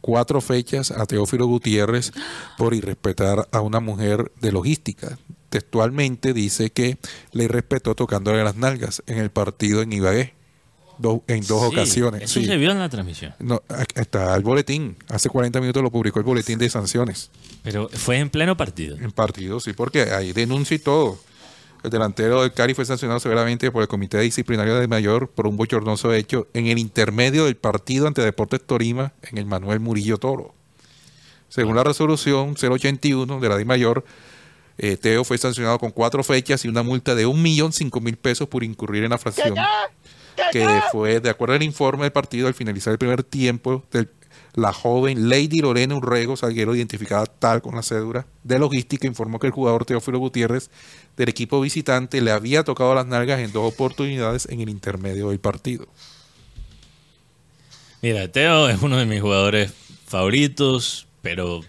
[0.00, 2.12] cuatro fechas a Teófilo Gutiérrez
[2.58, 5.18] por irrespetar a una mujer de logística.
[5.50, 6.98] Textualmente dice que
[7.32, 10.34] le irrespetó tocándole las nalgas en el partido en Ibagué,
[10.98, 12.22] do- en dos Sí, ocasiones.
[12.22, 12.46] Eso sí.
[12.46, 13.34] se vio en la transmisión.
[13.38, 13.62] No,
[13.94, 14.96] está el boletín.
[15.08, 17.30] Hace 40 minutos lo publicó el boletín de sanciones.
[17.62, 18.96] Pero fue en pleno partido.
[18.98, 21.18] En partido, sí, porque hay denuncia y todo.
[21.84, 25.56] El delantero del Cari fue sancionado severamente por el Comité Disciplinario de Mayor por un
[25.56, 30.54] bochornoso hecho en el intermedio del partido ante Deportes Torima en el Manuel Murillo Toro.
[31.48, 34.04] Según la resolución 081 de la de Mayor,
[34.78, 38.16] eh, Teo fue sancionado con cuatro fechas y una multa de un millón cinco mil
[38.16, 39.54] pesos por incurrir en la fracción
[40.52, 44.10] que fue, de acuerdo al informe del partido, al finalizar el primer tiempo, del-
[44.54, 49.46] la joven Lady Lorena Urrego Salguero, identificada tal con la cédula de logística, informó que
[49.48, 50.70] el jugador Teófilo Gutiérrez
[51.16, 55.40] del equipo visitante le había tocado las nalgas en dos oportunidades en el intermedio del
[55.40, 55.86] partido.
[58.02, 59.72] Mira, Teo es uno de mis jugadores
[60.06, 61.60] favoritos, pero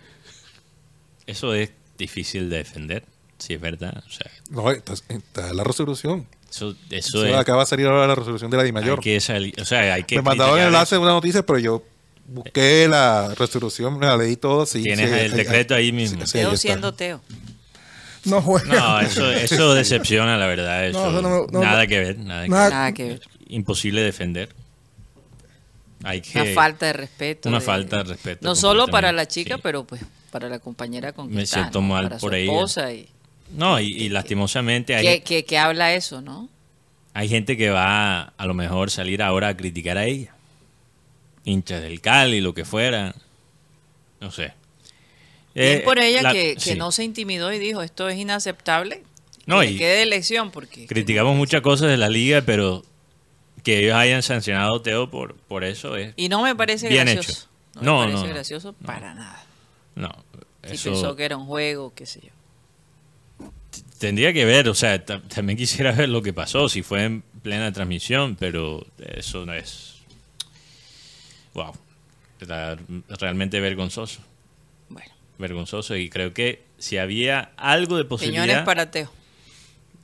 [1.26, 3.04] eso es difícil de defender,
[3.38, 4.04] si es verdad.
[4.06, 6.28] O sea, No, está, está en la resolución.
[6.50, 7.36] eso, eso Eso es.
[7.36, 9.00] acaba de salir ahora la resolución de la Di Mayor.
[9.00, 11.60] Hay que salir- o sea, hay que Me mandaron el enlace de una noticia, pero
[11.60, 11.84] yo
[12.28, 14.66] busqué la resolución, la leí todo.
[14.66, 16.26] Sí, Tienes sí, el decreto ahí mismo.
[16.26, 17.22] sí, Teo siendo Teo.
[18.26, 18.68] No juega.
[18.80, 20.86] No, eso, eso decepciona, la verdad.
[20.88, 22.18] Eso, No, no no- nada que ver.
[22.20, 22.74] Nada que Nada- ver.
[22.74, 23.22] Nada que ver.
[23.48, 24.50] Imposible defender.
[26.04, 27.50] Hay que, Una falta de respeto.
[27.50, 28.46] Una de- falta de respeto.
[28.48, 29.62] No solo para la chica, sí.
[29.64, 30.02] pero pues
[30.32, 31.88] para la compañera con que Me está, siento ¿no?
[31.90, 32.52] mal para por su ella.
[32.52, 33.08] esposa y
[33.56, 36.50] No, y, y lastimosamente hay, que, que, que habla eso, ¿no?
[37.14, 40.34] hay gente que va a lo mejor salir ahora a criticar a ella.
[41.46, 43.16] Hinchas del Cali, lo que fuera.
[44.20, 44.54] No sé.
[45.56, 46.76] Bien Eh, por ella la- que, que sí.
[46.76, 49.04] no se intimidó y dijo esto es inaceptable.
[49.48, 52.84] No, que y- quede de lección porque Criticamos muchas cosas de la liga, pero
[53.64, 56.14] que ellos hayan sancionado a Teo por, por eso es.
[56.18, 57.32] y no me parece Bien gracioso.
[57.32, 57.82] hecho.
[57.82, 59.44] No, No, me parece gracioso para nada.
[59.98, 60.16] No.
[60.64, 63.50] Si pensó que era un juego, qué sé yo.
[64.00, 67.22] tendría que ver, o sea, ta- también quisiera ver lo que pasó, si fue en
[67.42, 69.96] plena transmisión, pero eso no es.
[71.54, 71.74] Wow.
[73.20, 74.20] Realmente vergonzoso.
[74.90, 75.96] Bueno, Vergonzoso.
[75.96, 78.44] Y creo que si había algo de posibilidad.
[78.44, 79.12] señores para Teo.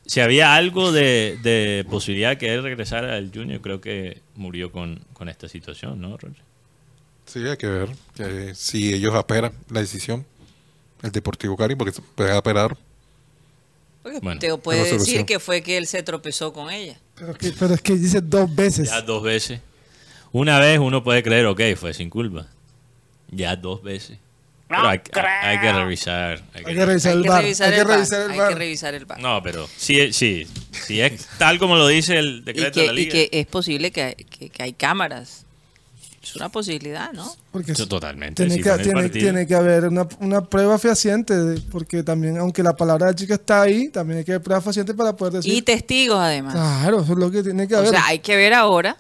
[0.05, 4.99] Si había algo de, de posibilidad que él regresara al Junior, creo que murió con,
[5.13, 6.41] con esta situación, ¿no, Roger?
[7.25, 10.25] Sí, hay que ver que si ellos apelan la decisión,
[11.01, 12.77] el Deportivo Cari, porque puede apelar.
[14.03, 16.97] Porque Bueno, Teo puede decir que fue que él se tropezó con ella.
[17.15, 18.89] Pero, es que, pero es que dice dos veces.
[18.89, 19.61] Ya dos veces.
[20.31, 22.47] Una vez uno puede creer, ok, fue sin culpa.
[23.29, 24.17] Ya dos veces.
[24.67, 24.99] Pero hay,
[25.43, 26.43] hay que revisar.
[26.53, 27.41] hay que que revisar Hay el que bar.
[27.43, 27.95] revisar Hay que el bar.
[27.97, 28.49] revisar el Hay bar.
[28.49, 29.19] que revisar el bar.
[29.19, 32.93] No, pero sí, sí, sí es tal como lo dice el y, decreto de la
[32.93, 33.11] que, y liga.
[33.13, 35.45] que es posible que, que, que hay cámaras.
[36.23, 37.29] Es una posibilidad, ¿no?
[37.51, 38.35] Porque Eso totalmente.
[38.45, 42.63] tiene, sí que, tiene, tiene que haber una, una prueba fehaciente, de- porque también, aunque
[42.63, 45.33] la palabra de la chica está ahí, también hay que haber prueba fehaciente para poder
[45.33, 45.53] decir.
[45.53, 46.53] Y testigos además.
[46.53, 47.89] Claro, eso es lo que tiene que o haber.
[47.91, 48.95] sea, hay que ver ahora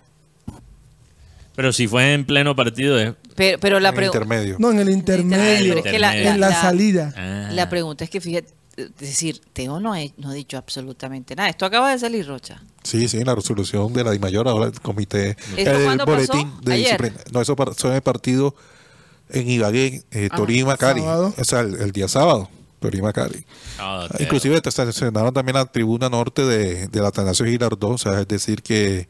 [1.55, 3.13] Pero si fue en pleno partido, es.
[3.35, 4.17] Pero, pero la En pregunta...
[4.17, 4.55] intermedio.
[4.59, 7.13] No, en el intermedio, Pero es que la- en la, la- salida.
[7.15, 7.49] Ah.
[7.51, 11.49] La pregunta es que fíjate, es decir, Teo no ha, no ha dicho absolutamente nada.
[11.49, 12.61] Esto acaba de salir, Rocha.
[12.83, 16.61] Sí, sí, la resolución de la DIMAYOR, ahora el comité, ¿Esto el cuándo boletín pasó?
[16.63, 16.85] de ¿Ayer?
[17.01, 17.23] disciplina.
[17.31, 18.55] No, eso par- son el partido
[19.29, 21.01] en Ibagué, eh, Ah, Torima, Cali.
[21.01, 21.33] sábado.
[21.37, 23.45] O sea, el, el día sábado, Torima, Cali.
[23.79, 24.19] Ah, ok.
[24.21, 28.27] Inclusive te seleccionaron también la tribuna norte de, de la Atanasio Girardot, o sea, es
[28.27, 29.07] decir que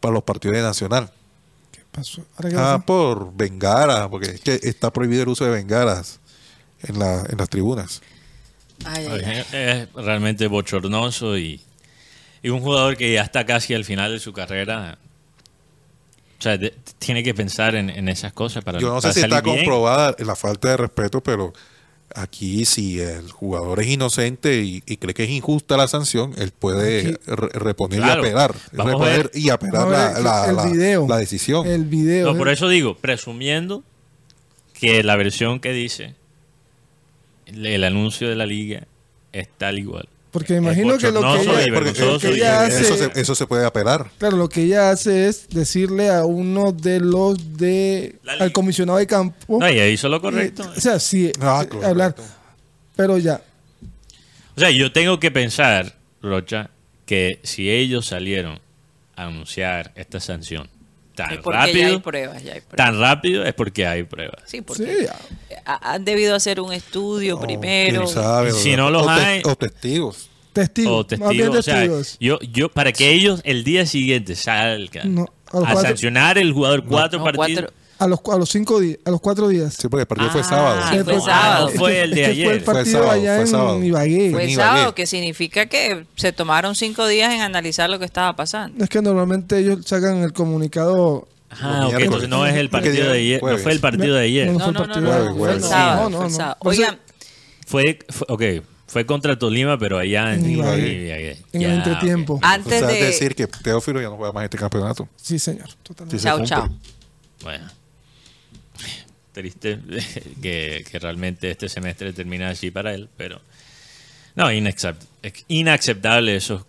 [0.00, 1.10] para los partidos de Nacional.
[1.72, 2.22] ¿Qué pasó?
[2.36, 2.42] Ah,
[2.76, 2.84] pasó.
[2.86, 6.20] por bengara, porque es que está prohibido el uso de bengaras
[6.82, 8.00] en, la, en las tribunas.
[8.84, 9.44] Ay, ay, ay.
[9.52, 11.60] Es, realmente bochornoso y,
[12.42, 14.98] y un jugador que ya está casi al final de su carrera.
[16.38, 19.20] O sea, de- tiene que pensar en, en esas cosas para Yo no sé si
[19.20, 19.56] está bien.
[19.56, 21.52] comprobada la falta de respeto, pero
[22.14, 26.52] aquí si el jugador es inocente y, y cree que es injusta la sanción, él
[26.52, 28.22] puede re- reponer Claro.
[28.22, 28.54] y apelar.
[28.72, 29.30] Vamos a reponer ver.
[29.34, 31.06] y apelar a la, la- el la- video.
[31.08, 31.66] la decisión.
[31.66, 32.32] El video.
[32.32, 32.52] No, por ¿eh?
[32.52, 33.82] eso digo, presumiendo
[34.78, 36.14] que la versión que dice
[37.46, 38.86] el, el anuncio de la liga
[39.32, 40.08] es tal igual.
[40.30, 43.46] Porque imagino que lo que ella, Porque lo que ella hace, eso, se, eso se
[43.46, 44.10] puede apelar.
[44.18, 49.06] claro, lo que ella hace es decirle a uno de los de al comisionado de
[49.06, 50.62] campo, No, y ahí hizo lo correcto.
[50.64, 51.88] eh, o sea, sí, Ah, eh, correcto.
[51.88, 52.14] hablar,
[52.96, 53.40] pero ya,
[54.56, 56.68] O sea, yo tengo que pensar, Rocha,
[57.06, 58.58] que si ellos salieron
[59.14, 60.68] a anunciar esta sanción
[61.16, 62.76] tan Es porque ya hay rápido, pruebas, ya hay pruebas.
[62.76, 64.42] tan rápido es porque hay pruebas.
[64.46, 65.08] Sí, porque
[65.64, 68.06] han debido hacer un estudio primero.
[68.06, 70.28] sabe, si no los o te- hay- o testigos.
[70.52, 72.16] testigos, o más bien testigos, o sea, testigos.
[72.20, 77.18] yo, yo, para que ellos el día siguiente salgan No, a sancionar el jugador cuatro
[77.18, 77.62] No, partidos.
[77.64, 79.74] cuatro- a los a los cinco días, a los cuatro días.
[79.74, 80.82] Sí, porque el partido fue Ah, sábado.
[80.90, 81.68] Sí, fue sábado.
[81.70, 82.52] Es Fue el de es que Fue ayer.
[82.52, 83.84] el Fue partido sábado, allá fue en sábado.
[83.84, 84.30] Ibagué.
[84.32, 84.94] Fue en sábado, Ibagué.
[84.94, 88.82] que significa que se tomaron cinco días en analizar lo que estaba pasando.
[88.84, 91.26] Es que normalmente ellos sacan el comunicado.
[91.50, 92.04] Ah, Los ok, miércoles.
[92.04, 94.46] entonces no es el partido de ayer, no fue el partido de ayer.
[94.48, 94.74] No, No, fue el
[95.04, 95.64] no, fue el Jueves.
[95.64, 96.10] sábado.
[96.10, 96.56] Fue sábado.
[96.60, 96.98] Oigan,
[97.66, 98.26] Fue, fue,
[98.58, 100.88] ok, fue contra Tolima, pero allá en, En Ibagué.
[101.04, 101.36] Ibagué.
[101.52, 102.34] En Ya, el entretiempo.
[102.34, 102.40] ok.
[102.44, 103.04] antes o sea, de...
[103.04, 105.08] decir, que Teófilo ya no juega más este campeonato.
[105.16, 105.68] Sí, señor.
[105.82, 106.18] Totalmente.
[106.18, 106.48] Sí, se Chao, cumple.
[106.56, 106.68] chao.
[107.42, 107.64] Bueno,
[109.36, 109.78] triste
[110.42, 113.40] que, que realmente este semestre termina así para él, pero
[114.34, 114.50] no,
[115.48, 116.62] inaceptable esos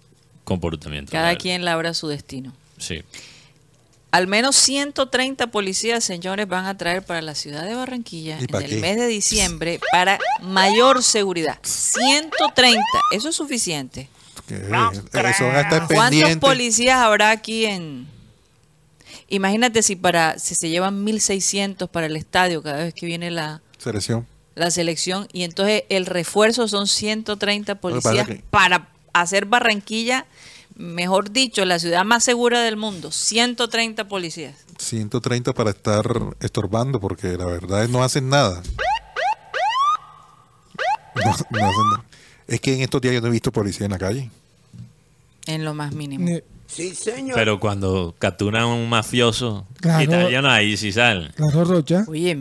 [0.44, 1.12] comportamientos.
[1.12, 2.54] Cada quien labra su destino.
[2.78, 3.04] Sí.
[4.12, 8.64] Al menos 130 policías, señores, van a traer para la ciudad de Barranquilla ¿Y en
[8.64, 8.78] el qué?
[8.78, 11.60] mes de diciembre para mayor seguridad.
[11.64, 12.82] 130,
[13.12, 14.10] eso es suficiente.
[14.50, 18.08] Eso a estar ¿Cuántos policías habrá aquí en...
[19.30, 23.62] Imagínate si para si se llevan 1.600 para el estadio cada vez que viene la,
[23.78, 24.26] Selección.
[24.56, 30.26] la selección y entonces el refuerzo son 130 que pasa policías para hacer Barranquilla,
[30.76, 33.12] mejor dicho, la ciudad más segura del mundo.
[33.12, 34.56] 130 policías.
[34.78, 36.06] 130 para estar
[36.40, 38.62] estorbando, porque la verdad es no hacen nada.
[41.16, 42.06] No, no hacen nada.
[42.48, 44.30] Es que en estos días yo no he visto policía en la calle.
[45.48, 46.24] En lo más mínimo.
[46.24, 46.42] Ni-
[47.34, 50.04] Pero cuando capturan a un mafioso Claro.
[50.04, 51.32] italiano, ahí sí salen.
[51.36, 52.06] Claro, Rocha.
[52.08, 52.36] Oye,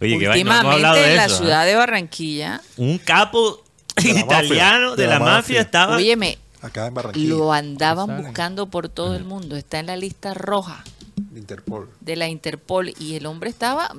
[0.00, 1.38] que no hablado de en la eso, ¿eh?
[1.38, 3.62] ciudad de Barranquilla, Un capo
[3.96, 5.96] De la italiano mafia, de, la, mafia, estaba.
[5.96, 7.28] óyeme, Acá en Barranquilla.
[7.28, 9.56] lo andaban buscando por todo el mundo.
[9.56, 10.82] Está en la lista roja
[11.16, 11.88] de Interpol.
[12.00, 13.90] de la Interpol y el hombre estaba...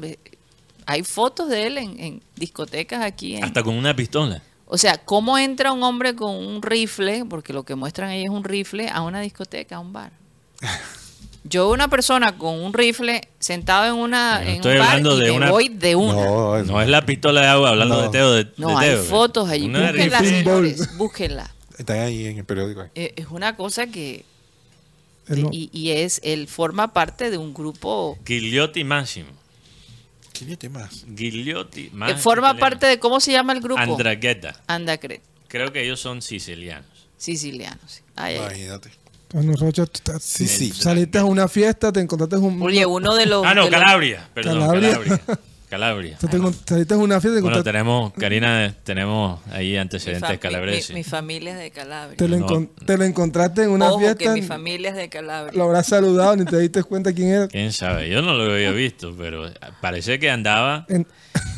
[0.90, 3.36] Hay fotos de él en, en discotecas aquí.
[3.36, 4.42] En, hasta con una pistola.
[4.68, 8.30] O sea, ¿cómo entra un hombre con un rifle, porque lo que muestran ahí es
[8.30, 10.12] un rifle, a una discoteca, a un bar?
[11.50, 14.88] Yo veo una persona con un rifle sentado en una Yo en estoy un bar
[14.90, 16.14] hablando y de me una- voy de una.
[16.26, 18.02] No, No, No es la pistola de agua hablando No.
[18.02, 18.32] de Teo.
[18.34, 19.66] De, de hay Teo, fotos allí.
[19.68, 20.38] Una Búsquenla, rifle.
[20.40, 21.54] señores, búsquenla.
[21.78, 22.84] Están ahí en el periódico.
[22.96, 24.26] Eh, Es una cosa que...
[25.30, 28.18] No- Y, y es, él forma parte de un grupo...
[28.26, 29.30] Gigliotti Máximo.
[30.40, 31.06] ¿Qué viene más?
[31.16, 32.20] Gigliotti eh, Máximo.
[32.22, 32.60] forma italiano.
[32.60, 33.00] parte de...
[33.00, 33.82] ¿Cómo se llama el grupo?
[33.82, 34.62] Andragheta.
[34.68, 35.22] Andacret.
[35.48, 36.86] Creo que ellos son sicilianos.
[37.18, 38.02] Siciliano, sí.
[38.16, 38.40] Ay, ay.
[38.40, 38.92] Imagínate.
[39.34, 40.72] Bueno, Rocha, tú estás- Sí, sí.
[40.72, 42.62] saliste a una fiesta, te encontraste un.
[42.62, 43.46] Oye, uno de los...
[43.46, 44.30] Ah, no, los- Calabria.
[44.34, 44.92] Perdón, Calabria.
[44.92, 45.22] Calabria.
[45.70, 46.18] Calabria.
[46.66, 50.90] saliste a una fiesta, te Bueno, tenemos, Karina, tenemos ahí antecedentes mi- calabreses.
[50.92, 52.16] mi- mi familia es de Calabria.
[52.18, 52.48] te, lo No.
[52.48, 54.34] encon- te lo encontraste en una Ojo que fiesta.
[54.34, 55.52] mi familia es de Calabria.
[55.58, 57.48] Lo habrás saludado, ni te diste cuenta quién era.
[57.50, 58.10] ¿Quién sabe?
[58.10, 61.06] Yo no lo había visto, pero parece que andaba, En-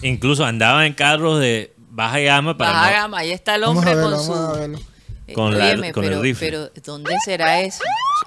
[0.01, 3.93] incluso andaba en carros de baja gama para Baja no- gama, ahí está el hombre
[3.93, 4.79] verlo, con su...
[5.27, 6.49] Eh, Con la- óyeme, con el pero, rifle.
[6.49, 7.83] pero ¿dónde será eso?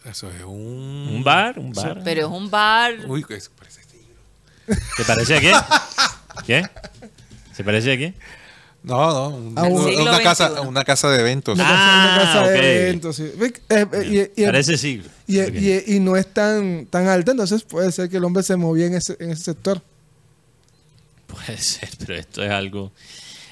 [0.08, 1.08] Eso es un.
[1.12, 2.00] un bar, un bar.
[2.04, 2.92] Pero es un bar...
[3.08, 3.40] Uy, tigre.
[4.96, 5.52] ¿Te parece a qué?
[6.46, 6.62] ¿Qué?
[7.54, 8.14] ¿Se parece a qué?
[8.82, 10.66] No, no, un- Ah, un- una, casa, XXI.
[10.66, 11.54] una casa de eventos.
[11.54, 12.48] Una Ah, casa, una casa ok.
[12.50, 13.30] de eventos, sí.
[13.36, 15.08] Ve- eh, eh, y- y- Parece siglo.
[15.28, 15.54] y, Ok.
[15.54, 18.86] y- y no es tan, tan alta, entonces puede ser que el hombre se movía
[18.86, 19.80] en ese, en ese sector.
[21.26, 22.92] Puede ser, pero esto es algo.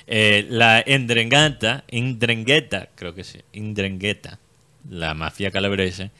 [0.06, 4.38] Eh, la Indrengata, Indrengueta, creo que sí, Indrengueta,
[4.90, 6.10] la mafia calabresa,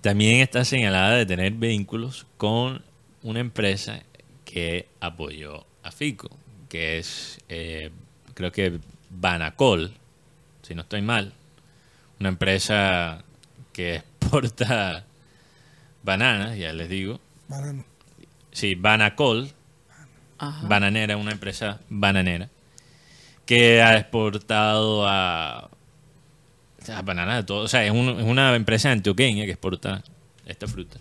[0.00, 2.82] también está señalada de tener vínculos con
[3.22, 4.00] una empresa
[4.50, 6.30] que apoyó a Fico,
[6.70, 7.90] que es, eh,
[8.32, 8.78] creo que
[9.10, 9.92] Banacol,
[10.62, 11.34] si no estoy mal,
[12.18, 13.22] una empresa
[13.74, 15.04] que exporta
[16.02, 17.20] bananas, ya les digo.
[17.48, 17.84] Banano.
[18.52, 19.50] Sí, Banacol,
[20.38, 20.66] Ajá.
[20.66, 22.48] bananera, una empresa bananera,
[23.44, 25.68] que ha exportado a,
[26.88, 27.64] a bananas de todo.
[27.64, 30.02] O sea, es, un- es una empresa antioqueña que exporta
[30.46, 30.98] esta fruta.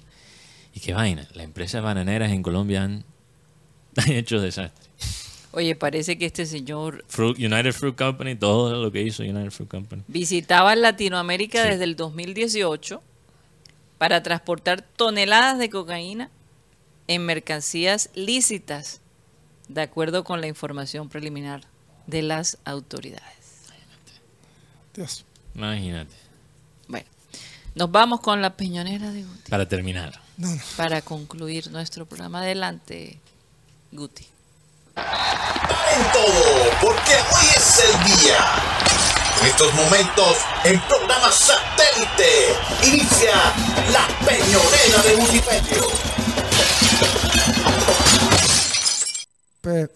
[0.73, 3.03] Y qué vaina, las empresas bananeras en Colombia han,
[4.01, 4.87] han hecho desastre.
[5.51, 9.69] Oye, parece que este señor Fruit, United Fruit Company, todo lo que hizo United Fruit
[9.71, 10.03] Company.
[10.07, 11.69] visitaba Latinoamérica Sí.
[11.69, 13.01] desde el 2018
[13.97, 16.29] para transportar toneladas de cocaína
[17.07, 19.01] en mercancías lícitas,
[19.69, 21.61] de acuerdo con la información preliminar
[22.05, 23.23] de las autoridades.
[24.93, 25.25] Dios.
[25.55, 26.13] Imagínate,
[26.87, 27.07] Bueno,
[27.75, 30.19] nos vamos con la peñonera de Guti para terminar.
[30.37, 30.61] No, no.
[30.75, 32.41] para concluir nuestro programa.
[32.41, 33.19] Adelante,
[33.91, 34.27] Guti.
[34.95, 38.37] en todo, porque hoy es el día.
[39.41, 43.33] En estos momentos, en programa satélite, inicia
[43.93, 45.15] la peñonera de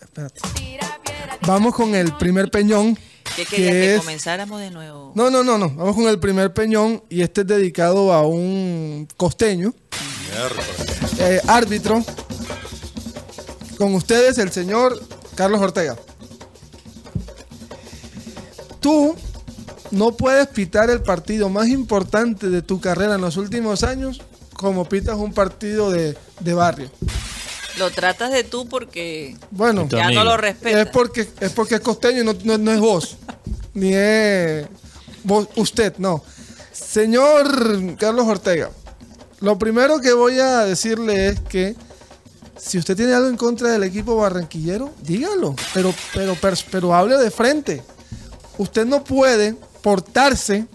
[0.03, 0.41] espérate.
[1.47, 2.97] Vamos con el primer peñón.
[3.35, 5.11] ¿Qué quería que que es- comenzáramos de nuevo?
[5.15, 5.69] No, no, no, no.
[5.71, 9.73] Vamos con el primer peñón y este es dedicado a un costeño,
[11.19, 12.03] eh, árbitro.
[13.81, 15.01] Con ustedes el señor
[15.33, 15.95] Carlos Ortega.
[18.79, 19.15] Tú
[19.89, 24.21] no puedes pitar el partido más importante de tu carrera en los últimos años
[24.53, 26.91] como pitas un partido de, de barrio.
[27.79, 30.19] Lo tratas de tú porque Bueno, ya amigo.
[30.23, 30.89] no lo es respetas.
[30.93, 33.17] porque, es porque es costeño y no, no- no es vos.
[33.73, 34.67] Ni es
[35.23, 36.23] vos, usted, no.
[36.71, 38.69] Señor Carlos Ortega,
[39.39, 41.75] lo primero que voy a decirle es que
[42.63, 46.37] si usted tiene algo en contra del equipo barranquillero, dígalo, pero, pero,
[46.69, 47.81] pero, hable de frente.
[48.57, 50.67] Usted no puede portarse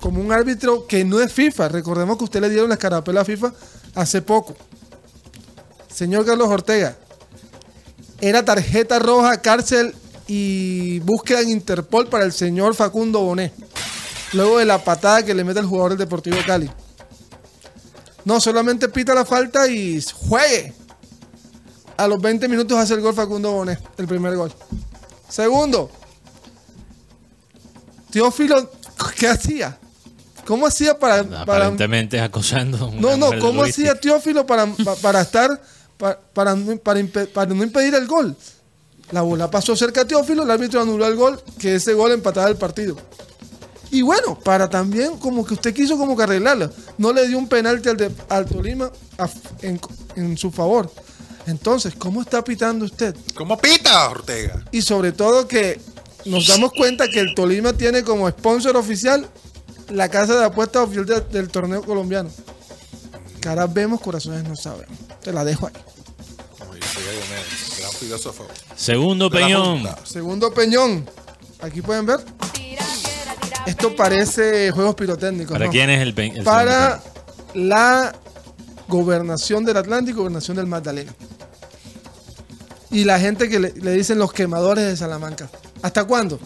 [0.00, 1.68] como un árbitro que no es FIFA.
[1.68, 3.52] Recordemos que usted le dieron la escarapela a FIFA
[3.94, 4.56] hace poco.
[5.94, 6.96] Señor Carlos Ortega,
[8.20, 9.94] era tarjeta roja, cárcel
[10.26, 13.52] y búsqueda en Interpol para el señor Facundo Bonet.
[14.32, 16.68] Luego de la patada que le mete el jugador del Deportivo Cali.
[18.24, 20.74] No, solamente pita la falta y juegue.
[21.98, 24.52] A los 20 minutos hace el gol Facundo Bonet, el primer gol.
[25.28, 25.90] Segundo,
[28.10, 28.70] Teófilo,
[29.16, 29.76] ¿qué hacía?
[30.46, 32.86] ¿Cómo hacía para, para, Aparentemente acosando.
[32.86, 35.60] a no, no, ¿cómo hacía Teófilo para, pa- para estar,
[35.98, 38.34] pa- para, no- para, impe- para no impedir el gol?
[39.10, 42.48] La bola pasó cerca a Teófilo, el árbitro anuló el gol, que ese gol empataba
[42.48, 42.96] el partido.
[43.90, 46.70] Y bueno, para también, como que usted quiso como que arreglarlo.
[46.98, 49.28] No le dio un penalti al, de, al Tolima a-
[49.62, 49.80] en,
[50.16, 50.90] en su favor.
[51.48, 53.16] Entonces, ¿cómo está pitando usted?
[53.34, 54.62] ¿Cómo pita, Ortega?
[54.70, 55.80] Y sobre todo que
[56.26, 59.26] nos damos cuenta que el Tolima tiene como sponsor oficial
[59.88, 62.28] la casa de apuestas oficial de- del torneo colombiano.
[63.40, 64.96] Caras vemos, corazones no sabemos.
[65.22, 65.72] Te la dejo ahí.
[67.78, 68.46] Gran filósofo.
[68.76, 69.88] Segundo peñón.
[70.04, 71.08] Segundo peñón.
[71.60, 72.20] Aquí pueden ver.
[73.66, 75.52] Esto parece juegos pirotécnicos.
[75.52, 75.70] ¿Para ¿no?
[75.70, 77.02] quién es el, pe- el Para
[77.54, 78.14] la
[78.88, 81.14] gobernación del Atlántico, gobernación del Magdalena.
[82.90, 85.48] Y la gente que le, le dicen los quemadores de Salamanca.
[85.82, 86.38] ¿Hasta cuándo?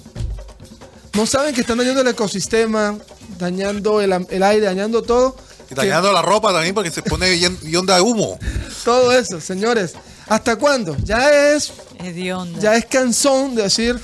[1.14, 2.98] No saben que están dañando el ecosistema,
[3.38, 5.36] dañando el, el aire, dañando todo.
[5.66, 8.38] Y Que- dañando la ropa también porque se pone bien, bien de humo.
[8.84, 9.92] todo eso, señores.
[10.28, 10.96] ¿Hasta cuándo?
[11.04, 12.58] Ya es Hedionda.
[12.58, 13.98] ya es cansón de decir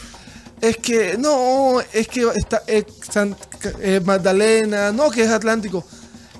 [0.60, 3.36] es que no, es que está eh, San-
[3.80, 5.84] eh, Magdalena, no, que es Atlántico.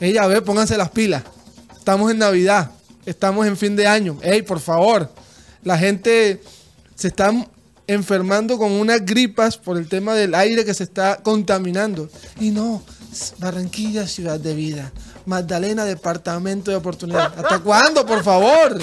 [0.00, 1.22] Ella, a ver, pónganse las pilas.
[1.76, 2.72] Estamos en Navidad,
[3.06, 4.18] estamos en fin de año.
[4.22, 5.10] Ey, por favor,
[5.68, 6.40] la gente
[6.94, 7.30] se está
[7.86, 12.08] enfermando con unas gripas por el tema del aire que se está contaminando.
[12.40, 12.82] Y no,
[13.36, 14.92] Barranquilla, ciudad de vida.
[15.26, 17.38] Magdalena, departamento de oportunidad.
[17.38, 18.78] ¿Hasta cuándo, por favor?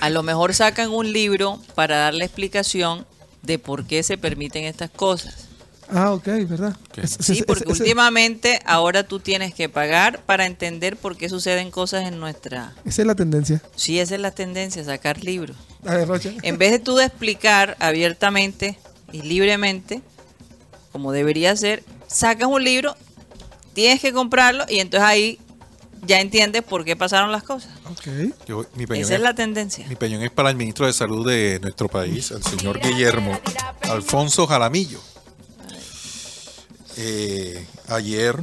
[0.00, 3.06] A lo mejor sacan un libro para darle explicación
[3.42, 5.47] de por qué se permiten estas cosas.
[5.90, 6.76] Ah, ok, ¿verdad?
[7.20, 12.20] Sí, porque últimamente ahora tú tienes que pagar para entender por qué suceden cosas en
[12.20, 12.74] nuestra...
[12.84, 13.62] Esa es la tendencia.
[13.74, 15.56] Sí, esa es la tendencia, sacar libros.
[15.86, 16.32] A ver, Rocha.
[16.42, 18.78] En vez de tú de explicar abiertamente
[19.12, 20.02] y libremente,
[20.92, 22.94] como debería ser, sacas un libro,
[23.72, 25.38] tienes que comprarlo y entonces ahí
[26.06, 27.70] ya entiendes por qué pasaron las cosas.
[27.90, 28.34] Ok.
[28.46, 29.86] Yo- mi, peñón Esa es es, la tendencia.
[29.88, 33.38] mi peñón es para el ministro de Salud de nuestro país, el señor Guillermo
[33.82, 35.00] Alfonso Jaramillo.
[37.00, 38.34] Eh, ayer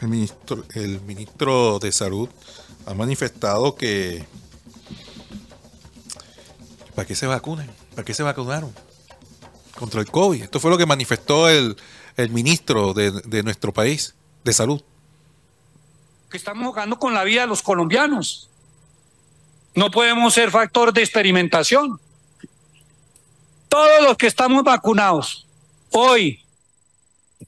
[0.00, 2.26] el ministro, el ministro de Salud
[2.86, 4.24] ha manifestado que
[6.94, 7.70] ¿para qué se vacunan?
[7.90, 8.74] ¿Para qué se vacunaron?
[9.78, 10.44] Contra el COVID.
[10.44, 11.76] Esto fue lo que manifestó el,
[12.16, 14.80] el ministro de, de nuestro país de salud.
[16.30, 18.48] que estamos jugando con la vida de los colombianos.
[19.74, 22.00] No podemos ser factor de experimentación.
[23.68, 25.46] Todos los que estamos vacunados,
[25.90, 26.45] hoy,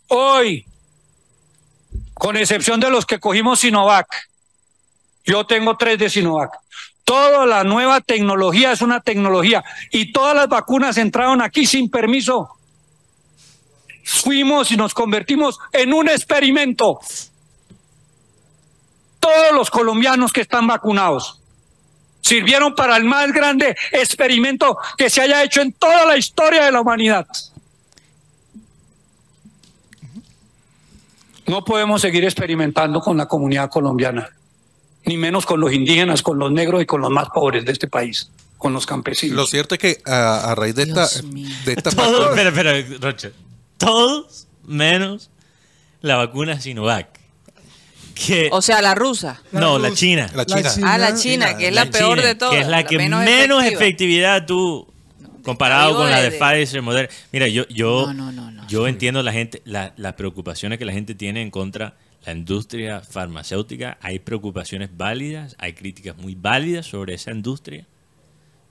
[0.09, 0.65] hoy,
[2.15, 4.07] con excepción de los que cogimos Sinovac,
[5.25, 6.53] yo tengo tres de Sinovac.
[7.05, 12.51] Toda la nueva tecnología es una tecnología y todas las vacunas entraron aquí sin permiso.
[14.05, 17.01] Fuimos y nos convertimos en un experimento
[19.21, 21.39] todos los colombianos que están vacunados
[22.29, 26.73] sirvieron para el más grande experimento que se haya hecho en toda la historia de
[26.73, 27.27] la humanidad.
[31.49, 34.29] No podemos seguir experimentando con la comunidad colombiana,
[35.05, 37.89] ni menos con los indígenas, con los negros y con los más pobres de este
[37.89, 39.37] país, con los campesinos.
[39.37, 41.49] Lo cierto es que a, a raíz de esta, Dios mío.
[41.65, 43.31] de esta Todos, espera, espera, Rocha.
[43.79, 45.31] Todos menos
[46.03, 47.09] la vacuna Sinovac.
[48.15, 49.41] Que, O sea, la rusa.
[49.53, 50.29] no, la China.
[50.35, 50.71] La China.
[50.85, 52.55] Ah, la China, que es la, La peor China, de todas.
[52.55, 53.67] Que es la, que menos, efectiva.
[53.69, 54.89] efectividad tú,
[55.53, 57.09] comparado con la de- de Pfizer, Moderna.
[57.33, 58.69] Mira, yo, yo, No, no, no, no.
[58.69, 61.97] yo entiendo la gente, la- las preocupaciones que la gente tiene en contra
[62.27, 63.97] la industria farmacéutica.
[64.03, 67.87] Hay preocupaciones válidas, hay críticas muy válidas sobre esa industria.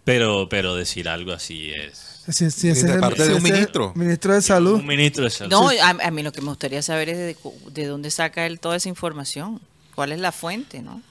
[0.04, 2.24] Pero, pero decir algo así es...
[2.28, 3.92] De es el- parte de un ministro.
[3.96, 4.76] Ministro de Salud.
[4.76, 5.52] Un ministro de salud.
[5.52, 8.46] No, a, a mí lo que me gustaría saber es de, cu- de dónde saca
[8.46, 9.60] él toda esa información.
[9.96, 11.02] ¿Cuál es la fuente, no?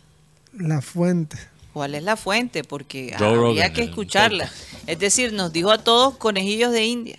[0.53, 1.37] La fuente.
[1.77, 2.65] ¿Cuál es la fuente?
[2.65, 4.51] Porque Joe había Rogan, que escucharla.
[4.87, 7.19] Es decir, nos dijo a todos conejillos de India.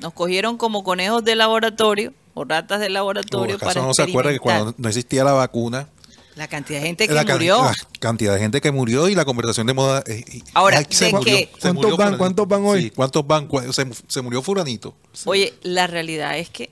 [0.00, 4.02] Nos cogieron como conejos de laboratorio o ratas de ¿O laboratorio acaso para no se
[4.02, 5.86] acuerda que cuando no existía la vacuna,
[6.34, 7.62] La cantidad de gente que la, can- murió.
[7.62, 10.02] la cantidad de gente que murió y la conversación de moda.
[10.08, 11.50] eh, Ahora, ay, se ¿de murió- qué?
[11.54, 12.18] se ¿Cuántos murió van?
[12.18, 12.82] ¿Cuántos van hoy?
[12.82, 13.46] Sí, ¿cuántos van?
[13.46, 14.96] Cu- Se, se murió Furanito.
[15.24, 16.68] Oye, la realidad es que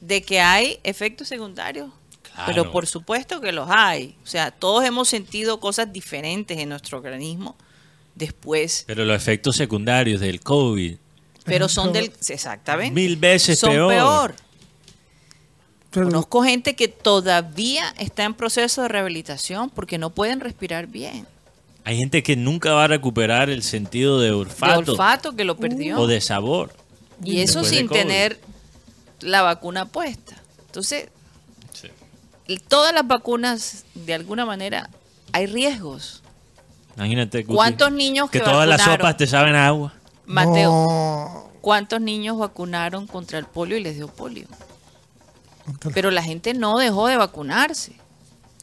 [0.00, 1.90] de que hay efectos secundarios,
[2.34, 2.46] Claro.
[2.46, 4.16] pero por supuesto que los hay.
[4.24, 7.56] O sea, todos hemos sentido cosas diferentes en nuestro organismo
[8.14, 10.96] después, Pero los efectos secundarios del COVID,
[11.44, 13.88] pero son del exactamente mil veces son peor.
[13.88, 14.34] peor.
[15.90, 21.26] Pero, Conozco gente que todavía está en proceso de rehabilitación porque no pueden respirar bien.
[21.84, 25.56] Hay gente que nunca va a recuperar el sentido de De olfato, olfato que lo
[25.56, 25.98] perdió.
[25.98, 26.72] o de sabor.
[27.24, 28.38] y eso sin tener
[29.20, 30.36] la vacuna puesta.
[30.66, 31.08] Entonces,
[32.58, 34.90] todas las vacunas, de alguna manera,
[35.32, 36.22] hay riesgos.
[36.96, 37.42] Imagínate.
[37.42, 39.00] Guti, ¿Cuántos niños que que todas las vacunaron?
[39.06, 39.94] sopas te saben a agua?
[40.26, 41.50] Mateo, No.
[41.60, 44.46] ¿cuántos niños vacunaron contra el polio y les dio polio?
[45.94, 47.92] Pero la gente no dejó de vacunarse.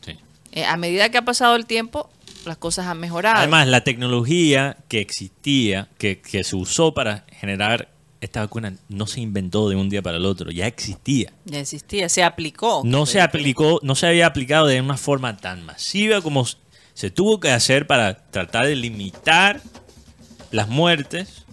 [0.06, 0.18] Sí.
[0.52, 2.10] Eh, a medida que ha pasado el tiempo,
[2.46, 3.38] las cosas han mejorado.
[3.38, 7.90] Además, la tecnología que existía, que, que se usó para generar
[8.22, 11.32] esta vacuna, no se inventó de un día para el otro, ya existía.
[11.46, 12.82] ya existía, se aplicó.
[12.86, 16.46] No se aplicó, no se había aplicado de una forma tan masiva como
[16.94, 19.62] se tuvo que hacer para tratar de limitar
[20.52, 21.44] las muertes,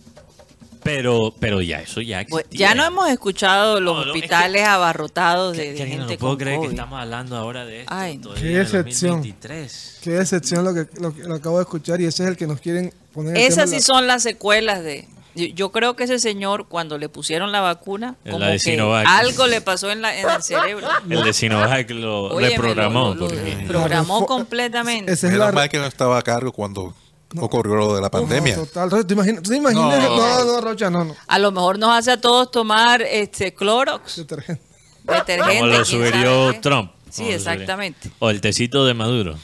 [0.82, 2.45] pero, pero ya eso ya existía.
[2.49, 5.97] Pues, ya no hemos escuchado los No, no, es que- hospitales abarrotados de, de Karina,
[5.97, 7.95] gente no puedo con creer que estamos hablando ahora de esto.
[7.95, 9.16] Ay, Qué decepción.
[9.16, 9.99] 2023.
[10.03, 12.47] Qué decepción lo que, lo que lo acabo de escuchar y ese es el que
[12.47, 13.36] nos quieren poner.
[13.39, 15.09] Esas de sí la- son las secuelas de...
[15.35, 18.81] Yo, yo creo que ese señor, cuando le pusieron la vacuna, La como de que
[19.06, 20.86] algo le pasó en, la, en el cerebro.
[21.11, 23.15] El de Sinovac lo Óyeme, reprogramó.
[23.15, 25.12] lo- lo- programó La completamente.
[25.12, 25.52] Esa es Menos la.
[25.52, 26.94] mal que no estaba a cargo cuando
[27.40, 28.56] ocurrió lo de la pandemia.
[28.56, 29.06] No, total.
[29.06, 29.43] ¿Te imaginas?
[29.43, 29.98] ¿Tú te imaginas?
[29.98, 30.16] No.
[30.16, 31.16] No, no, Rocha, no, no.
[31.27, 34.62] A lo mejor nos hace a todos tomar este Clorox, Detergente.
[35.02, 35.59] detergente.
[35.59, 36.61] Como lo sugirió.
[36.61, 36.93] Trump.
[37.11, 38.11] Sí, exactamente.
[38.20, 39.36] O el tecito de Maduro.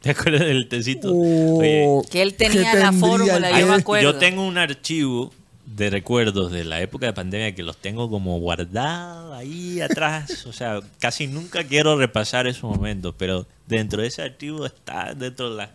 [0.00, 1.12] ¿Te acuerdas del tecito?
[1.12, 3.80] Oh, Oye, Que él tenía ¿qué la fórmula, yo me qué?
[3.80, 4.12] acuerdo.
[4.12, 5.32] yo tengo un archivo
[5.66, 10.46] de recuerdos de la época de pandemia que los tengo como guardados ahí atrás.
[10.46, 15.50] O sea, casi nunca quiero repasar esos momentos, pero dentro de ese archivo está, dentro
[15.50, 15.70] de las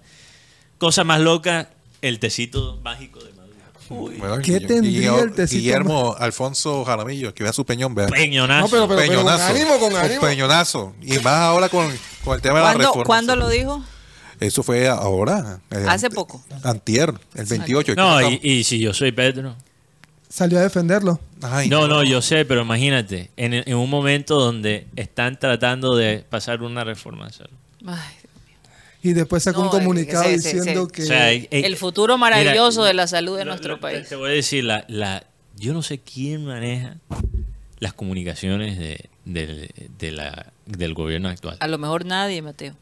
[0.78, 1.68] cosas más locas,
[2.02, 3.46] el tecito mágico de Maduro.
[3.88, 8.08] Bueno, ¿Qué Guillermo- tendría el tecito Guillermo Alfonso Jaramillo, que vea su peñón, vea.
[8.08, 8.64] Peñonazo.
[8.64, 9.44] No, pero- pero- con peñonazo.
[9.54, 10.22] ánimo, con ánimo.
[10.22, 10.96] peñonazo.
[11.04, 11.88] Y más ahora con,
[12.24, 13.06] con el tema de la ¿Cuándo, reforma.
[13.06, 13.84] ¿cuándo lo dijo?
[14.40, 15.60] Eso fue ahora.
[15.72, 16.44] eh, Hace poco.
[16.64, 17.95] Antier, el 28.
[17.95, 19.56] No, y, y si yo soy Pedro.
[20.30, 21.20] Salió a defenderlo.
[21.41, 26.26] Ay, No, no, yo sé, pero imagínate, en, en un momento donde están tratando de
[26.30, 27.30] pasar una reforma.
[27.86, 27.98] Ay,
[29.02, 31.03] Y después sacó No, un comunicado diciendo ese- que...
[31.03, 34.10] O sea, eh, el futuro maravilloso mira, de la salud de lo- nuestro lo- país.
[34.10, 35.24] Te voy a decir, la, la,
[35.57, 36.98] yo no sé quién maneja
[37.80, 41.56] las comunicaciones de, del- de la, del gobierno actual.
[41.62, 42.74] A lo mejor nadie, Mateo.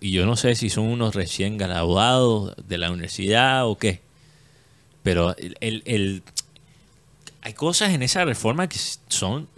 [0.00, 4.00] Y yo no sé si son unos recién graduados de la universidad o qué.
[5.02, 6.22] Pero el, el-
[7.42, 8.78] hay cosas en esa reforma que
[9.08, 9.48] son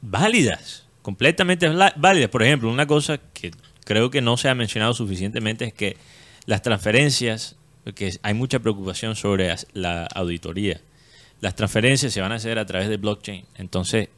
[0.00, 2.30] válidas, completamente válidas.
[2.30, 3.50] Por ejemplo, una cosa que
[3.84, 5.96] creo que no se ha mencionado suficientemente es que
[6.46, 7.56] las transferencias,
[7.94, 10.80] que hay mucha preocupación sobre la auditoría,
[11.40, 13.44] las transferencias se van a hacer a través de blockchain.
[13.56, 14.08] Entonces,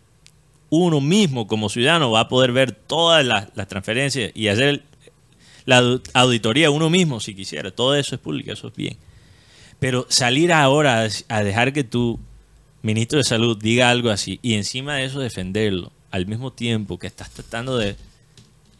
[0.71, 4.85] uno mismo como ciudadano va a poder ver todas las, las transferencias y hacer
[5.69, 7.71] la au- auditoría uno mismo si quisiera.
[7.71, 8.97] Todo eso es público, eso es bien.
[9.79, 12.19] Pero salir ahora a, dejar que tu
[12.83, 17.07] ministro de salud diga algo así y encima de eso defenderlo al mismo tiempo que
[17.07, 17.97] estás tratando de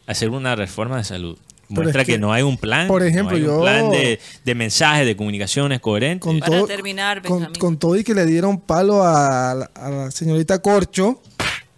[0.07, 1.37] hacer una reforma de salud.
[1.67, 2.87] Muestra es que, que, no hay un plan.
[2.87, 6.25] por ejemplo, no hay un yo- plan de, de mensajes, de comunicaciones coherentes.
[6.25, 9.89] Con Para todo, terminar, con, con todo y que le dieron palo a, la- a
[9.91, 11.21] la señorita Corcho,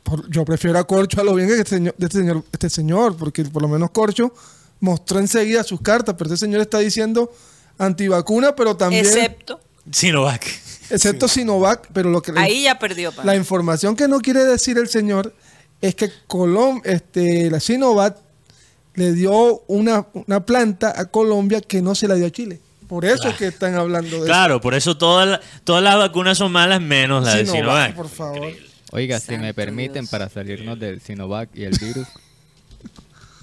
[0.04, 2.70] por- yo prefiero a Corcho a lo bien que este señor, de este señor, este
[2.70, 4.34] señor, porque por lo menos Corcho
[4.82, 7.32] mostró enseguida sus cartas, pero este señor está diciendo
[7.78, 9.60] antivacuna, pero también Excepto,
[9.92, 10.46] Sinovac.
[10.90, 13.14] excepto Sinovac, pero lo que la- ahí ya perdió.
[13.24, 15.34] la información que no quiere decir el señor
[15.82, 18.18] es que Colom, este, la Sinovac
[18.96, 22.60] le dio una, una planta a Colombia que no se la dio a Chile.
[22.88, 26.38] Por eso es que están hablando de Claro, por eso todas las- todas las vacunas
[26.38, 27.96] son malas menos la de Sinovac, Sinovac.
[27.96, 28.52] por favor.
[28.92, 30.10] Oiga, si me permiten, Dios.
[30.10, 32.06] para salirnos del Sinovac y el virus,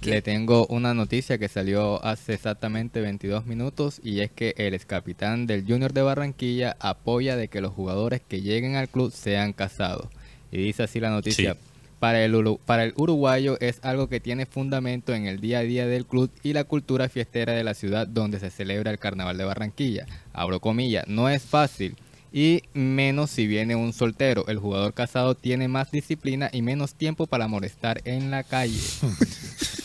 [0.02, 5.46] le tengo una noticia que salió hace exactamente 22 minutos y es que el excapitán
[5.46, 10.06] del Junior de Barranquilla apoya de que los jugadores que lleguen al club sean casados.
[10.50, 11.54] Y dice así la noticia.
[11.54, 11.60] Sí.
[11.98, 15.86] Para el, para el uruguayo es algo que tiene fundamento en el día a día
[15.86, 19.44] del club y la cultura fiestera de la ciudad donde se celebra el carnaval de
[19.44, 20.06] Barranquilla.
[20.32, 21.96] Abro comillas, no es fácil
[22.32, 24.46] y menos si viene un soltero.
[24.48, 28.78] El jugador casado tiene más disciplina y menos tiempo para molestar en la calle.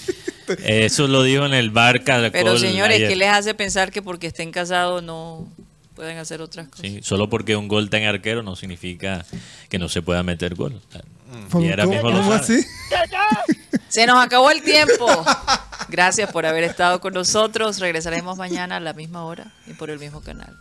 [0.64, 3.10] Eso lo dijo en el bar Caracol Pero señores, ayer.
[3.10, 5.48] ¿qué les hace pensar que porque estén casados no
[5.96, 6.82] pueden hacer otras cosas?
[6.86, 9.26] Sí, solo porque un gol tan arquero no significa
[9.70, 10.82] que no se pueda meter gol.
[11.52, 12.64] ¿Cómo- Y ahora mismo lo así?
[13.90, 15.08] Se nos acabó el tiempo.
[15.90, 17.80] Gracias por haber estado con nosotros.
[17.80, 20.56] Regresaremos mañana a la misma hora y por el mismo canal.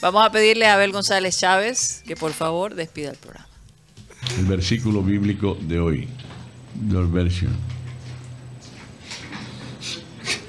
[0.00, 3.48] Vamos a pedirle a Abel González Chávez que por favor despida el programa.
[4.38, 6.08] el versículo bíblico de hoy,
[6.74, 7.56] version.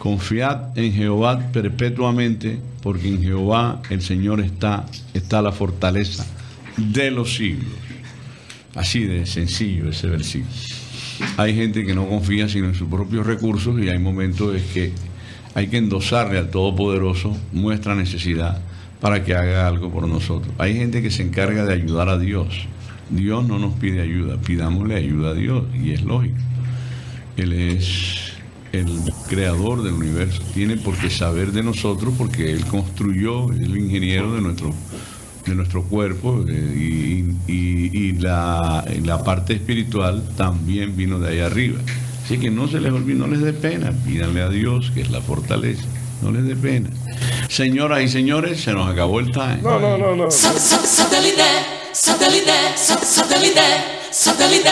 [0.06, 6.28] Confiad en Jehová perpetuamente, porque en Jehová el Señor está, está la fortaleza
[6.78, 7.74] de los siglos.
[8.76, 10.54] Así de sencillo ese versículo.
[11.38, 14.92] Hay gente que no confía sino en sus propios recursos y hay momentos en que
[15.56, 18.62] hay que endosarle al Todopoderoso nuestra necesidad
[19.02, 20.54] para que haga algo por nosotros.
[20.60, 22.68] Hay gente que se encarga de ayudar a Dios.
[23.10, 26.38] Dios no nos pide ayuda, pidámosle ayuda a Dios y es lógico.
[27.38, 28.25] Él es
[28.80, 29.00] el
[29.30, 34.42] creador del universo, tiene por qué saber de nosotros porque Él construyó, el ingeniero de
[34.42, 34.74] nuestro,
[35.46, 38.84] de nuestro cuerpo eh, y, y- y la,
[39.26, 41.80] parte espiritual también vino de ahí arriba.
[42.24, 45.12] Así que no se les olvide, no les dé pena, pídanle a Dios que es
[45.12, 45.84] la fortaleza,
[46.24, 46.90] no les dé pena.
[47.50, 49.60] Señoras y señores, se nos acabó el time.
[49.62, 50.32] No, no, no, no.
[50.32, 51.44] Satellite,
[51.94, 53.62] satellite, satellite,
[54.12, 54.70] satellite.